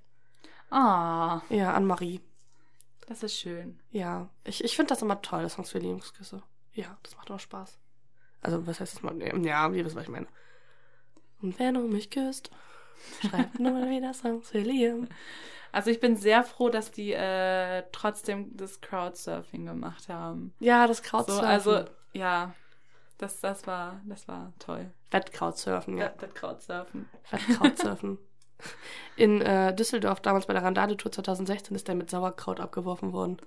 [0.71, 2.21] Ah, Ja, an Marie.
[3.07, 3.79] das ist schön.
[3.91, 6.43] Ja, ich, ich finde das immer toll, Songs für Liebesküsse.
[6.73, 7.77] Ja, das macht immer Spaß.
[8.41, 9.17] Also, was heißt das mal?
[9.45, 10.27] Ja, ihr wisst, was ich meine.
[11.41, 12.49] Und wenn du mich küsst,
[13.21, 15.07] schreib nur wieder Songs für Liam.
[15.71, 20.53] Also ich bin sehr froh, dass die äh, trotzdem das Crowdsurfing gemacht haben.
[20.59, 21.45] Ja, das So, Krautsurfen.
[21.45, 22.53] also ja,
[23.19, 24.89] das, das war, das war toll.
[25.11, 26.09] Wettkrautsurfen, ja.
[26.09, 27.07] Crowdsurfen.
[27.29, 28.17] Wettkrautsurfen.
[29.15, 33.37] In äh, Düsseldorf, damals bei der Randale-Tour 2016, ist der mit Sauerkraut abgeworfen worden.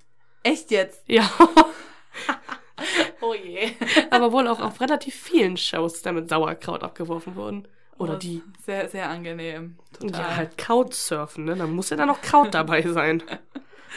[0.45, 1.03] Echt jetzt?
[1.09, 1.29] Ja,
[3.21, 3.73] Oh je.
[4.11, 7.69] aber wohl auch auf relativ vielen Shows ist der mit Sauerkraut abgeworfen worden.
[8.03, 8.43] Oder die.
[8.65, 9.77] Sehr, sehr angenehm.
[9.99, 10.21] Total.
[10.21, 11.57] Ja, halt Krautsurfen, ne?
[11.57, 13.23] Da muss ja dann noch Kraut dabei sein.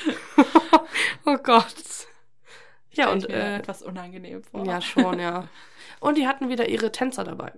[1.25, 1.73] oh Gott.
[2.91, 4.65] Ja, und ich mir äh, etwas unangenehm vor.
[4.65, 5.47] ja, schon, ja.
[5.99, 7.51] Und die hatten wieder ihre Tänzer dabei.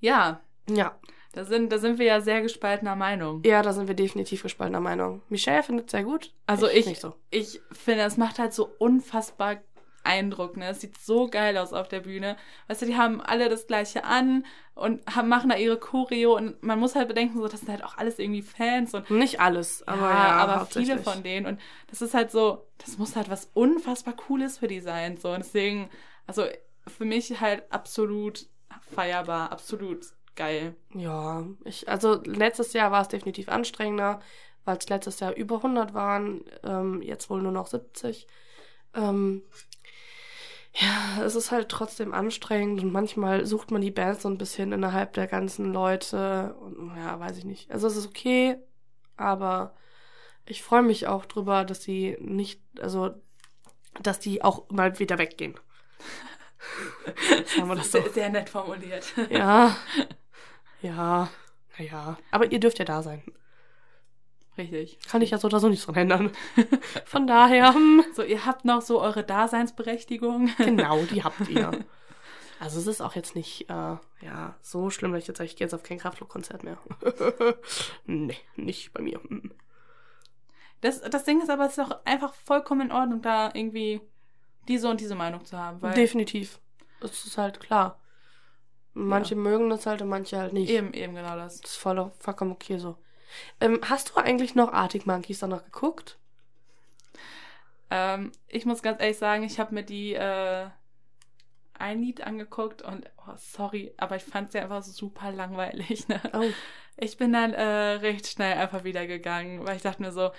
[0.00, 0.98] ja, Ja.
[1.32, 3.42] da sind, da sind wir ja sehr gespaltener Meinung.
[3.44, 5.22] Ja, da sind wir definitiv gespaltener Meinung.
[5.28, 6.34] Michelle findet es sehr gut.
[6.46, 7.14] Also ich, nicht so.
[7.30, 9.56] ich finde, es macht halt so unfassbar
[10.04, 10.68] Eindruck, ne?
[10.70, 12.36] Es sieht so geil aus auf der Bühne.
[12.68, 14.44] Weißt du, die haben alle das gleiche an
[14.74, 17.84] und haben, machen da ihre Choreo und man muss halt bedenken, so, das sind halt
[17.84, 21.60] auch alles irgendwie Fans und Nicht alles, aber ja, ja, aber viele von denen und
[21.88, 25.40] das ist halt so, das muss halt was unfassbar Cooles für die sein, so und
[25.40, 25.90] deswegen,
[26.26, 26.44] also
[26.86, 28.46] für mich halt absolut
[28.94, 30.74] feierbar, absolut geil.
[30.94, 34.20] Ja, ich, also letztes Jahr war es definitiv anstrengender,
[34.64, 38.26] weil es letztes Jahr über 100 waren, ähm, jetzt wohl nur noch 70.
[38.94, 39.42] Ähm,
[40.74, 44.72] ja, es ist halt trotzdem anstrengend und manchmal sucht man die Band so ein bisschen
[44.72, 47.70] innerhalb der ganzen Leute und ja, weiß ich nicht.
[47.70, 48.56] Also es ist okay,
[49.16, 49.74] aber
[50.46, 53.14] ich freue mich auch drüber, dass sie nicht, also
[54.00, 55.54] dass die auch mal wieder weggehen.
[57.46, 58.00] Sagen wir das so.
[58.00, 59.12] Sehr, sehr nett formuliert.
[59.30, 59.76] Ja.
[60.82, 61.28] Ja.
[61.78, 62.16] Naja.
[62.30, 63.22] Aber ihr dürft ja da sein.
[64.58, 64.98] Richtig.
[65.08, 66.32] Kann ich ja so oder so nichts dran ändern.
[67.04, 70.50] Von daher, hm, So, ihr habt noch so eure Daseinsberechtigung.
[70.58, 71.84] genau, die habt ihr.
[72.58, 75.56] Also es ist auch jetzt nicht, äh, ja, so schlimm, dass ich jetzt sage, ich
[75.56, 76.78] gehe jetzt auf kein Kraftklub-Konzert mehr.
[78.04, 79.20] nee, nicht bei mir.
[79.26, 79.52] Hm.
[80.82, 84.00] Das, das Ding ist aber, es ist auch einfach vollkommen in Ordnung, da irgendwie
[84.68, 85.80] diese und diese Meinung zu haben.
[85.80, 86.60] Weil Definitiv.
[87.00, 87.98] Das ist halt klar.
[88.92, 90.68] Manche mögen das halt und manche halt nicht.
[90.68, 91.60] eben, eben genau das.
[91.60, 92.96] Das ist voll, vollkommen okay so.
[93.60, 96.18] Ähm, hast du eigentlich noch Arctic Monkeys da noch geguckt?
[97.90, 100.68] Ähm, ich muss ganz ehrlich sagen, ich habe mir die äh,
[101.74, 106.08] ein Lied angeguckt und oh, sorry, aber ich fand sie einfach super langweilig.
[106.08, 106.20] Ne?
[106.32, 106.44] Oh.
[106.96, 110.30] Ich bin dann äh, recht schnell einfach wieder gegangen, weil ich dachte mir so,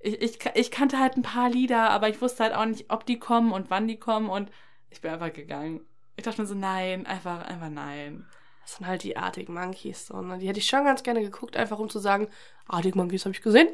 [0.00, 3.06] ich, ich, ich kannte halt ein paar Lieder, aber ich wusste halt auch nicht, ob
[3.06, 4.50] die kommen und wann die kommen und
[4.90, 5.86] ich bin einfach gegangen.
[6.16, 8.26] Ich dachte mir so, nein, einfach, einfach nein.
[8.62, 10.06] Das sind halt die Arctic Monkeys.
[10.06, 10.38] So, ne?
[10.38, 12.28] Die hätte ich schon ganz gerne geguckt, einfach um zu sagen,
[12.66, 13.68] Arctic Monkeys habe ich gesehen.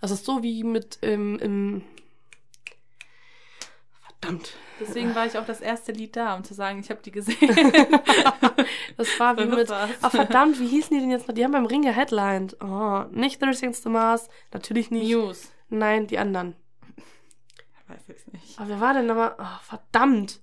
[0.00, 1.82] Das ist so wie mit ähm, im...
[4.20, 4.52] Verdammt.
[4.80, 7.36] Deswegen war ich auch das erste Lied da, um zu sagen, ich habe die gesehen.
[8.96, 9.70] Das war wie mit...
[9.70, 11.34] Ach verdammt, wie hießen die denn jetzt noch?
[11.34, 12.56] Die haben beim Ring geheadlined.
[12.60, 14.28] Oh, nicht 30 Seconds to Mars.
[14.52, 15.08] Natürlich nicht.
[15.08, 15.52] News.
[15.68, 16.56] Nein, die anderen.
[16.96, 18.58] Ich weiß es nicht.
[18.58, 19.36] Aber wer war denn nochmal?
[19.38, 20.40] Oh, verdammt.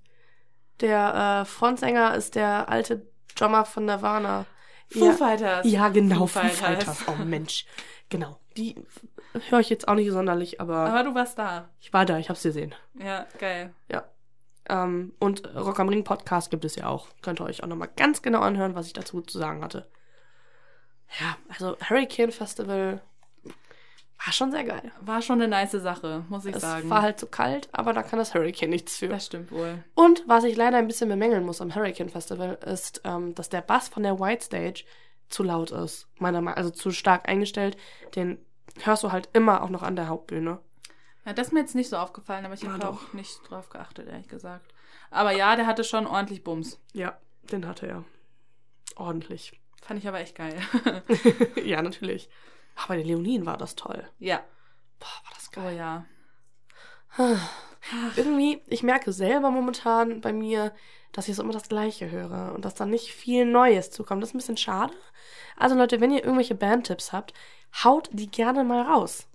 [0.80, 3.06] Der äh, Frontsänger ist der alte
[3.36, 4.46] Drummer von Nirvana.
[4.90, 5.12] Foo ja.
[5.14, 5.66] Fighters.
[5.70, 7.00] Ja, genau, Foo Foo Fighters.
[7.00, 7.06] Fighters.
[7.08, 7.66] Oh Mensch.
[8.10, 8.40] Genau.
[8.58, 8.76] Die
[9.50, 11.70] höre ich jetzt auch nicht sonderlich, aber, Aber du warst da.
[11.80, 12.74] ich war da, ich hab's gesehen.
[12.94, 13.74] Ja, geil.
[13.92, 14.06] Ja.
[14.68, 17.08] Ähm, und Rock am Ring Podcast gibt es ja auch.
[17.22, 19.88] Könnt ihr euch auch nochmal ganz genau anhören, was ich dazu zu sagen hatte.
[21.20, 23.02] Ja, also Hurricane Festival
[24.26, 24.92] war schon sehr geil.
[25.02, 26.90] War schon eine nice Sache, muss ich Es sagen.
[26.90, 29.08] war halt zu kalt, aber da kann das Hurricane nichts für.
[29.08, 29.84] das stimmt wohl.
[29.94, 33.62] Und was ich leider ein bisschen bemängeln muss am Hurricane Festival, ist, ähm, dass der
[33.62, 34.84] Bass von der White Stage
[35.30, 36.08] zu laut ist.
[36.18, 37.78] Meiner Meinung also zu stark eingestellt.
[38.16, 38.38] Den
[38.84, 40.60] hörst du halt immer auch noch an der Hauptbühne.
[41.26, 44.08] Ja, das ist mir jetzt nicht so aufgefallen, aber ich habe auch nicht drauf geachtet,
[44.08, 44.74] ehrlich gesagt.
[45.10, 46.80] Aber ja, der hatte schon ordentlich Bums.
[46.94, 47.18] Ja,
[47.52, 48.04] den hatte er.
[48.96, 49.60] Ordentlich.
[49.82, 50.56] Fand ich aber echt geil.
[51.64, 52.30] ja, natürlich.
[52.76, 54.08] Aber bei den Leoninen war das toll.
[54.20, 54.44] ja.
[55.00, 55.76] Boah, war das Oh geil.
[55.78, 56.06] ja.
[58.16, 60.74] Irgendwie, ich merke selber momentan bei mir,
[61.12, 64.22] dass ich so immer das Gleiche höre und dass da nicht viel Neues zukommt.
[64.22, 64.94] Das ist ein bisschen schade.
[65.58, 67.34] Also Leute, wenn ihr irgendwelche Bandtipps habt,
[67.84, 69.28] haut die gerne mal raus.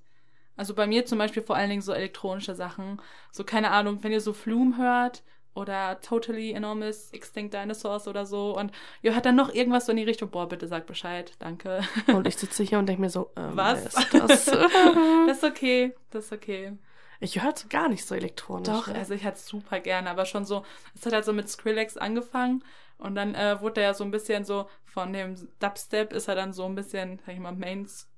[0.56, 3.00] Also bei mir zum Beispiel vor allen Dingen so elektronische Sachen.
[3.30, 5.22] So, keine Ahnung, wenn ihr so Flume hört
[5.54, 8.72] oder Totally Enormous Extinct Dinosaurs oder so und
[9.02, 11.80] ihr hört dann noch irgendwas so in die Richtung, boah, bitte sag Bescheid, danke.
[12.06, 13.86] Und ich sitze hier und denke mir so, ähm, Was?
[13.86, 14.44] Ist das?
[15.26, 16.72] das ist okay, das ist okay.
[17.20, 18.68] ich höre gar nicht so elektronisch.
[18.68, 18.94] Doch, ne?
[18.94, 22.64] also ich hatte super gerne, aber schon so, es hat halt so mit Skrillex angefangen
[22.98, 26.34] und dann äh, wurde er ja so ein bisschen so, von dem Dubstep ist er
[26.34, 28.09] dann so ein bisschen, sag ich mal, Mains,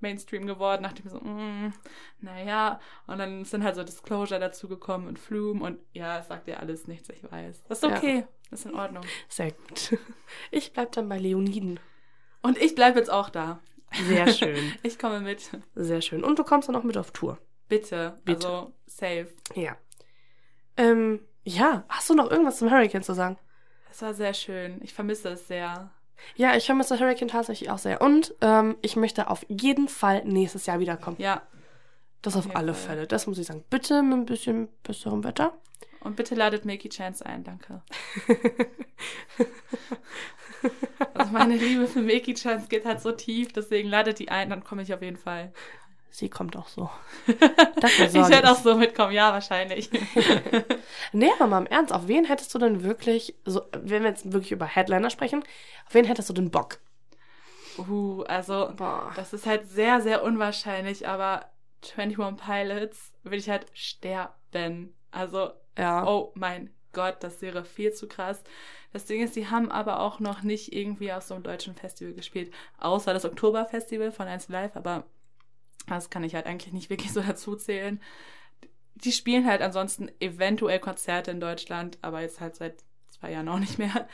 [0.00, 1.72] Mainstream geworden, nachdem ich so, mm,
[2.20, 6.48] naja, und dann sind halt so Disclosure dazu gekommen und Flume und ja, es sagt
[6.48, 7.64] ja alles nichts, ich weiß.
[7.68, 7.96] Das ist Ja.
[7.96, 9.04] okay, das ist in Ordnung.
[9.28, 9.98] Sehr gut.
[10.50, 11.80] Ich bleib dann bei Leoniden.
[12.42, 13.60] Und ich bleibe jetzt auch da.
[14.06, 14.74] Sehr schön.
[14.82, 15.50] Ich komme mit.
[15.74, 16.22] Sehr schön.
[16.24, 17.38] Und du kommst dann auch mit auf Tour.
[17.68, 18.20] Bitte.
[18.24, 18.46] Bitte.
[18.46, 19.28] Also, safe.
[19.54, 19.76] Ja.
[20.76, 23.38] Ähm, ja, hast du noch irgendwas zum Hurricane zu sagen?
[23.90, 24.80] Es war sehr schön.
[24.82, 25.90] Ich vermisse es sehr.
[26.34, 28.00] Ja, ich vermisse Hurricane tatsächlich auch sehr.
[28.00, 31.16] Und ähm, ich möchte auf jeden Fall nächstes Jahr wiederkommen.
[31.18, 31.42] Ja.
[32.22, 32.96] Das auf alle Fall.
[32.96, 33.06] Fälle.
[33.06, 33.64] Das muss ich sagen.
[33.70, 35.56] Bitte mit ein bisschen besserem Wetter.
[36.00, 37.82] Und bitte ladet Milky Chance ein, danke.
[41.14, 44.64] Also meine Liebe für Milky Chance geht halt so tief, deswegen ladet die ein, dann
[44.64, 45.52] komme ich auf jeden Fall.
[46.16, 46.88] Sie kommt auch so.
[47.78, 49.90] Dafür Ich werde auch so mitkommen, ja, wahrscheinlich.
[51.12, 54.32] Nee, aber mal im Ernst, auf wen hättest du denn wirklich, so, wenn wir jetzt
[54.32, 55.42] wirklich über Headliner sprechen,
[55.86, 56.78] auf wen hättest du denn Bock?
[57.76, 59.12] Uh, also, Boah.
[59.14, 61.50] das ist halt sehr, sehr unwahrscheinlich, aber
[61.98, 64.94] 21 Pilots würde ich halt sterben.
[65.10, 66.06] Also, Ja.
[66.06, 68.42] oh mein Gott, das wäre viel zu krass.
[68.94, 72.14] Das Ding ist, die haben aber auch noch nicht irgendwie auf so einem deutschen Festival
[72.14, 75.04] gespielt, außer das Oktoberfestival von 1 Live, aber
[75.86, 78.00] das kann ich halt eigentlich nicht wirklich so dazu zählen.
[78.94, 83.58] Die spielen halt ansonsten eventuell Konzerte in Deutschland, aber jetzt halt seit zwei Jahren auch
[83.58, 84.08] nicht mehr.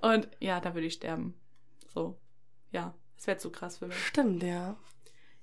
[0.00, 1.34] Und ja, da würde ich sterben.
[1.92, 2.18] So,
[2.70, 3.96] ja, das wäre zu krass für mich.
[3.96, 4.76] Stimmt, ja.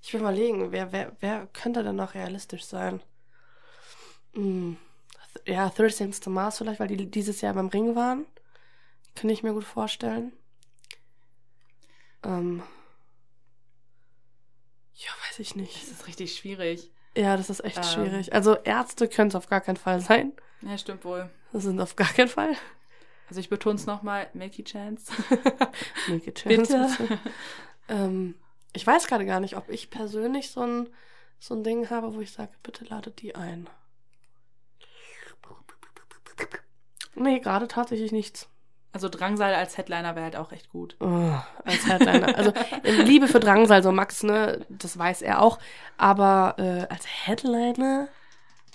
[0.01, 3.01] Ich will mal überlegen, wer, wer, wer könnte denn noch realistisch sein?
[4.33, 4.77] Hm.
[5.47, 8.25] Ja, 13 to Mars vielleicht, weil die dieses Jahr beim Ring waren.
[9.15, 10.31] Könnte ich mir gut vorstellen.
[12.23, 12.63] Ähm.
[14.95, 15.83] Ja, weiß ich Das nicht.
[15.83, 16.91] ist richtig schwierig.
[17.15, 17.83] Ja, das ist echt Ähm.
[17.83, 18.33] schwierig.
[18.33, 20.33] Also Ärzte können es auf gar keinen Fall sein.
[20.61, 21.29] Ja, stimmt wohl.
[21.51, 22.55] Das sind auf gar keinen Fall.
[23.29, 25.11] Also ich betone es nochmal, Milky Chance.
[26.07, 26.97] Milky Chance.
[26.99, 27.19] Bitte.
[27.89, 28.35] Ähm,
[28.73, 30.89] ich weiß gerade gar nicht, ob ich persönlich so ein,
[31.39, 33.69] so ein Ding habe, wo ich sage, bitte ladet die ein.
[37.15, 38.49] Nee, gerade tatsächlich nichts.
[38.93, 40.95] Also Drangsal als Headliner wäre halt auch echt gut.
[40.99, 41.33] Oh,
[41.65, 42.37] als Headliner.
[42.37, 42.51] Also
[42.83, 45.57] äh, Liebe für Drangsal, so Max, ne, das weiß er auch.
[45.97, 48.07] Aber äh, als Headliner,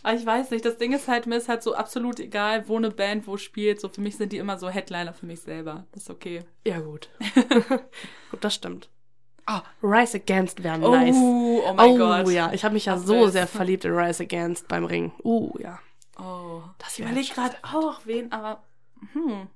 [0.03, 2.77] Aber ich weiß nicht, das Ding ist halt, mir ist halt so absolut egal, wo
[2.77, 3.81] eine Band wo spielt.
[3.81, 5.87] So für mich sind die immer so Headliner für mich selber.
[5.93, 6.41] Das ist okay.
[6.67, 7.11] ja gut.
[8.31, 8.89] gut, das stimmt.
[9.47, 11.17] Ah, Rise Against wäre Oh, nice.
[11.17, 12.29] oh mein oh Gott.
[12.31, 13.33] ja, ich habe mich ja Ach, so was.
[13.33, 15.13] sehr verliebt in Rise Against beim Ring.
[15.25, 15.79] Uh, ja.
[16.19, 16.61] Oh.
[16.79, 18.63] Das Ich überlege echt gerade auch wen, aber
[19.13, 19.47] Hm.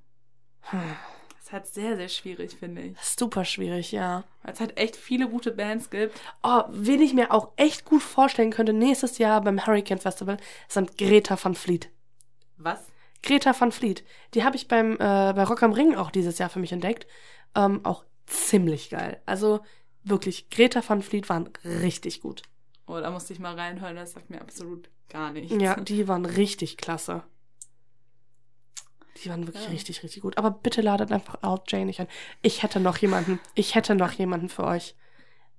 [0.71, 2.99] das ist halt sehr, sehr schwierig, finde ich.
[2.99, 4.23] Super schwierig, ja.
[4.43, 6.19] Weil es halt echt viele gute Bands gibt.
[6.43, 10.37] Oh, wen ich mir auch echt gut vorstellen könnte, nächstes Jahr beim Hurricane Festival,
[10.67, 11.89] sind Greta van Fleet.
[12.57, 12.87] Was?
[13.21, 14.03] Greta van Fleet.
[14.33, 17.07] Die habe ich beim, äh, bei Rock am Ring auch dieses Jahr für mich entdeckt.
[17.55, 19.21] Ähm, auch ziemlich geil.
[19.25, 19.61] Also
[20.03, 22.41] wirklich, Greta van Fleet waren richtig gut.
[22.85, 25.53] Oh, da musste ich mal reinhören, das sagt mir absolut gar nichts.
[25.57, 27.23] Ja, die waren richtig klasse.
[29.17, 29.71] Die waren wirklich Ja.
[29.71, 30.37] richtig, richtig gut.
[30.37, 32.07] Aber bitte ladet einfach Out Jane nicht ein.
[32.41, 33.39] Ich hätte noch jemanden.
[33.55, 34.95] Ich hätte noch jemanden für euch.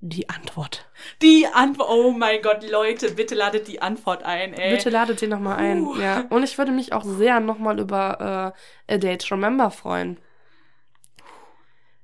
[0.01, 0.91] Die Antwort.
[1.23, 4.77] Die Antwort, oh mein Gott, Leute, bitte ladet die Antwort ein, ey.
[4.77, 5.85] Bitte ladet sie nochmal ein.
[5.85, 5.97] Puh.
[5.99, 6.25] Ja.
[6.29, 8.55] Und ich würde mich auch sehr nochmal über
[8.89, 10.19] äh, A Date Remember freuen.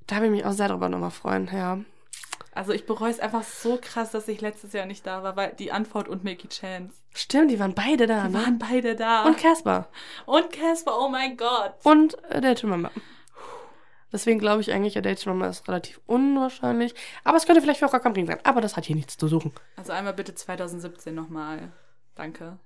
[0.06, 1.78] Da würde ich mich auch sehr drüber nochmal freuen, ja.
[2.52, 5.54] Also ich bereue es einfach so krass, dass ich letztes Jahr nicht da war, weil
[5.58, 6.94] die Antwort und Milky Chance.
[7.14, 8.38] Stimmt, die waren beide da, Die ne?
[8.44, 9.24] waren beide da.
[9.24, 9.88] Und Casper.
[10.26, 11.74] Und Casper, oh mein Gott.
[11.84, 12.90] Und A Date Remember.
[14.12, 16.94] Deswegen glaube ich eigentlich, A Date Remember ist relativ unwahrscheinlich.
[17.22, 18.40] Aber es könnte vielleicht für Rock am Ring sein.
[18.42, 19.52] Aber das hat hier nichts zu suchen.
[19.76, 21.70] Also einmal bitte 2017 nochmal.
[22.16, 22.58] Danke.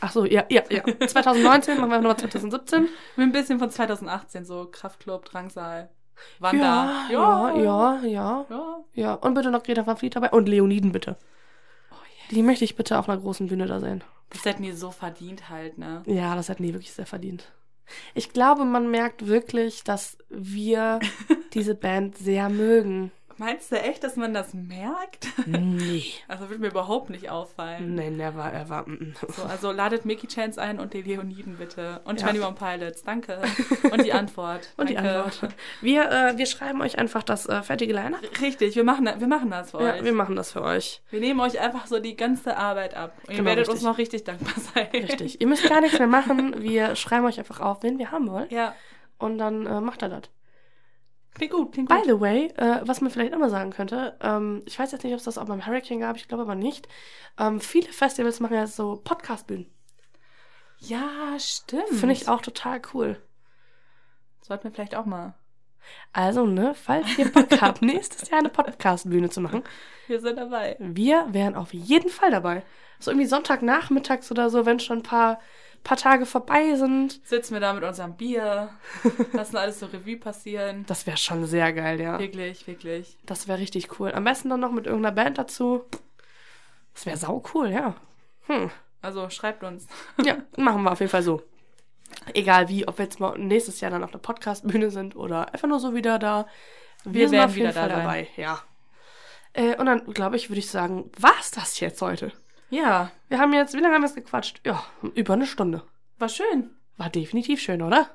[0.00, 0.82] Ach so, ja, ja, ja.
[1.06, 2.82] 2019, machen wir nochmal 2017.
[2.82, 5.90] Mit ein bisschen von 2018, so Kraftclub, Drangsal.
[6.38, 8.46] Waren Ja, ja, ja, ja,
[8.94, 9.14] ja.
[9.14, 10.30] Und bitte noch Greta van Fleet dabei.
[10.30, 11.16] Und Leoniden bitte.
[11.90, 11.94] Oh.
[12.30, 14.02] Die möchte ich bitte auf einer großen Bühne da sehen.
[14.30, 16.02] Das hätten die so verdient halt, ne?
[16.06, 17.52] Ja, das hätten die wirklich sehr verdient.
[18.14, 21.00] Ich glaube, man merkt wirklich, dass wir
[21.54, 23.12] diese Band sehr mögen.
[23.44, 25.26] Meinst du echt, dass man das merkt?
[25.46, 26.04] Nee.
[26.28, 27.96] Also wird mir überhaupt nicht auffallen.
[27.96, 28.86] Nee, never ever.
[29.36, 32.00] So, also ladet Mickey Chance ein und die Leoniden bitte.
[32.04, 32.28] Und Ja.
[32.28, 33.42] 21 Pilots, danke.
[33.90, 34.72] Und die Antwort.
[34.76, 35.24] Und die danke.
[35.24, 35.54] Antwort.
[35.80, 38.20] Wir, äh, wir schreiben euch einfach das äh, fertige Line-Up.
[38.40, 40.04] Richtig, wir machen, wir machen das für Ja, euch.
[40.04, 41.02] wir machen das für euch.
[41.10, 43.12] Wir nehmen euch einfach so die ganze Arbeit ab.
[43.26, 43.74] Und ihr Genau, werdet richtig.
[43.74, 44.86] uns noch richtig dankbar sein.
[44.92, 45.40] Richtig.
[45.40, 46.62] Ihr müsst gar nichts mehr machen.
[46.62, 48.46] Wir schreiben euch einfach auf, wen wir haben wollen.
[48.50, 48.74] Ja,
[49.18, 50.22] Und dann äh, macht er das.
[51.34, 52.04] Klingt gut, klingt By gut.
[52.06, 55.18] the way, äh, was man vielleicht immer sagen könnte, ähm, ich weiß jetzt nicht, ob
[55.18, 56.88] es das auch beim Hurricane gab, ich glaube aber nicht.
[57.38, 59.66] Ähm, viele Festivals machen ja so Podcast-Bühnen.
[60.78, 61.88] Ja, stimmt.
[61.90, 63.20] Finde ich auch total cool.
[64.40, 65.34] Sollten wir vielleicht auch mal.
[66.12, 69.62] Also, ne, falls ihr Bock habt, nächstes Jahr eine Podcast-Bühne zu machen,
[70.06, 70.76] Wir sind dabei.
[70.78, 72.62] wir wären auf jeden Fall dabei.
[72.98, 75.40] So irgendwie Sonntagnachmittags oder so, wenn schon ein paar,
[75.82, 77.20] paar Tage vorbei sind.
[77.26, 78.70] Sitzen wir da mit unserem Bier,
[79.32, 80.84] lassen alles so Revue passieren.
[80.86, 82.18] Das wäre schon sehr geil, ja.
[82.18, 83.16] Wirklich, wirklich.
[83.26, 84.12] Das wäre richtig cool.
[84.12, 85.84] Am besten dann noch mit irgendeiner Band dazu.
[86.94, 87.94] Das wäre sau cool, ja.
[88.46, 88.70] Hm.
[89.00, 89.86] Also schreibt uns.
[90.24, 91.42] Ja, machen wir auf jeden Fall so.
[92.34, 95.68] Egal wie, ob wir jetzt mal nächstes Jahr dann auf der Podcast-Bühne sind oder einfach
[95.68, 96.46] nur so wieder da.
[97.04, 98.60] Wir, Wir sind auf jeden wieder Fall da dabei, ja.
[99.54, 102.32] Äh, und dann, glaube ich, würde ich sagen, war's das jetzt heute?
[102.72, 104.62] Ja, Wir haben jetzt, wie lange haben wir jetzt gequatscht?
[104.66, 104.82] Ja,
[105.14, 105.82] über eine Stunde.
[106.18, 106.70] war schön.
[106.96, 108.08] War definitiv schön, oder?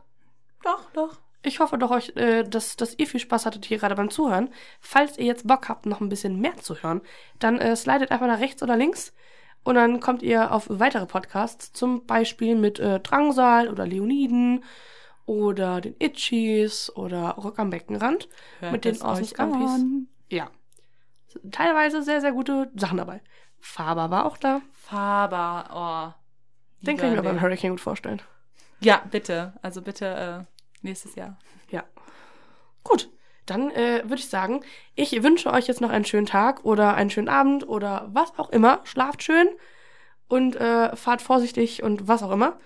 [0.63, 1.17] Doch, doch.
[1.43, 4.49] Ich hoffe doch, euch, äh, dass, dass ihr viel Spaß hattet hier gerade beim Zuhören.
[4.79, 7.01] Falls ihr jetzt Bock habt, noch ein bisschen mehr zu hören,
[7.37, 9.13] dann äh, slidet einfach nach rechts oder links
[9.63, 14.63] und dann kommt ihr auf weitere Podcasts, zum Beispiel mit äh, Drangsal oder Leoniden
[15.27, 18.27] oder den Itchies oder Rock am Beckenrand
[18.59, 20.07] Hört mit den es Awesome an.
[20.29, 20.49] Ja.
[21.51, 23.21] Teilweise sehr, sehr gute Sachen dabei.
[23.59, 24.61] Faber war auch da.
[24.73, 26.85] Faber, oh.
[26.85, 27.41] Den kann ich mir beim.
[27.41, 28.21] Hurricane gut vorstellen.
[28.79, 29.53] Ja, bitte.
[29.61, 31.37] Also bitte äh, nächstes Jahr.
[31.69, 31.83] Ja.
[32.83, 33.09] Gut,
[33.45, 34.61] dann äh, würde ich sagen,
[34.95, 38.49] ich wünsche euch jetzt noch einen schönen Tag oder einen schönen Abend oder was auch
[38.49, 38.81] immer.
[38.83, 39.47] Schlaft schön
[40.27, 42.59] und äh, fahrt vorsichtig und was auch immer.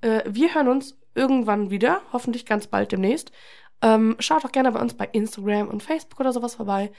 [0.00, 3.32] Äh, wir hören uns irgendwann wieder, hoffentlich ganz bald demnächst.
[3.80, 6.90] Ähm, schaut auch gerne bei uns bei Instagram und Facebook oder sowas vorbei.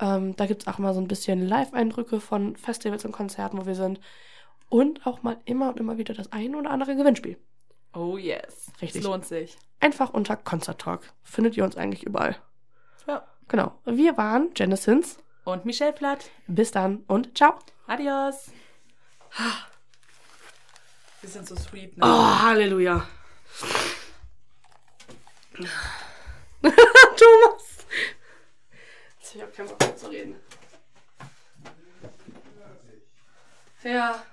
[0.00, 3.74] Ähm, da gibt's auch mal so ein bisschen Live-Eindrücke von Festivals und Konzerten, wo wir
[3.74, 4.00] sind.
[4.68, 7.36] Und auch mal immer und immer wieder das ein oder andere Gewinnspiel.
[7.92, 8.70] Oh yes.
[8.80, 9.00] Richtig.
[9.00, 9.58] Es lohnt sich.
[9.80, 11.02] Einfach unter Concert Talk.
[11.22, 12.36] Findet ihr uns eigentlich überall.
[13.06, 13.24] Ja.
[13.48, 13.72] Genau.
[13.84, 15.18] Wir waren Genesins.
[15.44, 16.30] Und Michelle Platt.
[16.46, 17.54] Bis dann und ciao.
[17.86, 18.52] Adios.
[21.20, 22.04] Wir sind so sweet, ne?
[22.04, 23.06] Oh, Halleluja.
[26.62, 27.79] Thomas.
[29.32, 30.36] Ich auch keinen Bock mehr zu reden.
[33.84, 34.26] Ja.